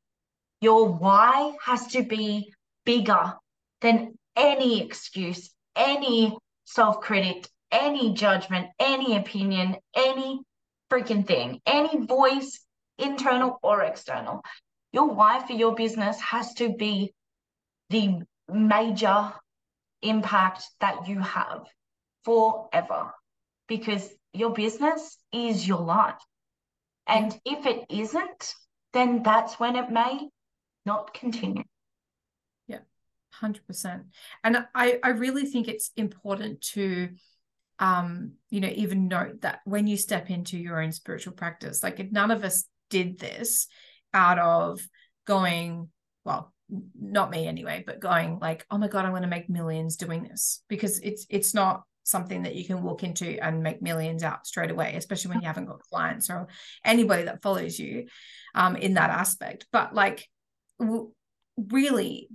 your 0.61 0.89
why 0.89 1.55
has 1.65 1.89
to 1.89 2.05
be 2.05 2.55
bigger 2.85 3.35
than 3.81 4.15
any 4.37 4.81
excuse, 4.81 5.51
any 5.75 6.39
self 6.65 7.01
critic, 7.01 7.49
any 7.73 8.15
judgment, 8.15 8.69
any 8.79 9.17
opinion, 9.17 9.77
any 9.95 10.41
freaking 10.91 11.27
thing, 11.27 11.61
any 11.67 12.07
voice, 12.07 12.61
internal 12.99 13.59
or 13.63 13.83
external. 13.83 14.43
Your 14.93 15.09
why 15.09 15.45
for 15.45 15.55
your 15.55 15.75
business 15.75 16.21
has 16.21 16.55
to 16.55 16.75
be 16.75 17.13
the 17.91 18.23
major 18.49 19.33
impact 20.03 20.65
that 20.81 21.09
you 21.09 21.19
have 21.19 21.63
forever 22.25 23.11
because 23.67 24.09
your 24.33 24.53
business 24.53 25.19
is 25.33 25.67
your 25.67 25.81
life. 25.81 26.21
And 27.07 27.39
if 27.45 27.67
it 27.67 27.87
isn't, 27.91 28.55
then 28.93 29.23
that's 29.23 29.59
when 29.59 29.77
it 29.77 29.91
may 29.91 30.29
not 30.87 31.15
continue. 31.15 31.65
Yeah, 32.67 32.79
100%. 33.43 34.05
And 34.45 34.67
I, 34.75 34.99
I 35.03 35.11
really 35.11 35.47
think 35.47 35.69
it's 35.69 35.91
important 35.97 36.61
to, 36.73 37.11
um, 37.79 38.33
you 38.51 38.61
know, 38.61 38.71
even 38.75 39.09
note 39.09 39.43
that 39.43 39.61
when 39.65 39.87
you 39.87 39.97
step 39.97 40.31
into 40.31 40.59
your 40.59 40.81
own 40.81 40.93
spiritual 40.93 41.33
practice, 41.33 41.83
like 41.83 42.01
if 42.01 42.13
none 42.13 42.31
of 42.31 42.45
us 42.45 42.65
did 42.91 43.19
this 43.19 43.67
out 44.15 44.39
of 44.39 44.81
going, 45.27 45.89
well, 46.25 46.53
not 46.99 47.31
me 47.31 47.47
anyway, 47.47 47.83
but 47.87 48.01
going 48.01 48.39
like, 48.39 48.65
oh 48.71 48.79
my 48.79 48.89
God, 48.89 49.05
I'm 49.05 49.13
going 49.13 49.23
to 49.23 49.29
make 49.29 49.51
millions 49.51 49.97
doing 49.97 50.23
this 50.23 50.63
because 50.69 51.01
it's, 51.01 51.27
it's 51.29 51.53
not 51.53 51.83
something 52.05 52.43
that 52.43 52.55
you 52.55 52.65
can 52.65 52.83
walk 52.83 53.05
into 53.05 53.43
and 53.43 53.63
make 53.63 53.83
millions 53.83 54.23
out 54.23 54.47
straight 54.47 54.71
away, 54.71 54.95
especially 54.97 55.31
when 55.31 55.41
you 55.41 55.47
haven't 55.47 55.67
got 55.67 55.81
clients 55.83 56.31
or 56.31 56.49
anybody 56.85 57.25
that 57.25 57.43
follows 57.43 57.79
you 57.79 58.07
um, 58.55 58.77
in 58.77 58.95
that 58.95 59.11
aspect. 59.11 59.67
But 59.73 59.95
like, 59.95 60.29
w- 60.79 61.13
really, 61.57 62.29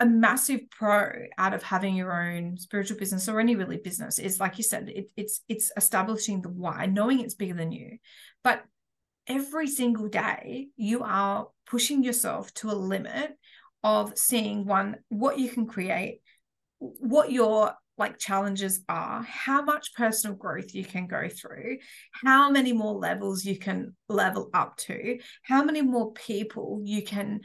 a 0.00 0.06
massive 0.06 0.60
pro 0.70 1.12
out 1.38 1.54
of 1.54 1.62
having 1.62 1.94
your 1.94 2.12
own 2.12 2.56
spiritual 2.58 2.98
business 2.98 3.28
or 3.28 3.38
any 3.38 3.54
really 3.54 3.76
business 3.76 4.18
is, 4.18 4.40
like 4.40 4.58
you 4.58 4.64
said, 4.64 4.88
it, 4.88 5.10
it's 5.16 5.42
it's 5.48 5.70
establishing 5.76 6.42
the 6.42 6.48
why, 6.48 6.86
knowing 6.86 7.20
it's 7.20 7.34
bigger 7.34 7.54
than 7.54 7.72
you, 7.72 7.98
but 8.42 8.62
every 9.26 9.68
single 9.68 10.08
day 10.08 10.68
you 10.76 11.02
are 11.02 11.48
pushing 11.66 12.02
yourself 12.02 12.52
to 12.54 12.70
a 12.70 12.72
limit 12.72 13.36
of 13.84 14.16
seeing 14.18 14.64
one 14.64 14.96
what 15.08 15.38
you 15.38 15.48
can 15.48 15.66
create 15.66 16.20
what 16.78 17.30
your 17.30 17.72
like 17.98 18.18
challenges 18.18 18.82
are 18.88 19.22
how 19.22 19.62
much 19.62 19.94
personal 19.94 20.36
growth 20.36 20.74
you 20.74 20.84
can 20.84 21.06
go 21.06 21.28
through 21.28 21.76
how 22.24 22.50
many 22.50 22.72
more 22.72 22.94
levels 22.94 23.44
you 23.44 23.58
can 23.58 23.94
level 24.08 24.48
up 24.54 24.76
to 24.76 25.18
how 25.42 25.62
many 25.62 25.82
more 25.82 26.12
people 26.12 26.80
you 26.84 27.02
can 27.02 27.40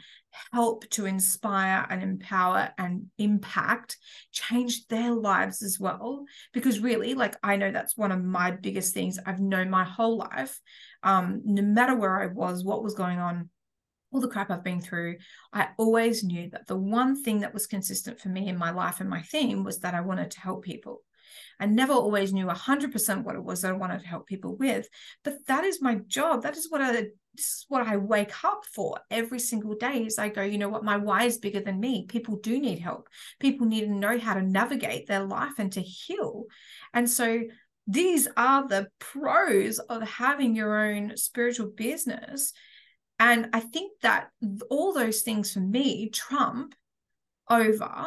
help 0.52 0.88
to 0.90 1.06
inspire 1.06 1.86
and 1.90 2.02
empower 2.02 2.70
and 2.78 3.06
impact 3.18 3.96
change 4.32 4.86
their 4.88 5.12
lives 5.12 5.62
as 5.62 5.78
well. 5.80 6.24
Because 6.52 6.80
really 6.80 7.14
like 7.14 7.36
i 7.42 7.56
know 7.56 7.70
that's 7.70 7.96
one 7.96 8.12
of 8.12 8.22
my 8.22 8.50
biggest 8.50 8.94
things 8.94 9.18
i've 9.26 9.40
known 9.40 9.70
my 9.70 9.84
whole 9.84 10.18
life. 10.18 10.60
Um 11.02 11.42
no 11.44 11.62
matter 11.62 11.96
where 11.96 12.20
i 12.20 12.26
was 12.26 12.64
what 12.64 12.82
was 12.82 12.94
going 12.94 13.18
on 13.18 13.50
all 14.12 14.20
the 14.20 14.28
crap 14.28 14.50
I've 14.50 14.64
been 14.64 14.80
through, 14.80 15.16
I 15.52 15.68
always 15.78 16.24
knew 16.24 16.50
that 16.50 16.66
the 16.66 16.76
one 16.76 17.22
thing 17.22 17.40
that 17.40 17.54
was 17.54 17.66
consistent 17.66 18.20
for 18.20 18.28
me 18.28 18.48
in 18.48 18.56
my 18.56 18.70
life 18.70 19.00
and 19.00 19.10
my 19.10 19.22
theme 19.22 19.64
was 19.64 19.80
that 19.80 19.94
I 19.94 20.00
wanted 20.00 20.30
to 20.32 20.40
help 20.40 20.64
people. 20.64 21.02
I 21.60 21.66
never 21.66 21.92
always 21.92 22.32
knew 22.32 22.46
100% 22.46 23.24
what 23.24 23.34
it 23.34 23.44
was 23.44 23.62
that 23.62 23.72
I 23.72 23.76
wanted 23.76 24.00
to 24.00 24.06
help 24.06 24.26
people 24.26 24.56
with, 24.56 24.88
but 25.24 25.34
that 25.46 25.64
is 25.64 25.82
my 25.82 25.96
job. 26.06 26.42
That 26.42 26.56
is 26.56 26.70
what 26.70 26.80
I 26.80 27.08
this 27.38 27.46
is 27.46 27.66
what 27.68 27.86
I 27.86 27.96
wake 27.96 28.44
up 28.44 28.64
for 28.74 28.98
every 29.12 29.38
single 29.38 29.76
day 29.76 30.04
is 30.04 30.18
I 30.18 30.28
go, 30.28 30.42
you 30.42 30.58
know 30.58 30.68
what, 30.68 30.82
my 30.82 30.96
why 30.96 31.24
is 31.24 31.38
bigger 31.38 31.60
than 31.60 31.78
me. 31.78 32.04
People 32.08 32.36
do 32.36 32.58
need 32.58 32.80
help. 32.80 33.08
People 33.38 33.68
need 33.68 33.82
to 33.82 33.92
know 33.92 34.18
how 34.18 34.34
to 34.34 34.42
navigate 34.42 35.06
their 35.06 35.24
life 35.24 35.58
and 35.58 35.70
to 35.72 35.80
heal. 35.80 36.46
And 36.92 37.08
so 37.08 37.42
these 37.86 38.26
are 38.36 38.66
the 38.66 38.88
pros 38.98 39.78
of 39.78 40.02
having 40.02 40.56
your 40.56 40.90
own 40.90 41.16
spiritual 41.16 41.68
business 41.68 42.52
and 43.18 43.48
I 43.52 43.60
think 43.60 43.92
that 44.02 44.28
all 44.70 44.92
those 44.92 45.22
things 45.22 45.52
for 45.52 45.60
me 45.60 46.10
trump 46.10 46.74
over 47.50 48.06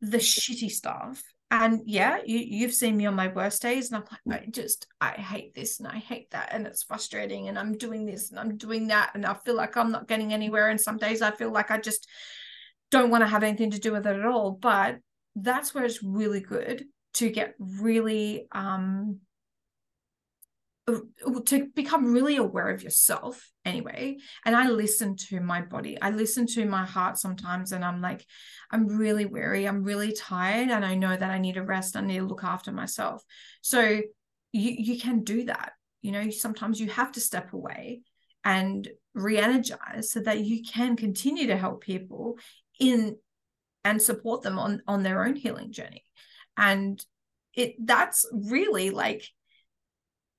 the 0.00 0.18
shitty 0.18 0.70
stuff. 0.70 1.22
And 1.50 1.82
yeah, 1.86 2.18
you, 2.26 2.38
you've 2.38 2.74
seen 2.74 2.96
me 2.96 3.06
on 3.06 3.14
my 3.14 3.28
worst 3.28 3.62
days, 3.62 3.90
and 3.90 4.02
I'm 4.02 4.18
like, 4.26 4.42
I 4.42 4.46
just, 4.50 4.88
I 5.00 5.12
hate 5.12 5.54
this 5.54 5.78
and 5.78 5.88
I 5.88 5.98
hate 5.98 6.30
that. 6.32 6.48
And 6.50 6.66
it's 6.66 6.82
frustrating. 6.82 7.48
And 7.48 7.56
I'm 7.56 7.78
doing 7.78 8.04
this 8.04 8.30
and 8.30 8.40
I'm 8.40 8.56
doing 8.56 8.88
that. 8.88 9.12
And 9.14 9.24
I 9.24 9.34
feel 9.34 9.54
like 9.54 9.76
I'm 9.76 9.92
not 9.92 10.08
getting 10.08 10.32
anywhere. 10.32 10.70
And 10.70 10.80
some 10.80 10.96
days 10.96 11.22
I 11.22 11.30
feel 11.30 11.52
like 11.52 11.70
I 11.70 11.78
just 11.78 12.08
don't 12.90 13.10
want 13.10 13.22
to 13.22 13.28
have 13.28 13.44
anything 13.44 13.70
to 13.70 13.78
do 13.78 13.92
with 13.92 14.06
it 14.06 14.18
at 14.18 14.26
all. 14.26 14.50
But 14.50 14.98
that's 15.36 15.72
where 15.72 15.84
it's 15.84 16.02
really 16.02 16.40
good 16.40 16.86
to 17.14 17.30
get 17.30 17.54
really 17.58 18.46
um 18.52 19.20
Uh, 20.88 21.00
to 21.44 21.66
become 21.74 22.12
really 22.12 22.36
aware 22.36 22.68
of 22.68 22.80
yourself 22.80 23.50
anyway. 23.64 24.16
And 24.44 24.54
i 24.54 24.68
listen 24.68 25.16
to 25.28 25.40
my 25.40 25.60
body. 25.60 26.00
I 26.00 26.10
listen 26.10 26.46
to 26.48 26.64
my 26.64 26.86
heart 26.86 27.18
sometimes 27.18 27.72
and 27.72 27.84
i'm 27.84 28.00
like 28.00 28.24
i'm 28.70 28.86
really 28.86 29.26
weary. 29.26 29.66
I'm 29.66 29.82
really 29.82 30.12
tired 30.12 30.70
and 30.70 30.84
i 30.84 30.94
know 30.94 31.16
that 31.16 31.30
i 31.30 31.38
need 31.38 31.56
a 31.56 31.64
rest. 31.64 31.96
I 31.96 32.02
need 32.02 32.18
to 32.18 32.26
look 32.26 32.44
after 32.44 32.70
myself. 32.70 33.24
So 33.62 33.80
you 34.52 34.70
you 34.78 35.00
can 35.00 35.24
do 35.24 35.46
that. 35.46 35.72
You 36.02 36.12
know 36.12 36.30
sometimes 36.30 36.80
you 36.80 36.88
have 36.90 37.10
to 37.12 37.20
step 37.20 37.52
away 37.52 38.02
and 38.44 38.88
re-energize 39.12 40.12
so 40.12 40.20
that 40.20 40.44
you 40.44 40.62
can 40.62 40.94
continue 40.94 41.48
to 41.48 41.56
help 41.56 41.80
people 41.82 42.38
in 42.78 43.16
and 43.84 44.00
support 44.00 44.42
them 44.42 44.56
on 44.60 44.82
on 44.86 45.02
their 45.02 45.24
own 45.24 45.34
healing 45.34 45.72
journey. 45.72 46.04
And 46.56 47.04
it 47.54 47.74
that's 47.84 48.24
really 48.32 48.90
like 48.90 49.28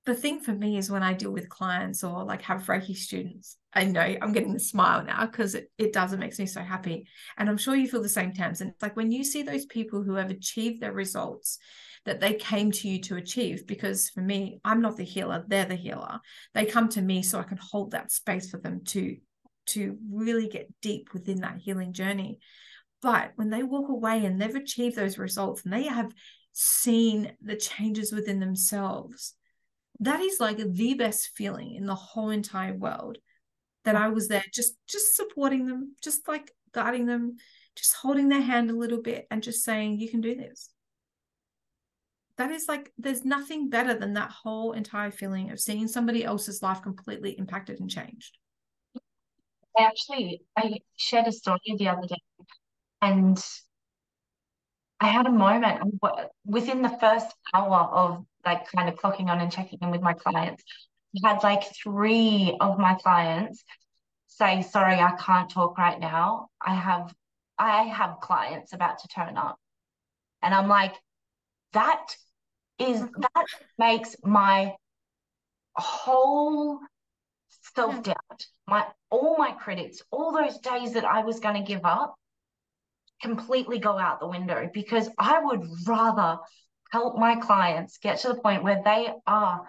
the 0.08 0.14
thing 0.14 0.40
for 0.40 0.52
me 0.52 0.78
is 0.78 0.90
when 0.90 1.02
I 1.02 1.12
deal 1.12 1.30
with 1.30 1.50
clients 1.50 2.02
or 2.02 2.24
like 2.24 2.40
have 2.42 2.64
Reiki 2.64 2.96
students, 2.96 3.58
I 3.74 3.84
know 3.84 4.00
I'm 4.00 4.32
getting 4.32 4.54
the 4.54 4.58
smile 4.58 5.04
now 5.04 5.26
because 5.26 5.54
it, 5.54 5.70
it 5.76 5.92
does, 5.92 6.14
it 6.14 6.18
makes 6.18 6.38
me 6.38 6.46
so 6.46 6.62
happy. 6.62 7.06
And 7.36 7.46
I'm 7.46 7.58
sure 7.58 7.76
you 7.76 7.86
feel 7.86 8.00
the 8.00 8.08
same 8.08 8.32
Tams. 8.32 8.62
And 8.62 8.70
it's 8.70 8.80
like 8.80 8.96
when 8.96 9.12
you 9.12 9.22
see 9.22 9.42
those 9.42 9.66
people 9.66 10.02
who 10.02 10.14
have 10.14 10.30
achieved 10.30 10.80
their 10.80 10.94
results 10.94 11.58
that 12.06 12.20
they 12.20 12.32
came 12.32 12.72
to 12.72 12.88
you 12.88 13.02
to 13.02 13.16
achieve, 13.16 13.66
because 13.66 14.08
for 14.08 14.22
me, 14.22 14.60
I'm 14.64 14.80
not 14.80 14.96
the 14.96 15.04
healer, 15.04 15.44
they're 15.46 15.66
the 15.66 15.74
healer. 15.74 16.20
They 16.54 16.64
come 16.64 16.88
to 16.90 17.02
me 17.02 17.22
so 17.22 17.38
I 17.38 17.42
can 17.42 17.58
hold 17.60 17.90
that 17.90 18.10
space 18.10 18.50
for 18.50 18.56
them 18.56 18.84
to 18.86 19.14
to 19.66 19.98
really 20.10 20.48
get 20.48 20.72
deep 20.80 21.12
within 21.12 21.42
that 21.42 21.58
healing 21.58 21.92
journey. 21.92 22.38
But 23.02 23.32
when 23.36 23.50
they 23.50 23.62
walk 23.62 23.90
away 23.90 24.24
and 24.24 24.40
they've 24.40 24.54
achieved 24.54 24.96
those 24.96 25.18
results 25.18 25.64
and 25.64 25.72
they 25.74 25.82
have 25.82 26.14
seen 26.54 27.32
the 27.42 27.56
changes 27.56 28.10
within 28.10 28.40
themselves, 28.40 29.34
that 30.00 30.20
is 30.20 30.38
like 30.40 30.58
the 30.58 30.94
best 30.94 31.30
feeling 31.34 31.74
in 31.74 31.86
the 31.86 31.94
whole 31.94 32.30
entire 32.30 32.74
world 32.74 33.18
that 33.84 33.96
I 33.96 34.08
was 34.08 34.28
there 34.28 34.44
just 34.52 34.74
just 34.86 35.16
supporting 35.16 35.66
them, 35.66 35.94
just 36.02 36.28
like 36.28 36.52
guiding 36.72 37.06
them, 37.06 37.36
just 37.74 37.94
holding 37.94 38.28
their 38.28 38.40
hand 38.40 38.70
a 38.70 38.76
little 38.76 39.00
bit 39.00 39.26
and 39.30 39.42
just 39.42 39.64
saying 39.64 39.98
you 39.98 40.10
can 40.10 40.20
do 40.20 40.34
this. 40.34 40.70
That 42.36 42.50
is 42.52 42.68
like 42.68 42.92
there's 42.98 43.24
nothing 43.24 43.68
better 43.68 43.94
than 43.94 44.14
that 44.14 44.30
whole 44.30 44.72
entire 44.72 45.10
feeling 45.10 45.50
of 45.50 45.58
seeing 45.58 45.88
somebody 45.88 46.24
else's 46.24 46.62
life 46.62 46.82
completely 46.82 47.32
impacted 47.32 47.80
and 47.80 47.90
changed. 47.90 48.36
I 49.76 49.84
actually 49.84 50.42
I 50.56 50.78
shared 50.96 51.26
a 51.26 51.32
story 51.32 51.58
the 51.76 51.88
other 51.88 52.06
day 52.06 52.22
and 53.02 53.44
I 55.00 55.08
had 55.08 55.26
a 55.26 55.32
moment 55.32 55.94
within 56.44 56.82
the 56.82 56.96
first 57.00 57.26
hour 57.54 57.88
of 57.92 58.24
like 58.44 58.70
kind 58.70 58.88
of 58.88 58.96
clocking 58.96 59.28
on 59.28 59.40
and 59.40 59.52
checking 59.52 59.78
in 59.82 59.90
with 59.90 60.00
my 60.00 60.12
clients. 60.12 60.62
I 61.24 61.28
had 61.28 61.42
like 61.42 61.64
three 61.82 62.56
of 62.60 62.78
my 62.78 62.94
clients 62.94 63.64
say, 64.26 64.62
sorry, 64.62 64.94
I 64.94 65.12
can't 65.18 65.50
talk 65.50 65.78
right 65.78 65.98
now. 65.98 66.48
I 66.60 66.74
have 66.74 67.12
I 67.58 67.84
have 67.84 68.20
clients 68.20 68.72
about 68.72 69.00
to 69.00 69.08
turn 69.08 69.36
up. 69.36 69.58
And 70.42 70.54
I'm 70.54 70.68
like, 70.68 70.94
that 71.72 72.14
is 72.78 73.00
mm-hmm. 73.00 73.20
that 73.20 73.46
makes 73.78 74.16
my 74.22 74.74
whole 75.74 76.78
self-doubt, 77.74 78.46
my 78.66 78.86
all 79.10 79.36
my 79.38 79.52
critics, 79.52 80.02
all 80.10 80.32
those 80.32 80.58
days 80.58 80.94
that 80.94 81.04
I 81.04 81.22
was 81.22 81.40
going 81.40 81.56
to 81.56 81.66
give 81.66 81.84
up 81.84 82.14
completely 83.20 83.78
go 83.78 83.98
out 83.98 84.20
the 84.20 84.28
window 84.28 84.70
because 84.72 85.08
I 85.18 85.40
would 85.42 85.66
rather 85.86 86.38
help 86.90 87.16
my 87.16 87.36
clients 87.36 87.98
get 87.98 88.20
to 88.20 88.28
the 88.28 88.34
point 88.34 88.62
where 88.62 88.82
they 88.84 89.08
are 89.26 89.66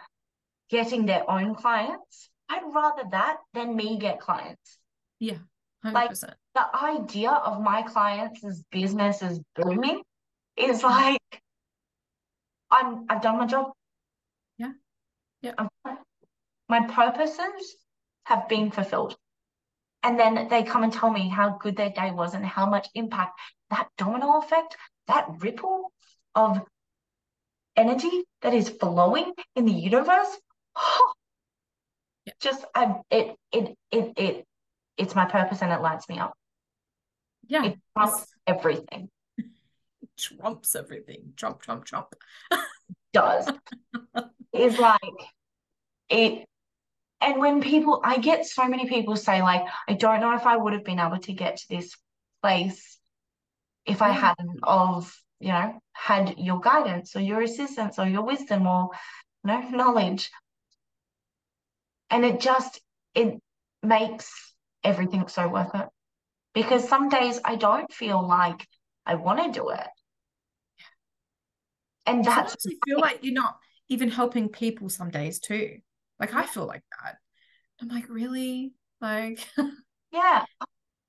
getting 0.70 1.06
their 1.06 1.30
own 1.30 1.56
clients. 1.56 2.30
I'd 2.50 2.64
rather 2.74 3.04
that 3.12 3.38
than 3.54 3.76
me 3.76 3.98
get 4.00 4.20
clients. 4.20 4.78
Yeah. 5.20 5.38
100%. 5.86 5.94
Like 5.94 6.12
the 6.12 6.76
idea 6.76 7.32
of 7.32 7.62
my 7.62 7.84
clients' 7.84 8.64
business 8.72 9.22
is 9.22 9.40
booming 9.56 10.02
is 10.58 10.84
like 10.84 11.20
I'm 12.72 13.06
I've 13.10 13.22
done 13.22 13.38
my 13.38 13.46
job. 13.46 13.72
Yeah. 14.58 14.74
Yeah. 15.42 15.54
My 16.68 16.88
purposes 16.88 17.76
have 18.26 18.48
been 18.50 18.72
fulfilled. 18.72 19.18
And 20.04 20.18
then 20.20 20.48
they 20.50 20.64
come 20.64 20.84
and 20.84 20.94
tell 20.94 21.10
me 21.10 21.28
how 21.28 21.58
good 21.62 21.76
their 21.76 21.90
day 21.90 22.12
was 22.12 22.34
and 22.34 22.46
how 22.46 22.66
much 22.66 22.88
impact 22.94 23.40
that 23.70 23.90
domino 23.98 24.40
effect, 24.40 24.78
that 25.08 25.28
ripple 25.40 25.92
of 26.36 26.62
energy 27.80 28.24
that 28.42 28.54
is 28.54 28.70
flowing 28.70 29.34
in 29.56 29.66
the 29.66 29.72
universe. 29.72 30.38
Oh, 30.76 31.14
yeah. 32.26 32.34
Just 32.40 32.66
I, 32.76 32.96
it, 33.10 33.36
it, 33.52 33.78
it, 33.92 34.14
it, 34.18 34.46
it's 34.98 35.16
my 35.16 35.26
purpose 35.26 35.62
and 35.62 35.72
it 35.72 35.82
lights 35.82 36.10
me 36.10 36.20
up. 36.20 36.34
Yeah. 37.48 37.66
It 37.66 37.80
trumps 37.98 38.28
everything. 38.46 39.10
trumps 40.18 40.76
everything. 40.76 41.34
Trump, 41.36 41.62
Trump, 41.62 41.86
Trump. 41.86 42.14
does. 43.14 43.50
is 44.54 44.80
like 44.80 45.00
it 46.10 46.46
and 47.22 47.40
when 47.40 47.62
people 47.62 48.02
I 48.04 48.18
get 48.18 48.46
so 48.46 48.68
many 48.68 48.88
people 48.88 49.16
say 49.16 49.42
like 49.42 49.62
I 49.88 49.94
don't 49.94 50.22
know 50.22 50.36
if 50.36 50.46
I 50.46 50.58
would 50.58 50.74
have 50.74 50.84
been 50.84 51.00
able 51.00 51.20
to 51.20 51.34
get 51.34 51.58
to 51.58 51.66
this 51.70 51.96
place 52.42 52.98
if 53.86 54.02
I 54.02 54.10
hadn't 54.10 54.60
of 54.64 55.14
you 55.40 55.50
know 55.50 55.80
had 55.94 56.36
your 56.38 56.60
guidance 56.60 57.16
or 57.16 57.22
your 57.22 57.42
assistance 57.42 58.00
or 58.00 58.08
your 58.08 58.24
wisdom 58.24 58.68
or 58.68 58.90
you 59.44 59.52
know 59.52 59.70
knowledge. 59.70 60.30
And 62.10 62.26
it 62.26 62.40
just 62.40 62.82
it 63.14 63.40
makes 63.84 64.54
everything 64.84 65.28
so 65.28 65.48
worth 65.48 65.74
it. 65.76 65.88
Because 66.54 66.88
some 66.88 67.10
days 67.10 67.40
I 67.46 67.56
don't 67.56 67.92
feel 67.94 68.26
like 68.28 68.68
I 69.06 69.16
want 69.16 69.54
to 69.54 69.60
do 69.60 69.70
it. 69.70 69.88
And 72.06 72.26
that's 72.26 72.56
you 72.66 72.78
feel 72.86 73.00
like 73.00 73.20
you're 73.22 73.34
not 73.34 73.58
even 73.88 74.10
helping 74.10 74.50
people 74.50 74.90
some 74.90 75.12
days 75.12 75.40
too. 75.40 75.78
Like 76.20 76.34
I 76.34 76.46
feel 76.46 76.66
like 76.66 76.84
that. 77.02 77.18
I'm 77.82 77.88
like 77.88 78.10
really? 78.10 78.74
Like 79.00 79.48
yeah. 80.12 80.46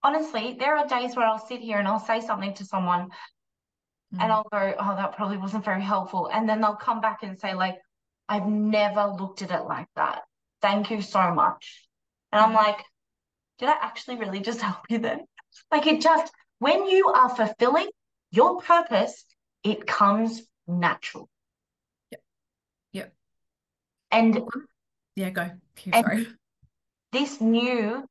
Honestly 0.02 0.56
there 0.58 0.76
are 0.76 0.86
days 0.86 1.16
where 1.16 1.26
I'll 1.26 1.38
sit 1.38 1.60
here 1.60 1.78
and 1.78 1.88
I'll 1.88 1.98
say 1.98 2.20
something 2.20 2.54
to 2.54 2.64
someone 2.64 3.08
mm. 4.14 4.22
and 4.22 4.32
I'll 4.32 4.46
go, 4.50 4.74
oh, 4.78 4.96
that 4.96 5.16
probably 5.16 5.36
wasn't 5.36 5.64
very 5.64 5.82
helpful. 5.82 6.28
And 6.32 6.48
then 6.48 6.60
they'll 6.60 6.76
come 6.76 7.00
back 7.00 7.22
and 7.22 7.38
say, 7.38 7.54
like, 7.54 7.78
I've 8.28 8.46
never 8.46 9.06
looked 9.06 9.42
at 9.42 9.50
it 9.50 9.64
like 9.64 9.88
that. 9.96 10.22
thank 10.62 10.90
you 10.90 11.02
so 11.02 11.34
much. 11.34 11.88
And 12.32 12.40
I'm 12.40 12.52
like, 12.52 12.84
did 13.58 13.68
I 13.68 13.76
actually 13.80 14.16
really 14.16 14.40
just 14.40 14.60
help 14.68 14.84
you 14.88 14.98
then? 14.98 15.20
Like 15.70 15.86
it 15.86 16.00
just, 16.00 16.32
when 16.58 16.86
you 16.86 17.08
are 17.08 17.28
fulfilling 17.28 17.88
your 18.30 18.60
purpose, 18.60 19.24
it 19.64 19.86
comes 19.86 20.42
natural. 20.66 21.28
Yep. 22.10 22.20
Yep. 22.92 23.12
And 24.12 24.40
yeah, 25.16 25.30
go. 25.30 25.50
sorry. 25.92 26.26
This 27.12 27.40
new 27.40 28.04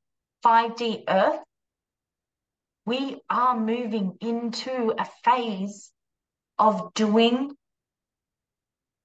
5D 0.45 1.03
Earth, 1.07 1.39
we 2.89 3.21
are 3.29 3.55
moving 3.55 4.17
into 4.19 4.95
a 4.97 5.05
phase 5.23 5.91
of 6.57 6.91
doing 6.95 7.51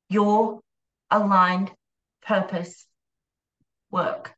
your 0.09 0.61
aligned 1.11 1.71
purpose 2.23 2.87
work. 3.91 4.33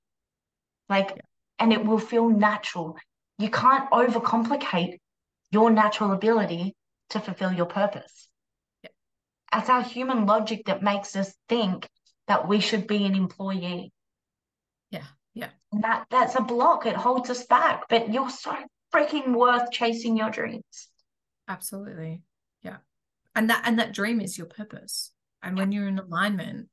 Like, 0.88 1.10
yeah. 1.10 1.22
and 1.60 1.72
it 1.72 1.84
will 1.84 2.00
feel 2.00 2.28
natural. 2.28 2.96
You 3.38 3.48
can't 3.48 3.88
overcomplicate 3.92 4.98
your 5.52 5.70
natural 5.70 6.10
ability 6.10 6.74
to 7.10 7.20
fulfill 7.20 7.52
your 7.52 7.66
purpose. 7.66 8.28
Yeah. 8.82 8.90
That's 9.52 9.70
our 9.70 9.82
human 9.82 10.26
logic 10.26 10.66
that 10.66 10.82
makes 10.82 11.14
us 11.14 11.32
think 11.48 11.88
that 12.26 12.48
we 12.48 12.58
should 12.58 12.88
be 12.88 13.04
an 13.04 13.14
employee. 13.14 13.92
Yeah, 14.90 15.06
yeah. 15.34 15.50
And 15.70 15.84
that 15.84 16.06
that's 16.10 16.34
a 16.34 16.42
block. 16.42 16.84
It 16.84 16.96
holds 16.96 17.30
us 17.30 17.46
back. 17.46 17.84
But 17.88 18.12
you're 18.12 18.28
so 18.28 18.56
freaking 18.94 19.34
worth 19.34 19.70
chasing 19.70 20.16
your 20.16 20.30
dreams. 20.30 20.88
Absolutely. 21.48 22.22
Yeah. 22.62 22.78
And 23.34 23.50
that 23.50 23.62
and 23.64 23.78
that 23.78 23.94
dream 23.94 24.20
is 24.20 24.36
your 24.36 24.46
purpose. 24.46 25.12
And 25.42 25.56
when 25.56 25.72
you're 25.72 25.88
in 25.88 25.98
alignment, 25.98 26.68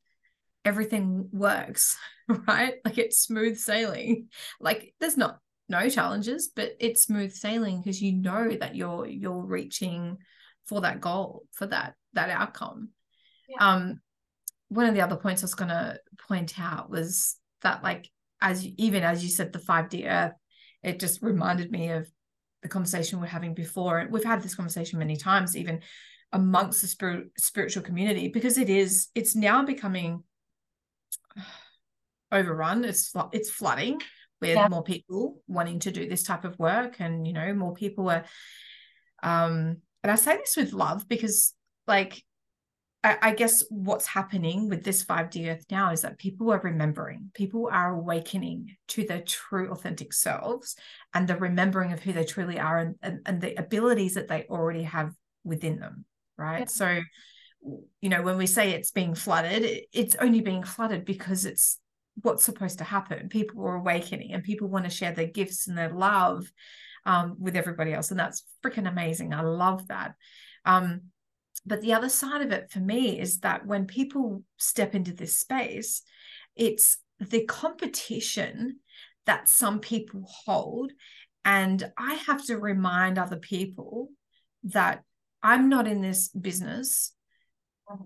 everything 0.66 1.30
works, 1.32 1.98
right? 2.48 2.76
Like 2.86 2.98
it's 2.98 3.20
smooth 3.20 3.58
sailing. 3.58 4.30
Like 4.60 4.94
there's 5.00 5.18
not 5.18 5.40
no 5.70 5.90
challenges, 5.90 6.50
but 6.56 6.72
it's 6.80 7.04
smooth 7.04 7.34
sailing 7.34 7.80
because 7.80 8.02
you 8.02 8.14
know 8.14 8.50
that 8.60 8.76
you're 8.76 9.06
you're 9.08 9.44
reaching 9.44 10.18
for 10.66 10.82
that 10.82 11.02
goal, 11.02 11.44
for 11.52 11.68
that 11.68 11.96
that 12.14 12.30
outcome. 12.30 12.90
Yeah. 13.48 13.58
Um 13.60 14.02
one 14.70 14.88
of 14.88 14.96
the 14.96 15.02
other 15.02 15.18
points 15.18 15.44
I 15.44 15.46
was 15.46 15.56
gonna 15.56 15.98
point 16.28 16.60
out 16.60 16.90
was 16.90 17.36
that 17.62 17.84
like 17.84 18.10
as 18.42 18.66
you, 18.66 18.74
even 18.78 19.04
as 19.04 19.24
you 19.24 19.30
said 19.30 19.54
the 19.54 19.60
5D 19.60 20.10
earth, 20.10 20.34
it 20.84 21.00
just 21.00 21.22
reminded 21.22 21.72
me 21.72 21.90
of 21.90 22.10
the 22.62 22.70
conversation 22.70 23.20
we're 23.20 23.28
having 23.28 23.54
before. 23.54 24.00
And 24.00 24.12
we've 24.12 24.24
had 24.24 24.42
this 24.42 24.56
conversation 24.56 25.00
many 25.00 25.16
times, 25.16 25.56
even 25.56 25.82
amongst 26.32 26.82
the 26.82 26.88
spirit, 26.88 27.28
spiritual 27.38 27.84
community, 27.84 28.28
because 28.28 28.58
it 28.58 28.70
is, 28.70 29.08
it's 29.16 29.36
now 29.36 29.64
becoming 29.64 30.24
overrun. 32.32 32.86
It's 32.86 33.14
it's 33.32 33.50
flooding 33.50 34.02
with 34.42 34.56
yeah. 34.56 34.68
more 34.68 34.84
people 34.84 35.42
wanting 35.48 35.80
to 35.80 35.92
do 35.92 36.10
this 36.10 36.24
type 36.24 36.44
of 36.44 36.58
work, 36.60 37.00
and 37.00 37.26
you 37.26 37.34
know, 37.34 37.54
more 37.54 37.74
people 37.74 38.10
are. 38.10 38.26
Um, 39.22 39.78
and 40.04 40.12
I 40.12 40.16
say 40.16 40.36
this 40.36 40.58
with 40.58 40.74
love 40.74 41.08
because, 41.08 41.54
like, 41.88 42.22
I, 43.04 43.18
I 43.22 43.32
guess 43.34 43.64
what's 43.70 44.06
happening 44.06 44.70
with 44.70 44.84
this 44.84 45.04
5D 45.04 45.52
Earth 45.52 45.66
now 45.70 45.92
is 45.92 46.02
that 46.02 46.18
people 46.18 46.52
are 46.52 46.60
remembering, 46.60 47.32
people 47.34 47.70
are 47.72 47.94
awakening 47.94 48.76
to 48.90 49.06
their 49.06 49.22
true 49.22 49.72
authentic 49.72 50.14
selves 50.14 50.76
and 51.14 51.28
the 51.28 51.38
remembering 51.38 51.92
of 51.92 52.02
who 52.02 52.14
they 52.14 52.24
truly 52.24 52.60
are 52.60 52.80
and, 52.80 52.96
and, 53.02 53.20
and 53.26 53.42
the 53.42 53.56
abilities 53.56 54.14
that 54.14 54.28
they 54.28 54.46
already 54.50 54.84
have 54.84 55.14
within 55.44 55.80
them. 55.80 56.06
Right. 56.38 56.62
Yeah. 56.62 56.66
So 56.66 57.02
you 58.02 58.10
know, 58.10 58.22
when 58.22 58.38
we 58.38 58.46
say 58.46 58.72
it's 58.72 58.92
being 58.92 59.16
flooded, 59.16 59.86
it's 59.92 60.16
only 60.20 60.42
being 60.42 60.64
flooded 60.64 61.06
because 61.06 61.46
it's 61.46 61.80
what's 62.22 62.44
supposed 62.44 62.80
to 62.80 62.84
happen. 62.84 63.30
People 63.30 63.66
are 63.66 63.76
awakening 63.76 64.34
and 64.34 64.44
people 64.44 64.68
want 64.68 64.86
to 64.86 64.92
share 64.92 65.12
their 65.12 65.28
gifts 65.28 65.68
and 65.68 65.78
their 65.78 65.92
love 65.92 66.52
um, 67.06 67.36
with 67.40 67.56
everybody 67.56 67.94
else. 67.94 68.12
And 68.12 68.20
that's 68.20 68.44
freaking 68.64 68.88
amazing. 68.88 69.34
I 69.34 69.42
love 69.42 69.88
that. 69.88 70.16
Um, 70.66 71.02
but 71.66 71.82
the 71.82 71.94
other 71.94 72.10
side 72.10 72.42
of 72.42 72.52
it 72.52 72.72
for 72.72 72.80
me 72.80 73.20
is 73.20 73.40
that 73.40 73.66
when 73.66 73.86
people 73.86 74.44
step 74.58 74.96
into 74.96 75.14
this 75.14 75.38
space, 75.38 76.02
it's 76.56 76.98
the 77.20 77.46
competition 77.46 78.80
that 79.26 79.48
some 79.48 79.80
people 79.80 80.24
hold. 80.28 80.92
And 81.46 81.92
I 81.98 82.16
have 82.16 82.46
to 82.46 82.58
remind 82.58 83.18
other 83.18 83.38
people 83.38 84.10
that 84.64 85.04
I'm 85.42 85.70
not 85.70 85.88
in 85.88 86.02
this 86.02 86.30
business 86.30 87.14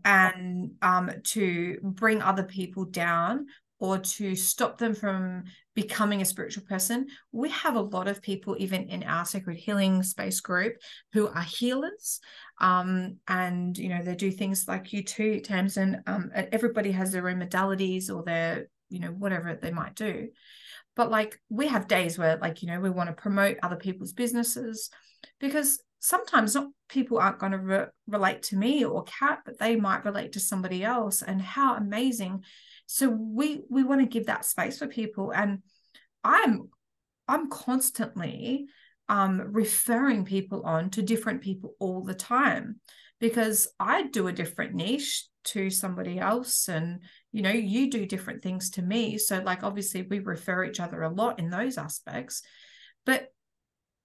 and 0.04 0.72
um, 0.82 1.12
to 1.24 1.78
bring 1.84 2.22
other 2.22 2.44
people 2.44 2.86
down 2.86 3.48
or 3.80 4.00
to 4.00 4.36
stop 4.36 4.78
them 4.78 4.96
from 4.96 5.44
becoming 5.76 6.22
a 6.22 6.26
spiritual 6.26 6.64
person. 6.64 7.08
We 7.32 7.50
have 7.50 7.76
a 7.76 7.82
lot 7.82 8.08
of 8.08 8.22
people, 8.22 8.56
even 8.58 8.90
in 8.90 9.04
our 9.04 9.26
sacred 9.26 9.58
healing 9.58 10.02
space 10.02 10.40
group, 10.40 10.78
who 11.14 11.28
are 11.28 11.42
healers. 11.42 12.20
Um, 12.60 13.18
and, 13.28 13.78
you 13.78 13.90
know, 13.90 14.02
they 14.02 14.16
do 14.16 14.32
things 14.32 14.68
like 14.68 14.92
you 14.94 15.04
too, 15.04 15.42
Tamzin. 15.44 16.02
Um, 16.08 16.32
everybody 16.34 16.92
has 16.92 17.12
their 17.12 17.30
own 17.30 17.40
modalities 17.40 18.14
or 18.14 18.24
their, 18.24 18.68
you 18.90 19.00
know, 19.00 19.10
whatever 19.10 19.54
they 19.54 19.72
might 19.72 19.96
do. 19.96 20.30
But 20.96 21.12
like 21.12 21.40
we 21.50 21.68
have 21.68 21.88
days 21.88 22.18
where, 22.18 22.38
like, 22.38 22.64
you 22.64 22.70
know, 22.70 22.80
we 22.80 22.90
want 22.90 23.10
to 23.10 23.14
promote 23.14 23.58
other 23.62 23.76
people's 23.76 24.14
businesses 24.14 24.90
because 25.40 25.80
sometimes 26.00 26.56
not 26.56 26.68
people 26.90 27.20
aren't 27.20 27.40
going 27.40 27.52
to 27.52 27.58
re- 27.58 27.86
relate 28.08 28.44
to 28.44 28.56
me 28.56 28.86
or 28.86 29.04
cat 29.04 29.40
but 29.46 29.58
they 29.58 29.76
might 29.76 30.06
relate 30.06 30.32
to 30.32 30.40
somebody 30.40 30.84
else 30.84 31.22
and 31.22 31.42
how 31.42 31.76
amazing 31.76 32.44
so 32.88 33.10
we 33.10 33.62
we 33.70 33.84
want 33.84 34.02
to 34.02 34.08
give 34.08 34.26
that 34.26 34.46
space 34.46 34.80
for 34.80 34.88
people 34.88 35.32
and 35.32 35.60
i'm 36.24 36.70
i'm 37.28 37.50
constantly 37.50 38.66
um 39.08 39.40
referring 39.52 40.26
people 40.26 40.64
on 40.64 40.90
to 40.90 41.02
different 41.02 41.42
people 41.42 41.76
all 41.80 42.04
the 42.04 42.16
time 42.16 42.80
because 43.20 43.68
i 43.80 44.04
do 44.08 44.28
a 44.28 44.34
different 44.34 44.74
niche 44.74 45.28
to 45.48 45.70
somebody 45.70 46.20
else 46.20 46.68
and 46.68 47.00
you 47.32 47.42
know 47.42 47.50
you 47.50 47.90
do 47.90 48.06
different 48.06 48.44
things 48.44 48.70
to 48.72 48.82
me. 48.82 49.18
So 49.18 49.40
like 49.40 49.64
obviously 49.64 50.02
we 50.02 50.20
refer 50.20 50.66
each 50.66 50.82
other 50.82 51.02
a 51.02 51.10
lot 51.10 51.40
in 51.40 51.50
those 51.50 51.78
aspects 51.78 52.44
but 53.06 53.30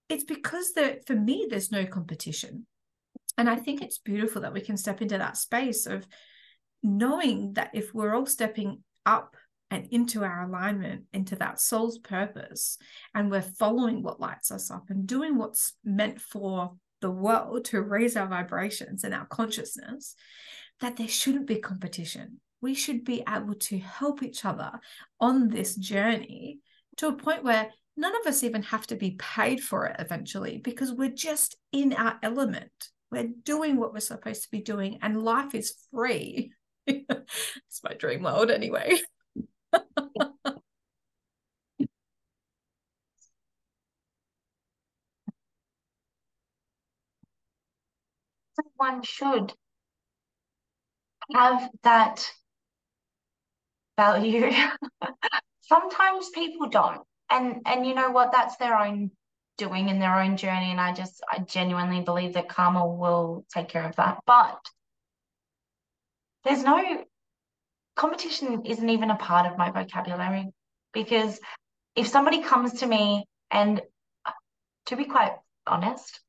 it's 0.07 0.23
because 0.23 0.73
that 0.73 1.05
for 1.05 1.15
me 1.15 1.47
there's 1.49 1.71
no 1.71 1.85
competition. 1.85 2.65
And 3.37 3.49
i 3.49 3.57
think 3.57 3.81
it's 3.81 3.97
beautiful 3.97 4.43
that 4.43 4.53
we 4.53 4.61
can 4.61 4.77
step 4.77 5.01
into 5.01 5.17
that 5.17 5.37
space 5.37 5.85
of 5.85 6.07
knowing 6.83 7.53
that 7.53 7.71
if 7.73 7.93
we're 7.93 8.13
all 8.13 8.25
stepping 8.25 8.83
up 9.05 9.35
and 9.71 9.87
into 9.87 10.23
our 10.23 10.43
alignment 10.43 11.03
into 11.13 11.35
that 11.35 11.59
soul's 11.59 11.97
purpose 11.97 12.77
and 13.15 13.31
we're 13.31 13.41
following 13.41 14.03
what 14.03 14.19
lights 14.19 14.51
us 14.51 14.69
up 14.69 14.89
and 14.89 15.07
doing 15.07 15.37
what's 15.37 15.73
meant 15.83 16.21
for 16.21 16.73
the 17.01 17.09
world 17.09 17.65
to 17.65 17.81
raise 17.81 18.15
our 18.15 18.27
vibrations 18.27 19.03
and 19.03 19.13
our 19.13 19.25
consciousness 19.25 20.15
that 20.79 20.97
there 20.97 21.07
shouldn't 21.07 21.47
be 21.47 21.55
competition 21.55 22.39
we 22.61 22.73
should 22.73 23.03
be 23.03 23.23
able 23.27 23.55
to 23.55 23.77
help 23.77 24.23
each 24.23 24.45
other 24.45 24.71
on 25.19 25.49
this 25.49 25.75
journey 25.75 26.59
to 26.97 27.07
a 27.07 27.13
point 27.13 27.43
where 27.43 27.69
none 27.97 28.15
of 28.15 28.25
us 28.25 28.43
even 28.43 28.63
have 28.63 28.87
to 28.87 28.95
be 28.95 29.11
paid 29.19 29.61
for 29.61 29.85
it 29.85 29.95
eventually 29.99 30.57
because 30.57 30.91
we're 30.91 31.09
just 31.09 31.57
in 31.71 31.93
our 31.93 32.17
element. 32.23 32.89
We're 33.11 33.29
doing 33.43 33.77
what 33.77 33.93
we're 33.93 33.99
supposed 33.99 34.43
to 34.43 34.51
be 34.51 34.61
doing, 34.61 34.97
and 35.01 35.21
life 35.21 35.53
is 35.53 35.75
free. 35.91 36.51
It's 36.87 37.83
my 37.83 37.93
dream 37.93 38.23
world, 38.23 38.51
anyway. 38.51 38.97
One 48.75 49.01
should 49.03 49.53
have 51.33 51.69
that 51.83 52.29
value. 53.97 54.51
Sometimes 55.61 56.29
people 56.29 56.69
don't 56.69 57.01
and 57.33 57.61
and 57.65 57.85
you 57.85 57.93
know 57.95 58.11
what 58.11 58.31
that's 58.31 58.57
their 58.57 58.77
own 58.77 59.11
doing 59.57 59.89
in 59.89 59.99
their 59.99 60.19
own 60.19 60.37
journey 60.37 60.71
and 60.71 60.81
i 60.81 60.93
just 60.93 61.21
i 61.31 61.39
genuinely 61.39 62.01
believe 62.01 62.33
that 62.33 62.49
karma 62.49 62.85
will 62.85 63.45
take 63.53 63.67
care 63.67 63.83
of 63.87 63.95
that 63.95 64.19
but 64.25 64.59
there's 66.43 66.63
no 66.63 67.03
competition 67.95 68.65
isn't 68.65 68.89
even 68.89 69.11
a 69.11 69.15
part 69.15 69.51
of 69.51 69.57
my 69.57 69.71
vocabulary 69.71 70.49
because 70.93 71.39
if 71.95 72.07
somebody 72.07 72.41
comes 72.41 72.79
to 72.79 72.87
me 72.87 73.25
and 73.51 73.81
to 74.87 74.95
be 74.95 75.05
quite 75.05 75.33
honest 75.67 76.19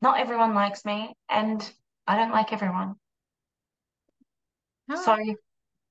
not 0.00 0.18
everyone 0.18 0.54
likes 0.54 0.84
me 0.84 1.14
and 1.28 1.70
i 2.06 2.16
don't 2.16 2.32
like 2.32 2.52
everyone 2.52 2.94
oh. 4.90 5.02
so 5.04 5.16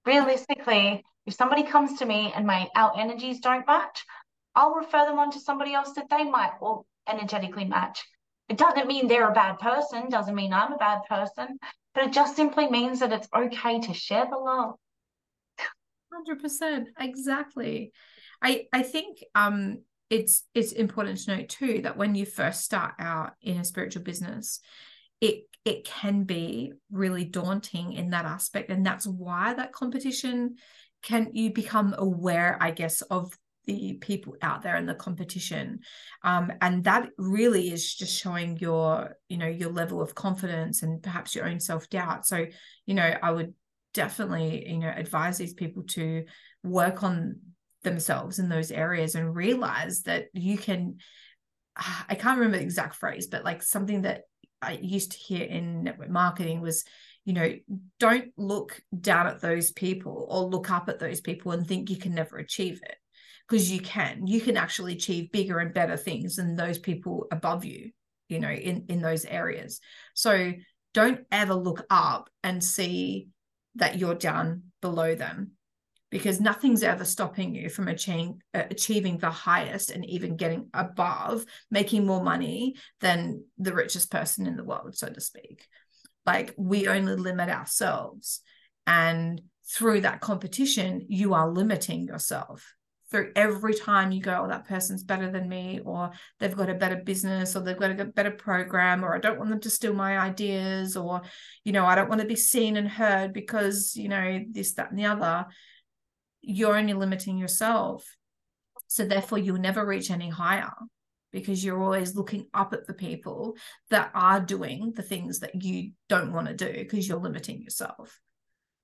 realistically 0.05 1.03
if 1.25 1.33
somebody 1.35 1.63
comes 1.63 1.99
to 1.99 2.05
me 2.05 2.33
and 2.35 2.45
my 2.45 2.67
our 2.75 2.97
energies 2.97 3.39
don't 3.39 3.67
match, 3.67 4.05
I'll 4.55 4.73
refer 4.73 5.05
them 5.05 5.19
on 5.19 5.31
to 5.31 5.39
somebody 5.39 5.73
else 5.73 5.93
that 5.93 6.09
they 6.09 6.23
might 6.23 6.53
or 6.59 6.83
energetically 7.07 7.65
match. 7.65 8.03
It 8.49 8.57
doesn't 8.57 8.87
mean 8.87 9.07
they're 9.07 9.29
a 9.29 9.33
bad 9.33 9.59
person, 9.59 10.09
doesn't 10.09 10.35
mean 10.35 10.51
I'm 10.51 10.73
a 10.73 10.77
bad 10.77 11.01
person, 11.07 11.57
but 11.93 12.05
it 12.05 12.13
just 12.13 12.35
simply 12.35 12.69
means 12.69 12.99
that 12.99 13.13
it's 13.13 13.27
okay 13.35 13.79
to 13.81 13.93
share 13.93 14.25
the 14.29 14.37
love. 14.37 14.75
100% 16.09 16.87
exactly. 16.99 17.91
I 18.41 18.65
i 18.73 18.81
think 18.81 19.23
um 19.35 19.79
it's 20.09 20.43
it's 20.53 20.73
important 20.73 21.19
to 21.19 21.37
note 21.37 21.49
too 21.49 21.81
that 21.83 21.95
when 21.95 22.15
you 22.15 22.25
first 22.25 22.61
start 22.61 22.95
out 22.99 23.33
in 23.41 23.57
a 23.57 23.63
spiritual 23.63 24.03
business 24.03 24.59
it 25.21 25.43
it 25.63 25.85
can 25.85 26.23
be 26.23 26.73
really 26.91 27.23
daunting 27.23 27.93
in 27.93 28.09
that 28.09 28.25
aspect. 28.25 28.71
And 28.71 28.83
that's 28.83 29.05
why 29.05 29.53
that 29.53 29.71
competition 29.71 30.55
can 31.03 31.29
you 31.33 31.51
become 31.51 31.95
aware 31.97 32.57
i 32.61 32.71
guess 32.71 33.01
of 33.03 33.35
the 33.65 33.93
people 33.93 34.35
out 34.41 34.63
there 34.63 34.75
in 34.75 34.85
the 34.85 34.95
competition. 34.95 35.79
Um, 36.23 36.51
and 36.61 36.83
that 36.85 37.09
really 37.17 37.71
is 37.71 37.93
just 37.93 38.19
showing 38.19 38.57
your 38.57 39.17
you 39.29 39.37
know 39.37 39.47
your 39.47 39.71
level 39.71 40.01
of 40.01 40.15
confidence 40.15 40.83
and 40.83 41.01
perhaps 41.01 41.35
your 41.35 41.45
own 41.45 41.59
self-doubt. 41.59 42.25
So 42.25 42.45
you 42.85 42.95
know 42.95 43.15
i 43.21 43.31
would 43.31 43.53
definitely 43.93 44.67
you 44.67 44.79
know 44.79 44.93
advise 44.93 45.37
these 45.37 45.53
people 45.53 45.83
to 45.83 46.25
work 46.63 47.03
on 47.03 47.37
themselves 47.83 48.39
in 48.39 48.49
those 48.49 48.71
areas 48.71 49.15
and 49.15 49.35
realize 49.35 50.01
that 50.03 50.25
you 50.33 50.57
can 50.57 50.97
i 52.09 52.15
can't 52.15 52.37
remember 52.37 52.57
the 52.57 52.63
exact 52.63 52.95
phrase 52.95 53.27
but 53.27 53.43
like 53.43 53.63
something 53.63 54.01
that 54.01 54.23
i 54.61 54.73
used 54.73 55.13
to 55.13 55.17
hear 55.17 55.45
in 55.45 55.83
network 55.83 56.09
marketing 56.09 56.61
was 56.61 56.83
you 57.23 57.33
know 57.33 57.53
don't 57.99 58.31
look 58.37 58.81
down 58.99 59.27
at 59.27 59.41
those 59.41 59.71
people 59.71 60.27
or 60.29 60.43
look 60.43 60.69
up 60.69 60.89
at 60.89 60.99
those 60.99 61.21
people 61.21 61.51
and 61.51 61.67
think 61.67 61.89
you 61.89 61.97
can 61.97 62.13
never 62.13 62.37
achieve 62.37 62.81
it 62.83 62.95
because 63.51 63.69
you 63.69 63.81
can 63.81 64.25
you 64.27 64.39
can 64.39 64.55
actually 64.55 64.93
achieve 64.93 65.31
bigger 65.33 65.59
and 65.59 65.73
better 65.73 65.97
things 65.97 66.37
than 66.37 66.55
those 66.55 66.79
people 66.79 67.27
above 67.33 67.65
you 67.65 67.91
you 68.29 68.39
know 68.39 68.49
in 68.49 68.85
in 68.87 69.01
those 69.01 69.25
areas. 69.25 69.81
So 70.13 70.53
don't 70.93 71.25
ever 71.31 71.53
look 71.53 71.85
up 71.89 72.29
and 72.43 72.63
see 72.63 73.27
that 73.75 73.97
you're 73.97 74.15
down 74.15 74.63
below 74.81 75.15
them 75.15 75.51
because 76.11 76.39
nothing's 76.39 76.83
ever 76.83 77.05
stopping 77.05 77.55
you 77.55 77.69
from 77.69 77.87
achieving, 77.87 78.41
uh, 78.53 78.63
achieving 78.69 79.17
the 79.17 79.29
highest 79.29 79.91
and 79.91 80.05
even 80.05 80.35
getting 80.35 80.67
above 80.73 81.45
making 81.69 82.05
more 82.05 82.23
money 82.23 82.75
than 82.99 83.43
the 83.57 83.73
richest 83.73 84.11
person 84.11 84.47
in 84.47 84.55
the 84.55 84.63
world 84.63 84.95
so 84.95 85.09
to 85.09 85.19
speak. 85.19 85.67
Like 86.25 86.53
we 86.57 86.87
only 86.87 87.15
limit 87.15 87.49
ourselves 87.49 88.41
and 88.87 89.41
through 89.69 90.01
that 90.01 90.21
competition 90.21 91.05
you 91.09 91.33
are 91.33 91.49
limiting 91.49 92.05
yourself 92.05 92.75
through 93.11 93.33
every 93.35 93.73
time 93.73 94.11
you 94.11 94.21
go, 94.21 94.43
oh, 94.43 94.47
that 94.47 94.67
person's 94.67 95.03
better 95.03 95.29
than 95.29 95.49
me, 95.49 95.81
or 95.83 96.11
they've 96.39 96.55
got 96.55 96.69
a 96.69 96.75
better 96.75 96.95
business, 96.95 97.55
or 97.55 97.59
they've 97.59 97.77
got 97.77 97.99
a 97.99 98.05
better 98.05 98.31
program, 98.31 99.03
or 99.03 99.13
I 99.13 99.19
don't 99.19 99.37
want 99.37 99.49
them 99.49 99.59
to 99.59 99.69
steal 99.69 99.93
my 99.93 100.17
ideas, 100.17 100.95
or, 100.95 101.21
you 101.65 101.73
know, 101.73 101.85
I 101.85 101.95
don't 101.95 102.09
want 102.09 102.21
to 102.21 102.27
be 102.27 102.37
seen 102.37 102.77
and 102.77 102.87
heard 102.87 103.33
because, 103.33 103.95
you 103.95 104.07
know, 104.07 104.39
this, 104.49 104.73
that, 104.75 104.91
and 104.91 104.97
the 104.97 105.05
other, 105.05 105.45
you're 106.41 106.77
only 106.77 106.93
limiting 106.93 107.37
yourself. 107.37 108.15
So 108.87 109.05
therefore, 109.05 109.37
you'll 109.37 109.59
never 109.59 109.85
reach 109.85 110.09
any 110.09 110.29
higher 110.29 110.73
because 111.31 111.63
you're 111.63 111.81
always 111.81 112.15
looking 112.15 112.47
up 112.53 112.73
at 112.73 112.87
the 112.87 112.93
people 112.93 113.55
that 113.89 114.11
are 114.13 114.39
doing 114.39 114.93
the 114.95 115.03
things 115.03 115.39
that 115.39 115.63
you 115.63 115.91
don't 116.09 116.33
want 116.33 116.47
to 116.47 116.53
do 116.53 116.71
because 116.73 117.07
you're 117.07 117.19
limiting 117.19 117.61
yourself. 117.61 118.19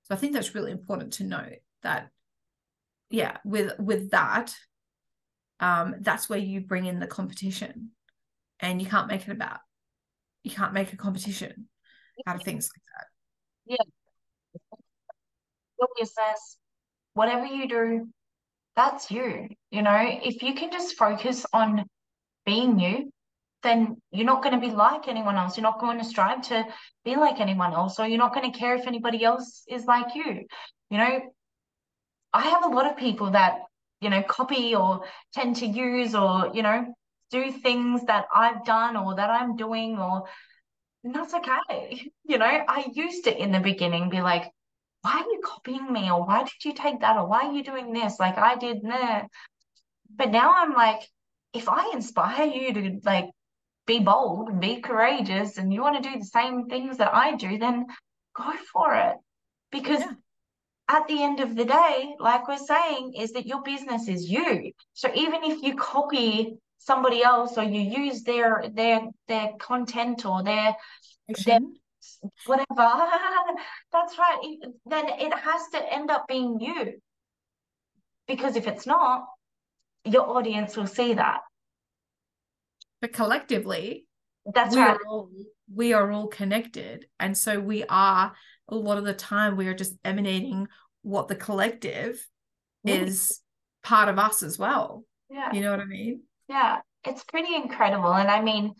So 0.04 0.14
I 0.14 0.18
think 0.18 0.32
that's 0.32 0.54
really 0.54 0.72
important 0.72 1.14
to 1.14 1.24
note 1.24 1.58
that 1.82 2.08
yeah 3.10 3.38
with 3.44 3.78
with 3.78 4.10
that 4.10 4.54
um 5.60 5.96
that's 6.00 6.28
where 6.28 6.38
you 6.38 6.60
bring 6.60 6.86
in 6.86 7.00
the 7.00 7.06
competition. 7.06 7.90
And 8.60 8.82
you 8.82 8.88
can't 8.88 9.08
make 9.08 9.22
it 9.22 9.30
about 9.30 9.60
you 10.42 10.50
can't 10.50 10.72
make 10.72 10.92
a 10.92 10.96
competition 10.96 11.68
out 12.26 12.36
of 12.36 12.42
things 12.42 12.68
like 12.74 12.82
that. 12.94 13.06
Yeah. 13.66 14.56
Your 15.78 15.88
business 15.98 16.58
whatever 17.14 17.46
you 17.46 17.68
do 17.68 18.08
that's 18.76 19.10
you 19.10 19.48
you 19.70 19.82
know? 19.82 20.00
If 20.00 20.42
you 20.42 20.54
can 20.54 20.70
just 20.70 20.96
focus 20.96 21.46
on 21.52 21.84
being 22.44 22.78
you 22.78 23.12
then 23.62 23.96
you're 24.12 24.26
not 24.26 24.42
going 24.42 24.54
to 24.54 24.60
be 24.60 24.72
like 24.72 25.08
anyone 25.08 25.36
else. 25.36 25.56
You're 25.56 25.64
not 25.64 25.80
going 25.80 25.98
to 25.98 26.04
strive 26.04 26.42
to 26.42 26.64
be 27.04 27.16
like 27.16 27.40
anyone 27.40 27.72
else 27.72 27.98
or 27.98 28.06
you're 28.06 28.18
not 28.18 28.34
going 28.34 28.50
to 28.50 28.56
care 28.56 28.76
if 28.76 28.86
anybody 28.86 29.24
else 29.24 29.64
is 29.68 29.84
like 29.84 30.14
you 30.14 30.46
you 30.90 30.98
know 30.98 31.20
I 32.32 32.42
have 32.48 32.64
a 32.64 32.68
lot 32.68 32.90
of 32.90 32.96
people 32.96 33.30
that, 33.30 33.60
you 34.00 34.10
know, 34.10 34.22
copy 34.22 34.74
or 34.74 35.04
tend 35.32 35.56
to 35.56 35.66
use 35.66 36.14
or, 36.14 36.50
you 36.54 36.62
know, 36.62 36.94
do 37.30 37.52
things 37.52 38.04
that 38.06 38.26
I've 38.34 38.64
done 38.64 38.96
or 38.96 39.14
that 39.16 39.30
I'm 39.30 39.56
doing 39.56 39.98
or 39.98 40.24
that's 41.04 41.34
okay. 41.34 42.10
You 42.24 42.36
know, 42.36 42.44
I 42.44 42.90
used 42.92 43.24
to 43.24 43.42
in 43.42 43.52
the 43.52 43.60
beginning 43.60 44.10
be 44.10 44.20
like, 44.20 44.50
why 45.00 45.12
are 45.12 45.30
you 45.32 45.40
copying 45.42 45.90
me? 45.90 46.10
Or 46.10 46.26
why 46.26 46.40
did 46.40 46.62
you 46.62 46.74
take 46.74 47.00
that? 47.00 47.16
Or 47.16 47.26
why 47.26 47.46
are 47.46 47.52
you 47.52 47.64
doing 47.64 47.94
this? 47.94 48.20
Like 48.20 48.36
I 48.36 48.56
did 48.56 48.82
there. 48.82 49.26
But 50.14 50.30
now 50.30 50.52
I'm 50.54 50.74
like, 50.74 51.00
if 51.54 51.70
I 51.70 51.90
inspire 51.94 52.44
you 52.44 52.74
to 52.74 53.00
like 53.02 53.30
be 53.86 54.00
bold 54.00 54.50
and 54.50 54.60
be 54.60 54.82
courageous 54.82 55.56
and 55.56 55.72
you 55.72 55.80
want 55.80 56.02
to 56.02 56.10
do 56.10 56.18
the 56.18 56.26
same 56.26 56.66
things 56.66 56.98
that 56.98 57.14
I 57.14 57.36
do, 57.36 57.56
then 57.56 57.86
go 58.36 58.52
for 58.70 58.94
it. 58.94 59.16
Because 59.72 60.00
yeah 60.00 60.12
at 60.88 61.06
the 61.06 61.22
end 61.22 61.40
of 61.40 61.54
the 61.54 61.64
day, 61.64 62.14
like 62.18 62.48
we're 62.48 62.56
saying, 62.56 63.12
is 63.14 63.32
that 63.32 63.46
your 63.46 63.62
business 63.62 64.08
is 64.08 64.30
you. 64.30 64.72
So 64.94 65.10
even 65.14 65.44
if 65.44 65.62
you 65.62 65.76
copy 65.76 66.56
somebody 66.78 67.22
else 67.22 67.58
or 67.58 67.64
you 67.64 67.80
use 67.80 68.22
their 68.22 68.64
their 68.72 69.02
their 69.26 69.52
content 69.58 70.24
or 70.24 70.42
their, 70.42 70.74
their 71.44 71.60
whatever, 72.46 72.66
that's 73.92 74.18
right. 74.18 74.56
Then 74.86 75.06
it 75.08 75.34
has 75.34 75.68
to 75.72 75.92
end 75.92 76.10
up 76.10 76.26
being 76.26 76.58
you. 76.60 76.94
Because 78.26 78.56
if 78.56 78.66
it's 78.66 78.86
not, 78.86 79.26
your 80.04 80.36
audience 80.36 80.76
will 80.76 80.86
see 80.86 81.14
that. 81.14 81.40
But 83.00 83.12
collectively, 83.12 84.06
that's 84.54 84.74
we 84.74 84.80
right. 84.80 84.96
Are 84.96 85.06
all, 85.06 85.30
we 85.72 85.92
are 85.92 86.10
all 86.10 86.28
connected. 86.28 87.06
And 87.20 87.36
so 87.36 87.60
we 87.60 87.84
are 87.88 88.32
a 88.68 88.74
lot 88.74 88.98
of 88.98 89.04
the 89.04 89.14
time 89.14 89.56
we 89.56 89.68
are 89.68 89.74
just 89.74 89.94
emanating 90.04 90.68
what 91.02 91.28
the 91.28 91.34
collective 91.34 92.26
is 92.84 93.40
part 93.82 94.08
of 94.08 94.18
us 94.18 94.42
as 94.42 94.58
well. 94.58 95.04
Yeah. 95.30 95.52
You 95.52 95.60
know 95.60 95.70
what 95.70 95.80
I 95.80 95.84
mean? 95.84 96.22
Yeah. 96.48 96.80
It's 97.04 97.24
pretty 97.24 97.54
incredible. 97.54 98.12
And 98.12 98.30
I 98.30 98.42
mean, 98.42 98.74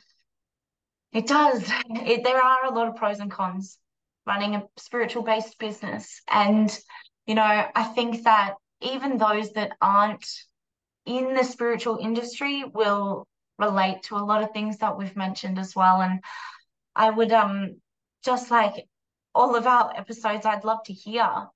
it 1.13 1.27
does. 1.27 1.63
It, 1.91 2.25
there 2.25 2.43
are 2.43 2.65
a 2.67 2.75
lot 2.75 2.89
of 2.89 2.97
pros 2.97 3.21
and 3.21 3.31
cons 3.31 3.79
running 4.27 4.55
a 4.55 4.65
spiritual 4.77 5.23
based 5.23 5.59
business. 5.59 6.21
And, 6.29 6.77
you 7.27 7.35
know, 7.35 7.43
I 7.43 7.85
think 7.95 8.25
that 8.25 8.55
even 8.83 9.17
those 9.17 9.53
that 9.53 9.73
aren't 9.81 10.27
in 11.07 11.35
the 11.35 11.45
spiritual 11.45 11.97
industry 11.97 12.65
will 12.65 13.27
relate 13.59 14.03
to 14.05 14.17
a 14.17 14.19
lot 14.19 14.43
of 14.43 14.51
things 14.53 14.79
that 14.79 14.99
we've 14.99 15.17
mentioned 15.17 15.59
as 15.59 15.75
well. 15.75 16.03
And 16.03 16.21
I 16.95 17.11
would 17.11 17.33
um 17.33 17.81
just 18.25 18.51
like 18.51 18.88
all 19.39 19.55
of 19.55 19.69
our 19.69 19.97
episodes, 19.97 20.45
I'd 20.45 20.65
love 20.65 20.83
to 20.87 20.93
hear 20.93 21.47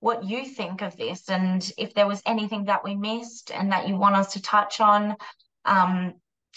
what 0.00 0.24
you 0.24 0.46
think 0.46 0.80
of 0.80 0.96
this 0.96 1.28
and 1.28 1.70
if 1.76 1.92
there 1.92 2.06
was 2.06 2.22
anything 2.24 2.64
that 2.64 2.82
we 2.82 2.94
missed 2.94 3.50
and 3.52 3.70
that 3.70 3.86
you 3.86 3.96
want 3.96 4.16
us 4.16 4.32
to 4.32 4.40
touch 4.40 4.80
on. 4.80 5.14
Um, 5.66 6.14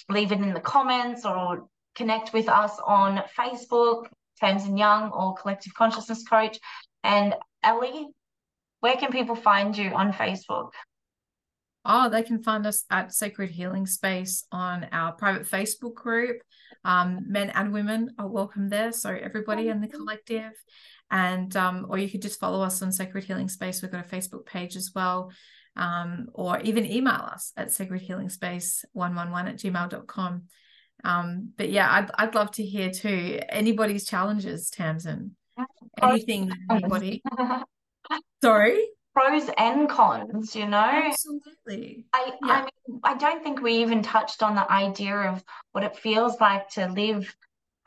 leave 0.10 0.32
it 0.32 0.40
in 0.40 0.54
the 0.54 0.62
comments 0.62 1.26
or 1.26 1.68
connect 1.94 2.32
with 2.32 2.48
us 2.48 2.72
on 2.86 3.22
Facebook, 3.38 4.08
Tamzin 4.42 4.80
Young 4.80 5.12
or 5.12 5.36
Collective 5.36 5.74
Consciousness 5.74 6.24
Coach. 6.24 6.58
And 7.04 7.36
Elie, 7.62 8.08
where 8.80 8.96
can 8.96 9.12
people 9.12 9.36
find 9.36 9.78
you 9.78 9.92
on 9.92 10.14
Facebook? 10.14 10.70
Oh, 11.86 12.10
they 12.10 12.24
can 12.24 12.42
find 12.42 12.66
us 12.66 12.84
at 12.90 13.14
Sacred 13.14 13.52
Healing 13.52 13.86
Space 13.86 14.46
on 14.52 14.88
our 14.92 15.12
private 15.12 15.44
Facebook 15.44 15.94
group. 15.94 16.42
Um, 16.84 17.26
men 17.28 17.52
and 17.52 17.72
women 17.72 18.16
are 18.18 18.28
welcome 18.28 18.70
there. 18.70 18.92
So 18.92 19.12
everybody 19.12 19.70
in 19.70 19.82
the 19.82 19.88
collective. 19.88 20.54
And 21.12 21.56
um, 21.56 21.86
or 21.88 22.00
you 22.00 22.10
could 22.10 22.24
just 22.24 22.40
follow 22.40 22.64
us 22.64 22.82
on 22.82 22.92
Sacred 22.92 23.26
Healing 23.26 23.50
Space. 23.50 23.82
We've 23.82 23.92
got 23.92 24.06
a 24.06 24.16
Facebook 24.16 24.48
page 24.48 24.76
as 24.76 24.92
well. 24.96 25.32
Um, 25.76 26.28
or 26.34 26.60
even 26.62 26.90
email 26.90 27.14
us 27.14 27.52
at 27.56 27.72
Sacred 27.72 28.02
Healing 28.02 28.30
Space 28.30 28.84
111 28.94 29.54
at 29.54 29.60
gmail.com. 29.60 30.44
Um, 31.04 31.52
but 31.56 31.70
yeah, 31.70 31.92
I'd 31.92 32.10
I'd 32.18 32.36
love 32.36 32.52
to 32.54 32.66
hear 32.66 32.90
too 32.90 33.40
anybody's 33.48 34.06
challenges, 34.06 34.72
Tamzin. 34.72 35.32
Anything 36.02 36.52
anybody. 36.72 37.22
Sorry 38.42 38.88
pros 39.16 39.50
and 39.58 39.90
cons, 39.90 40.56
you 40.56 40.68
know? 40.68 40.78
Absolutely. 40.78 42.06
I, 42.14 42.34
yeah. 42.46 42.52
I 42.52 42.62
mean, 42.62 43.00
I 43.04 43.16
don't 43.16 43.42
think 43.42 43.62
we 43.62 43.78
even 43.78 44.04
touched 44.04 44.44
on 44.44 44.56
the 44.56 44.70
idea 44.72 45.16
of 45.16 45.44
what 45.72 45.84
it 45.84 45.98
feels 45.98 46.40
like 46.40 46.70
to 46.72 46.88
live 46.88 47.34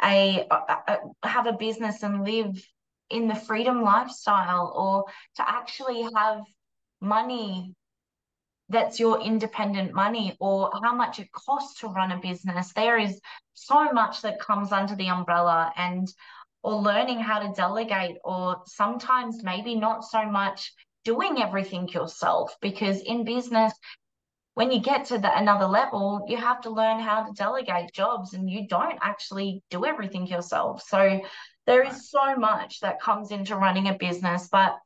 a, 0.03 0.47
a, 0.51 0.99
a 1.23 1.29
have 1.29 1.47
a 1.47 1.53
business 1.53 2.03
and 2.03 2.25
live 2.25 2.65
in 3.11 3.29
the 3.29 3.35
freedom 3.35 3.83
lifestyle 3.83 4.73
or 4.75 5.05
to 5.37 5.49
actually 5.49 6.07
have 6.15 6.43
money 7.01 7.75
that's 8.71 9.01
your 9.01 9.21
independent 9.21 9.95
money 9.95 10.37
or 10.41 10.71
how 10.83 10.95
much 10.95 11.19
it 11.19 11.33
costs 11.33 11.81
to 11.81 11.89
run 11.89 12.13
a 12.13 12.19
business. 12.19 12.73
There 12.75 12.99
is 12.99 13.19
so 13.55 13.93
much 13.93 14.23
that 14.23 14.41
comes 14.41 14.73
under 14.73 14.95
the 14.95 15.09
umbrella 15.09 15.73
and 15.77 16.07
or 16.63 16.75
learning 16.75 17.21
how 17.21 17.39
to 17.39 17.53
delegate 17.55 18.19
or 18.25 18.63
sometimes 18.67 19.43
maybe 19.43 19.75
not 19.75 20.05
so 20.05 20.27
much 20.27 20.75
doing 21.09 21.41
everything 21.41 21.89
yourself 21.89 22.55
because 22.61 23.01
in 23.01 23.25
business 23.25 23.73
when 24.55 24.71
you 24.73 24.81
get 24.81 25.07
to 25.07 25.17
the, 25.19 25.39
another 25.39 25.67
level 25.67 26.25
you 26.29 26.37
have 26.37 26.61
to 26.61 26.71
learn 26.71 27.01
how 27.01 27.25
to 27.25 27.33
delegate 27.33 27.93
jobs 27.95 28.35
and 28.35 28.51
you 28.51 28.67
don't 28.69 28.99
actually 29.01 29.63
do 29.71 29.87
everything 29.87 30.27
yourself. 30.27 30.83
So 30.83 31.21
there 31.67 31.83
is 31.87 32.11
so 32.11 32.37
much 32.37 32.81
that 32.81 33.01
comes 33.01 33.31
into 33.31 33.57
running 33.57 33.89
a 33.89 33.95
business 33.95 34.49
but 34.51 34.77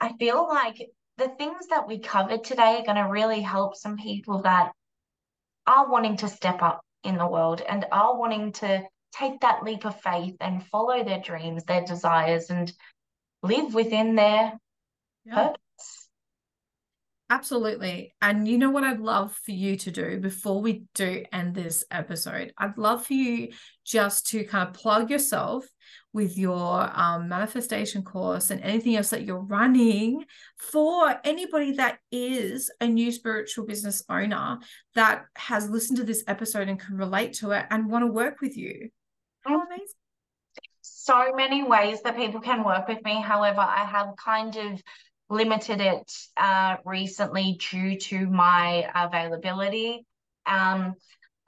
i 0.00 0.12
feel 0.18 0.46
like 0.48 0.78
the 1.18 1.28
things 1.40 1.66
that 1.68 1.86
we 1.86 1.98
covered 1.98 2.42
today 2.44 2.72
are 2.78 2.84
going 2.84 3.02
to 3.02 3.12
really 3.20 3.40
help 3.40 3.76
some 3.76 3.96
people 3.96 4.42
that 4.42 4.72
are 5.66 5.90
wanting 5.90 6.16
to 6.16 6.28
step 6.28 6.62
up 6.62 6.80
in 7.04 7.16
the 7.18 7.26
world 7.26 7.62
and 7.68 7.86
are 7.92 8.18
wanting 8.18 8.52
to 8.52 8.82
take 9.12 9.40
that 9.40 9.62
leap 9.62 9.84
of 9.84 10.00
faith 10.00 10.36
and 10.40 10.66
follow 10.66 11.04
their 11.04 11.20
dreams, 11.20 11.64
their 11.64 11.84
desires, 11.84 12.50
and 12.50 12.72
live 13.42 13.74
within 13.74 14.14
their 14.14 14.52
yeah. 15.24 15.48
purpose. 15.48 15.58
Absolutely. 17.32 18.14
And 18.20 18.46
you 18.46 18.58
know 18.58 18.68
what 18.68 18.84
I'd 18.84 19.00
love 19.00 19.34
for 19.34 19.52
you 19.52 19.76
to 19.78 19.90
do 19.90 20.20
before 20.20 20.60
we 20.60 20.84
do 20.94 21.24
end 21.32 21.54
this 21.54 21.82
episode? 21.90 22.52
I'd 22.58 22.76
love 22.76 23.06
for 23.06 23.14
you 23.14 23.48
just 23.86 24.26
to 24.28 24.44
kind 24.44 24.68
of 24.68 24.74
plug 24.74 25.10
yourself 25.10 25.64
with 26.12 26.36
your 26.36 26.90
um, 26.94 27.30
manifestation 27.30 28.02
course 28.02 28.50
and 28.50 28.60
anything 28.60 28.96
else 28.96 29.08
that 29.10 29.24
you're 29.24 29.40
running 29.40 30.26
for 30.58 31.18
anybody 31.24 31.72
that 31.72 32.00
is 32.10 32.70
a 32.82 32.86
new 32.86 33.10
spiritual 33.10 33.64
business 33.64 34.04
owner 34.10 34.58
that 34.94 35.24
has 35.34 35.70
listened 35.70 35.96
to 35.96 36.04
this 36.04 36.22
episode 36.26 36.68
and 36.68 36.78
can 36.78 36.98
relate 36.98 37.32
to 37.32 37.52
it 37.52 37.64
and 37.70 37.90
want 37.90 38.02
to 38.02 38.12
work 38.12 38.42
with 38.42 38.58
you. 38.58 38.90
How 39.40 39.58
amazing. 39.58 39.86
So 40.82 41.32
many 41.34 41.62
ways 41.62 42.02
that 42.02 42.14
people 42.14 42.42
can 42.42 42.62
work 42.62 42.88
with 42.88 43.02
me. 43.04 43.22
However, 43.22 43.60
I 43.60 43.86
have 43.86 44.08
kind 44.22 44.54
of 44.54 44.82
limited 45.32 45.80
it 45.80 46.12
uh, 46.36 46.76
recently 46.84 47.58
due 47.70 47.98
to 47.98 48.26
my 48.26 48.88
availability. 48.94 50.06
Um, 50.46 50.94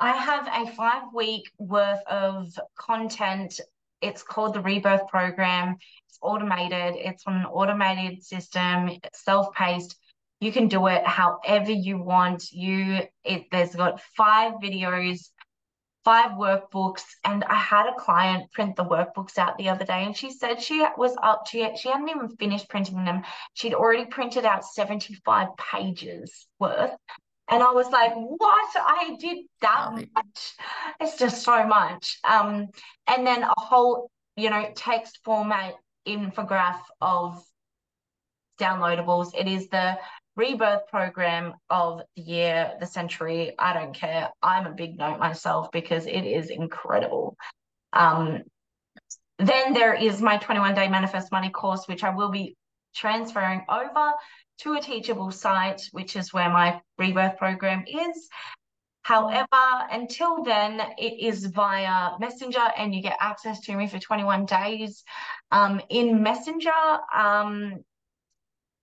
I 0.00 0.12
have 0.12 0.48
a 0.48 0.72
five 0.72 1.04
week 1.14 1.50
worth 1.58 2.04
of 2.06 2.48
content 2.76 3.60
it's 4.04 4.22
called 4.22 4.54
the 4.54 4.60
Rebirth 4.60 5.08
Program. 5.08 5.76
It's 6.08 6.18
automated, 6.20 6.94
it's 6.96 7.22
on 7.26 7.36
an 7.36 7.46
automated 7.46 8.22
system, 8.22 8.90
self 9.14 9.52
paced. 9.54 9.96
You 10.40 10.52
can 10.52 10.68
do 10.68 10.88
it 10.88 11.06
however 11.06 11.72
you 11.72 12.02
want. 12.02 12.52
You 12.52 13.00
it 13.24 13.46
there's 13.50 13.74
got 13.74 14.02
five 14.14 14.54
videos, 14.62 15.30
five 16.04 16.32
workbooks, 16.32 17.02
and 17.24 17.44
I 17.44 17.54
had 17.54 17.86
a 17.86 17.94
client 17.94 18.52
print 18.52 18.76
the 18.76 18.84
workbooks 18.84 19.38
out 19.38 19.56
the 19.56 19.70
other 19.70 19.84
day, 19.84 20.04
and 20.04 20.16
she 20.16 20.30
said 20.30 20.60
she 20.60 20.84
was 20.96 21.16
up 21.22 21.46
to 21.46 21.58
it. 21.58 21.78
She 21.78 21.88
hadn't 21.88 22.08
even 22.08 22.36
finished 22.36 22.68
printing 22.68 23.04
them. 23.04 23.22
She'd 23.54 23.74
already 23.74 24.04
printed 24.04 24.44
out 24.44 24.64
75 24.64 25.48
pages 25.56 26.46
worth. 26.58 26.94
And 27.50 27.62
I 27.62 27.72
was 27.72 27.90
like, 27.90 28.12
what? 28.14 28.70
I 28.76 29.16
did 29.20 29.44
that 29.60 29.90
much. 29.92 30.54
It's 31.00 31.18
just 31.18 31.42
so 31.42 31.66
much. 31.66 32.18
Um, 32.24 32.68
and 33.06 33.26
then 33.26 33.42
a 33.42 33.54
whole, 33.56 34.10
you 34.36 34.50
know, 34.50 34.70
text 34.74 35.20
format 35.24 35.74
infograph 36.06 36.80
of 37.00 37.42
downloadables. 38.58 39.34
It 39.34 39.46
is 39.46 39.68
the 39.68 39.98
rebirth 40.36 40.88
program 40.88 41.54
of 41.70 42.02
the 42.16 42.22
year, 42.22 42.72
the 42.80 42.86
century. 42.86 43.52
I 43.58 43.72
don't 43.72 43.94
care. 43.94 44.30
I'm 44.42 44.66
a 44.66 44.72
big 44.72 44.98
note 44.98 45.18
myself 45.18 45.70
because 45.72 46.06
it 46.06 46.24
is 46.24 46.50
incredible. 46.50 47.36
Um, 47.92 48.42
then 49.38 49.72
there 49.72 49.94
is 49.94 50.20
my 50.20 50.36
21 50.36 50.74
day 50.74 50.88
manifest 50.88 51.32
money 51.32 51.50
course, 51.50 51.86
which 51.86 52.04
I 52.04 52.14
will 52.14 52.30
be 52.30 52.56
transferring 52.94 53.64
over 53.68 54.12
to 54.58 54.74
a 54.74 54.80
teachable 54.80 55.30
site, 55.30 55.82
which 55.92 56.16
is 56.16 56.32
where 56.32 56.48
my 56.48 56.80
rebirth 56.98 57.36
program 57.36 57.84
is. 57.86 58.28
However, 59.02 59.46
until 59.90 60.42
then, 60.44 60.80
it 60.96 61.20
is 61.20 61.44
via 61.46 62.12
Messenger 62.18 62.72
and 62.76 62.94
you 62.94 63.02
get 63.02 63.18
access 63.20 63.60
to 63.60 63.76
me 63.76 63.86
for 63.86 63.98
21 63.98 64.46
days. 64.46 65.04
Um, 65.50 65.80
in 65.90 66.22
Messenger, 66.22 66.70
um, 67.14 67.84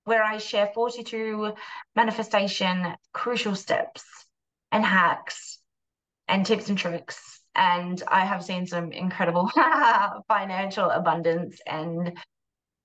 where 0.04 0.24
I 0.24 0.38
share 0.38 0.72
42 0.74 1.54
manifestation 1.95 2.95
crucial 3.14 3.56
steps 3.56 4.04
and 4.72 4.84
hacks 4.84 5.60
and 6.28 6.45
tips 6.45 6.70
and 6.70 6.78
tricks. 6.78 7.39
And 7.54 8.02
I 8.08 8.26
have 8.26 8.43
seen 8.43 8.66
some 8.66 8.91
incredible 8.91 9.52
financial 10.28 10.89
abundance 10.89 11.60
and 11.68 12.18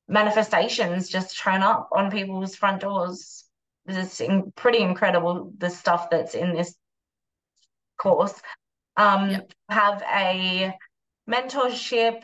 manifestations 0.09 1.09
just 1.09 1.39
turn 1.39 1.63
up 1.63 1.89
on 1.93 2.11
people's 2.11 2.57
front 2.57 2.81
doors. 2.81 3.45
It's 3.87 4.21
in, 4.21 4.53
pretty 4.57 4.79
incredible 4.79 5.53
the 5.59 5.71
stuff 5.71 6.11
that's 6.11 6.35
in 6.35 6.55
this 6.55 6.75
course. 7.99 8.35
Um, 8.97 9.31
yep. 9.31 9.53
Have 9.71 10.03
a 10.03 10.73
mentorship 11.31 12.23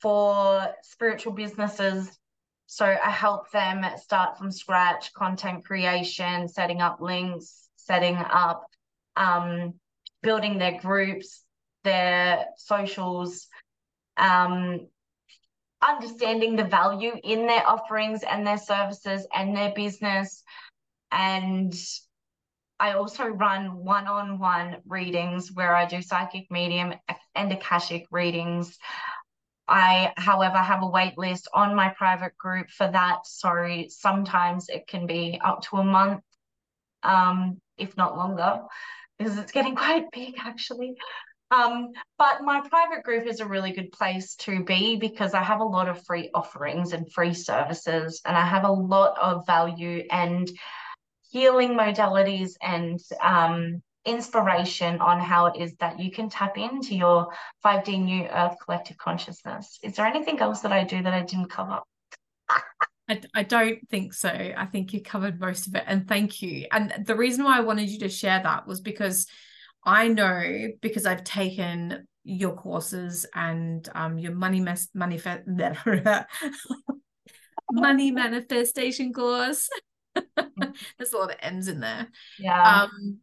for 0.00 0.74
spiritual 0.82 1.32
businesses. 1.32 2.10
So 2.66 2.84
I 2.84 3.10
help 3.10 3.50
them 3.52 3.84
start 3.96 4.38
from 4.38 4.50
scratch, 4.50 5.12
content 5.14 5.64
creation, 5.64 6.48
setting 6.48 6.80
up 6.80 7.00
links, 7.00 7.68
setting 7.76 8.16
up, 8.16 8.66
um, 9.14 9.74
building 10.22 10.58
their 10.58 10.80
groups, 10.80 11.44
their 11.84 12.46
socials, 12.56 13.46
um, 14.16 14.88
understanding 15.80 16.56
the 16.56 16.64
value 16.64 17.12
in 17.22 17.46
their 17.46 17.66
offerings 17.68 18.22
and 18.22 18.46
their 18.46 18.58
services 18.58 19.26
and 19.34 19.56
their 19.56 19.72
business. 19.74 20.42
And 21.12 21.72
I 22.80 22.92
also 22.92 23.26
run 23.26 23.84
one 23.84 24.06
on 24.06 24.38
one 24.38 24.78
readings 24.86 25.52
where 25.52 25.74
I 25.74 25.86
do 25.86 26.02
psychic 26.02 26.50
medium 26.50 26.94
and 27.34 27.52
Akashic 27.52 28.06
readings. 28.10 28.76
I, 29.68 30.12
however, 30.16 30.58
have 30.58 30.82
a 30.82 30.88
wait 30.88 31.18
list 31.18 31.48
on 31.52 31.74
my 31.74 31.88
private 31.88 32.36
group 32.36 32.70
for 32.70 32.88
that. 32.88 33.26
So 33.26 33.84
sometimes 33.88 34.68
it 34.68 34.86
can 34.86 35.06
be 35.06 35.40
up 35.44 35.62
to 35.62 35.76
a 35.76 35.84
month, 35.84 36.22
um, 37.02 37.60
if 37.76 37.96
not 37.96 38.16
longer, 38.16 38.60
because 39.18 39.38
it's 39.38 39.52
getting 39.52 39.74
quite 39.84 40.10
big 40.12 40.34
actually. 40.38 40.96
Um, 41.50 41.92
but 42.18 42.42
my 42.42 42.60
private 42.68 43.04
group 43.04 43.26
is 43.26 43.38
a 43.38 43.46
really 43.46 43.70
good 43.70 43.92
place 43.92 44.34
to 44.36 44.64
be 44.64 44.96
because 44.96 45.32
I 45.32 45.44
have 45.44 45.60
a 45.60 45.64
lot 45.64 45.88
of 45.88 46.04
free 46.04 46.30
offerings 46.34 46.92
and 46.92 47.10
free 47.12 47.34
services, 47.34 48.20
and 48.24 48.36
I 48.36 48.44
have 48.44 48.64
a 48.64 48.72
lot 48.72 49.16
of 49.20 49.46
value 49.46 50.04
and 50.10 50.50
healing 51.30 51.76
modalities 51.76 52.54
and 52.60 52.98
um, 53.22 53.82
inspiration 54.06 55.00
on 55.00 55.20
how 55.20 55.46
it 55.46 55.60
is 55.60 55.74
that 55.80 55.98
you 55.98 56.10
can 56.10 56.30
tap 56.30 56.56
into 56.56 56.94
your 56.94 57.28
5D 57.64 58.02
New 58.02 58.24
Earth 58.24 58.56
collective 58.64 58.96
consciousness. 58.96 59.78
Is 59.82 59.96
there 59.96 60.06
anything 60.06 60.38
else 60.38 60.60
that 60.60 60.72
I 60.72 60.84
do 60.84 61.02
that 61.02 61.12
I 61.12 61.22
didn't 61.22 61.50
cover? 61.50 61.80
I, 63.08 63.20
I 63.34 63.42
don't 63.42 63.88
think 63.88 64.14
so. 64.14 64.28
I 64.28 64.66
think 64.66 64.92
you 64.92 65.02
covered 65.02 65.40
most 65.40 65.66
of 65.66 65.74
it. 65.74 65.84
And 65.86 66.08
thank 66.08 66.42
you. 66.42 66.66
And 66.72 67.04
the 67.04 67.16
reason 67.16 67.44
why 67.44 67.56
I 67.56 67.60
wanted 67.60 67.88
you 67.88 67.98
to 68.00 68.08
share 68.08 68.40
that 68.42 68.66
was 68.66 68.80
because 68.80 69.26
I 69.84 70.08
know 70.08 70.68
because 70.80 71.06
I've 71.06 71.24
taken 71.24 72.06
your 72.24 72.54
courses 72.56 73.24
and 73.34 73.88
um, 73.94 74.18
your 74.18 74.34
money 74.34 74.60
mes- 74.60 74.88
manifest 74.94 75.42
money 77.70 78.10
manifestation 78.10 79.12
course. 79.12 79.68
There's 80.36 81.12
a 81.12 81.16
lot 81.16 81.30
of 81.30 81.36
M's 81.40 81.68
in 81.68 81.80
there. 81.80 82.08
Yeah. 82.38 82.82
Um, 82.82 83.18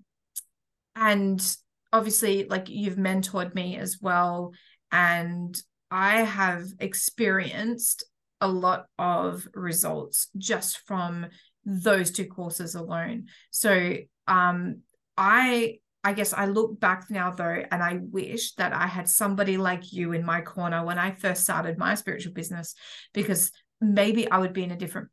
and 0.95 1.57
obviously, 1.91 2.45
like 2.45 2.69
you've 2.69 2.97
mentored 2.97 3.53
me 3.53 3.77
as 3.77 3.99
well, 4.01 4.53
and 4.91 5.59
I 5.91 6.21
have 6.21 6.65
experienced 6.79 8.05
a 8.41 8.47
lot 8.47 8.85
of 8.97 9.47
results 9.53 10.27
just 10.37 10.79
from 10.85 11.27
those 11.65 12.11
two 12.11 12.25
courses 12.25 12.75
alone. 12.75 13.27
So 13.51 13.95
um, 14.27 14.81
I 15.17 15.79
I 16.03 16.11
guess 16.11 16.33
I 16.33 16.47
look 16.47 16.79
back 16.79 17.05
now 17.09 17.31
though, 17.31 17.63
and 17.71 17.81
I 17.81 17.99
wish 18.01 18.55
that 18.55 18.73
I 18.73 18.87
had 18.87 19.07
somebody 19.07 19.55
like 19.55 19.93
you 19.93 20.11
in 20.11 20.25
my 20.25 20.41
corner 20.41 20.83
when 20.83 20.99
I 20.99 21.11
first 21.11 21.43
started 21.43 21.77
my 21.77 21.95
spiritual 21.95 22.33
business, 22.33 22.75
because 23.13 23.51
maybe 23.79 24.29
I 24.29 24.39
would 24.39 24.53
be 24.53 24.63
in 24.63 24.71
a 24.71 24.77
different 24.77 25.09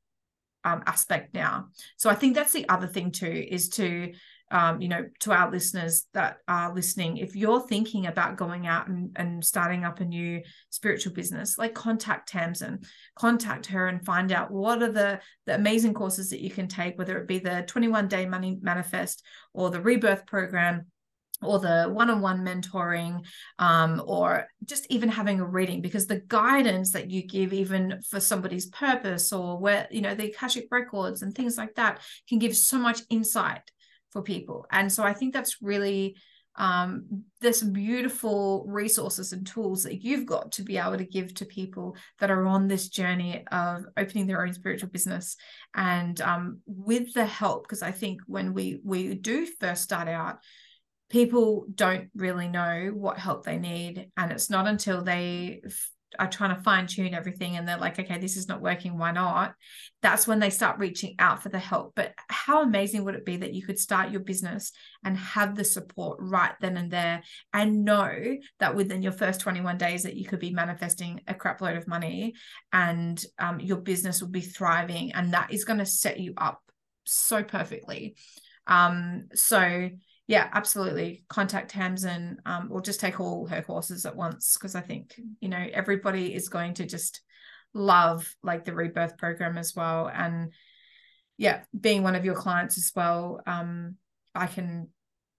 um, 0.64 0.82
aspect 0.86 1.32
now. 1.32 1.68
So 1.96 2.10
I 2.10 2.14
think 2.14 2.34
that's 2.34 2.52
the 2.52 2.68
other 2.68 2.88
thing 2.88 3.12
too, 3.12 3.46
is 3.48 3.68
to 3.70 4.12
um, 4.50 4.80
you 4.80 4.88
know, 4.88 5.06
to 5.20 5.32
our 5.32 5.50
listeners 5.50 6.06
that 6.12 6.38
are 6.48 6.74
listening, 6.74 7.18
if 7.18 7.36
you're 7.36 7.60
thinking 7.60 8.06
about 8.06 8.36
going 8.36 8.66
out 8.66 8.88
and, 8.88 9.10
and 9.16 9.44
starting 9.44 9.84
up 9.84 10.00
a 10.00 10.04
new 10.04 10.42
spiritual 10.70 11.12
business, 11.12 11.56
like 11.58 11.74
contact 11.74 12.32
Tamzin, 12.32 12.84
contact 13.14 13.66
her 13.66 13.86
and 13.86 14.04
find 14.04 14.32
out 14.32 14.50
what 14.50 14.82
are 14.82 14.92
the, 14.92 15.20
the 15.46 15.54
amazing 15.54 15.94
courses 15.94 16.30
that 16.30 16.40
you 16.40 16.50
can 16.50 16.66
take, 16.66 16.98
whether 16.98 17.18
it 17.18 17.28
be 17.28 17.38
the 17.38 17.64
21 17.66 18.08
day 18.08 18.26
money 18.26 18.58
manifest 18.60 19.22
or 19.54 19.70
the 19.70 19.80
rebirth 19.80 20.26
program 20.26 20.86
or 21.42 21.58
the 21.58 21.88
one-on-one 21.90 22.44
mentoring 22.44 23.24
um, 23.58 24.02
or 24.06 24.46
just 24.64 24.86
even 24.90 25.08
having 25.08 25.40
a 25.40 25.46
reading 25.46 25.80
because 25.80 26.06
the 26.06 26.20
guidance 26.28 26.92
that 26.92 27.10
you 27.10 27.26
give 27.26 27.52
even 27.52 28.00
for 28.08 28.20
somebody's 28.20 28.66
purpose 28.66 29.32
or 29.32 29.58
where 29.58 29.88
you 29.90 30.02
know 30.02 30.14
the 30.14 30.30
akashic 30.30 30.66
records 30.70 31.22
and 31.22 31.34
things 31.34 31.56
like 31.56 31.74
that 31.76 32.00
can 32.28 32.38
give 32.38 32.54
so 32.54 32.78
much 32.78 33.00
insight 33.08 33.62
for 34.10 34.22
people. 34.22 34.66
And 34.70 34.92
so 34.92 35.02
i 35.02 35.12
think 35.12 35.32
that's 35.32 35.62
really 35.62 36.16
um, 36.56 37.24
some 37.52 37.72
beautiful 37.72 38.64
resources 38.66 39.32
and 39.32 39.46
tools 39.46 39.84
that 39.84 40.02
you've 40.02 40.26
got 40.26 40.52
to 40.52 40.62
be 40.62 40.76
able 40.76 40.98
to 40.98 41.04
give 41.04 41.32
to 41.34 41.46
people 41.46 41.96
that 42.18 42.30
are 42.30 42.44
on 42.46 42.66
this 42.66 42.88
journey 42.88 43.44
of 43.50 43.84
opening 43.96 44.26
their 44.26 44.44
own 44.44 44.52
spiritual 44.52 44.90
business. 44.90 45.36
And 45.74 46.20
um, 46.20 46.60
with 46.66 47.14
the 47.14 47.24
help 47.24 47.62
because 47.62 47.82
i 47.82 47.92
think 47.92 48.20
when 48.26 48.52
we 48.52 48.80
we 48.84 49.14
do 49.14 49.46
first 49.60 49.82
start 49.82 50.08
out 50.08 50.40
people 51.10 51.66
don't 51.74 52.08
really 52.14 52.48
know 52.48 52.92
what 52.94 53.18
help 53.18 53.44
they 53.44 53.58
need. 53.58 54.10
And 54.16 54.32
it's 54.32 54.48
not 54.48 54.66
until 54.66 55.02
they 55.02 55.60
are 56.18 56.28
trying 56.28 56.54
to 56.54 56.62
fine 56.62 56.86
tune 56.86 57.14
everything 57.14 57.56
and 57.56 57.66
they're 57.66 57.78
like 57.78 57.98
okay 57.98 58.18
this 58.18 58.36
is 58.36 58.48
not 58.48 58.60
working 58.60 58.98
why 58.98 59.12
not? 59.12 59.54
That's 60.02 60.26
when 60.26 60.38
they 60.38 60.50
start 60.50 60.78
reaching 60.78 61.14
out 61.18 61.42
for 61.42 61.48
the 61.48 61.58
help. 61.58 61.92
But 61.94 62.14
how 62.28 62.62
amazing 62.62 63.04
would 63.04 63.14
it 63.14 63.24
be 63.24 63.38
that 63.38 63.54
you 63.54 63.62
could 63.62 63.78
start 63.78 64.10
your 64.10 64.20
business 64.20 64.72
and 65.04 65.16
have 65.16 65.54
the 65.54 65.64
support 65.64 66.18
right 66.20 66.52
then 66.60 66.76
and 66.76 66.90
there 66.90 67.22
and 67.52 67.84
know 67.84 68.36
that 68.58 68.74
within 68.74 69.02
your 69.02 69.12
first 69.12 69.40
21 69.40 69.78
days 69.78 70.02
that 70.04 70.16
you 70.16 70.24
could 70.24 70.40
be 70.40 70.50
manifesting 70.50 71.20
a 71.28 71.34
crap 71.34 71.60
load 71.60 71.76
of 71.76 71.88
money 71.88 72.34
and 72.72 73.24
um, 73.38 73.60
your 73.60 73.78
business 73.78 74.20
will 74.20 74.28
be 74.28 74.40
thriving 74.40 75.12
and 75.12 75.34
that 75.34 75.52
is 75.52 75.64
going 75.64 75.78
to 75.78 75.86
set 75.86 76.18
you 76.18 76.34
up 76.36 76.60
so 77.04 77.42
perfectly. 77.42 78.16
Um, 78.66 79.28
so 79.34 79.90
yeah, 80.30 80.48
absolutely. 80.52 81.24
Contact 81.28 81.74
Tamzin 81.74 82.36
um, 82.46 82.68
or 82.70 82.80
just 82.80 83.00
take 83.00 83.18
all 83.18 83.48
her 83.48 83.62
courses 83.62 84.06
at 84.06 84.14
once 84.14 84.56
because 84.56 84.76
I 84.76 84.80
think, 84.80 85.20
you 85.40 85.48
know, 85.48 85.66
everybody 85.72 86.32
is 86.32 86.48
going 86.48 86.74
to 86.74 86.86
just 86.86 87.20
love 87.74 88.32
like 88.40 88.64
the 88.64 88.72
rebirth 88.72 89.18
program 89.18 89.58
as 89.58 89.74
well. 89.74 90.08
And 90.08 90.52
yeah, 91.36 91.62
being 91.78 92.04
one 92.04 92.14
of 92.14 92.24
your 92.24 92.36
clients 92.36 92.78
as 92.78 92.92
well, 92.94 93.40
um, 93.44 93.96
I 94.32 94.46
can, 94.46 94.90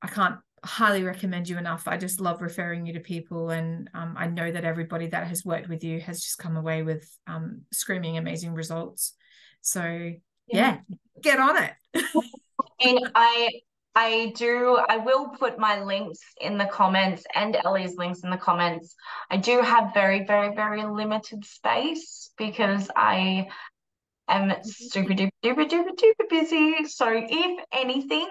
I 0.02 0.08
can't 0.08 0.40
highly 0.62 1.04
recommend 1.04 1.48
you 1.48 1.58
enough. 1.58 1.88
I 1.88 1.96
just 1.96 2.20
love 2.20 2.42
referring 2.42 2.86
you 2.86 2.92
to 2.96 3.00
people. 3.00 3.50
And 3.50 3.90
um, 3.94 4.16
I 4.18 4.28
know 4.28 4.52
that 4.52 4.66
everybody 4.66 5.08
that 5.08 5.26
has 5.26 5.46
worked 5.46 5.70
with 5.70 5.86
you 5.86 6.02
has 6.02 6.22
just 6.22 6.38
come 6.38 6.58
away 6.58 6.84
with 6.84 7.10
um, 7.28 7.62
screaming 7.72 8.18
amazing 8.18 8.56
results. 8.56 9.14
So 9.62 9.84
yeah, 9.86 10.18
yeah 10.48 10.80
get 11.22 11.40
on 11.40 11.64
it. 11.64 11.72
and 12.82 13.10
I 13.16 13.52
I 13.94 14.34
do, 14.38 14.80
I 14.88 14.98
will 14.98 15.30
put 15.30 15.60
my 15.60 15.82
links 15.82 16.20
in 16.40 16.58
the 16.58 16.66
comments 16.66 17.26
and 17.36 17.58
Elie's 17.66 17.98
links 17.98 18.24
in 18.24 18.30
the 18.30 18.38
comments. 18.38 18.96
I 19.30 19.38
do 19.38 19.62
have 19.62 19.94
very, 19.94 20.26
very, 20.26 20.56
very 20.56 20.86
limited 20.86 21.44
space 21.44 22.32
because 22.38 22.90
I 22.96 23.48
am 24.30 24.54
super 24.64 25.14
duper, 25.14 25.32
duper, 25.44 25.70
duper, 25.70 25.96
duper 25.96 26.30
busy. 26.30 26.86
So 26.86 27.10
if 27.12 27.66
anything, 27.74 28.30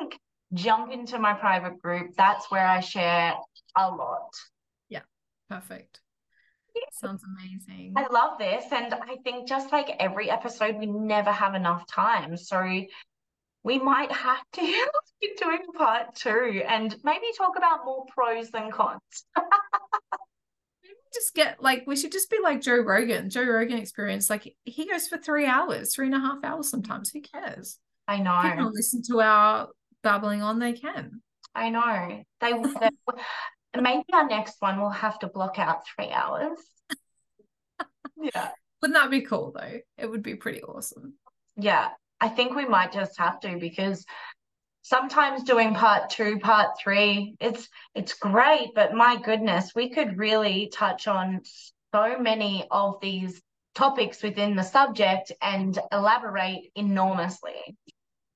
jump 0.54 0.92
into 0.92 1.18
my 1.18 1.34
private 1.34 1.78
group. 1.80 2.12
That's 2.16 2.50
where 2.50 2.66
I 2.66 2.80
share 2.80 3.34
a 3.76 3.90
lot. 3.90 4.30
Yeah, 4.88 5.02
perfect. 5.48 6.00
Sounds 6.92 7.22
amazing. 7.24 7.94
I 7.96 8.06
love 8.10 8.38
this. 8.38 8.64
And 8.72 8.94
I 8.94 9.16
think 9.24 9.48
just 9.48 9.72
like 9.72 9.90
every 9.98 10.30
episode, 10.30 10.76
we 10.76 10.86
never 10.86 11.30
have 11.32 11.54
enough 11.54 11.86
time. 11.86 12.36
So 12.36 12.82
we 13.62 13.78
might 13.78 14.10
have 14.10 14.42
to 14.54 14.60
be 15.20 15.30
doing 15.40 15.62
part 15.76 16.14
two 16.14 16.62
and 16.66 16.96
maybe 17.04 17.26
talk 17.36 17.56
about 17.56 17.84
more 17.84 18.04
pros 18.14 18.50
than 18.50 18.70
cons. 18.70 19.00
Maybe 20.82 20.94
just 21.12 21.34
get 21.34 21.62
like 21.62 21.84
we 21.86 21.96
should 21.96 22.12
just 22.12 22.30
be 22.30 22.38
like 22.42 22.62
Joe 22.62 22.80
Rogan. 22.80 23.28
Joe 23.28 23.44
Rogan 23.44 23.78
experience, 23.78 24.30
like 24.30 24.54
he 24.64 24.88
goes 24.88 25.08
for 25.08 25.18
three 25.18 25.46
hours, 25.46 25.94
three 25.94 26.06
and 26.06 26.14
a 26.14 26.20
half 26.20 26.38
hours 26.42 26.70
sometimes. 26.70 27.10
Who 27.10 27.20
cares? 27.20 27.78
I 28.08 28.18
know. 28.18 28.40
People 28.42 28.72
listen 28.72 29.02
to 29.08 29.20
our 29.20 29.68
babbling 30.02 30.42
on, 30.42 30.58
they 30.58 30.72
can. 30.72 31.22
I 31.54 31.70
know. 31.70 32.22
They, 32.40 32.52
they 32.52 33.80
maybe 33.80 34.04
our 34.12 34.26
next 34.26 34.56
one 34.60 34.80
will 34.80 34.90
have 34.90 35.18
to 35.20 35.28
block 35.28 35.58
out 35.58 35.82
three 35.86 36.10
hours. 36.10 36.58
yeah. 38.16 38.50
Wouldn't 38.80 38.98
that 38.98 39.10
be 39.10 39.22
cool 39.22 39.52
though? 39.54 39.78
It 39.98 40.10
would 40.10 40.22
be 40.22 40.36
pretty 40.36 40.62
awesome. 40.62 41.14
Yeah. 41.56 41.90
I 42.20 42.28
think 42.28 42.54
we 42.54 42.66
might 42.66 42.92
just 42.92 43.18
have 43.18 43.40
to 43.40 43.58
because 43.58 44.04
sometimes 44.82 45.44
doing 45.44 45.74
part 45.74 46.10
two, 46.10 46.38
part 46.38 46.78
three, 46.78 47.34
it's 47.40 47.68
it's 47.94 48.14
great, 48.14 48.70
but 48.74 48.94
my 48.94 49.20
goodness, 49.20 49.72
we 49.74 49.90
could 49.90 50.18
really 50.18 50.70
touch 50.72 51.08
on 51.08 51.40
so 51.92 52.18
many 52.18 52.66
of 52.70 53.00
these 53.00 53.40
topics 53.74 54.22
within 54.22 54.56
the 54.56 54.62
subject 54.62 55.32
and 55.40 55.78
elaborate 55.92 56.70
enormously. 56.74 57.76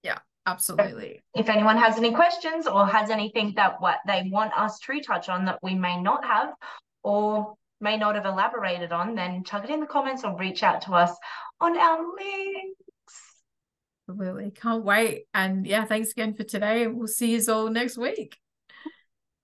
Yeah, 0.02 0.18
absolutely. 0.46 1.22
If 1.34 1.48
anyone 1.48 1.76
has 1.76 1.96
any 1.96 2.12
questions 2.12 2.66
or 2.66 2.86
has 2.86 3.10
anything 3.10 3.54
that 3.56 3.80
what 3.80 3.98
they 4.06 4.28
want 4.30 4.56
us 4.56 4.78
to 4.80 5.00
touch 5.00 5.28
on 5.28 5.44
that 5.46 5.58
we 5.62 5.74
may 5.74 6.00
not 6.00 6.24
have 6.24 6.50
or 7.02 7.54
may 7.80 7.96
not 7.96 8.14
have 8.14 8.26
elaborated 8.26 8.92
on, 8.92 9.14
then 9.14 9.44
chuck 9.44 9.64
it 9.64 9.70
in 9.70 9.80
the 9.80 9.86
comments 9.86 10.24
or 10.24 10.36
reach 10.38 10.62
out 10.62 10.82
to 10.82 10.92
us 10.92 11.14
on 11.60 11.76
our 11.76 11.98
link. 12.16 12.76
Absolutely. 14.08 14.50
Can't 14.50 14.84
wait. 14.84 15.26
And 15.32 15.66
yeah, 15.66 15.84
thanks 15.84 16.12
again 16.12 16.34
for 16.34 16.44
today. 16.44 16.86
We'll 16.86 17.08
see 17.08 17.34
you 17.34 17.52
all 17.52 17.70
next 17.70 17.96
week. 17.96 18.38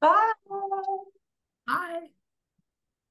Bye. 0.00 0.32
Bye. 1.66 2.19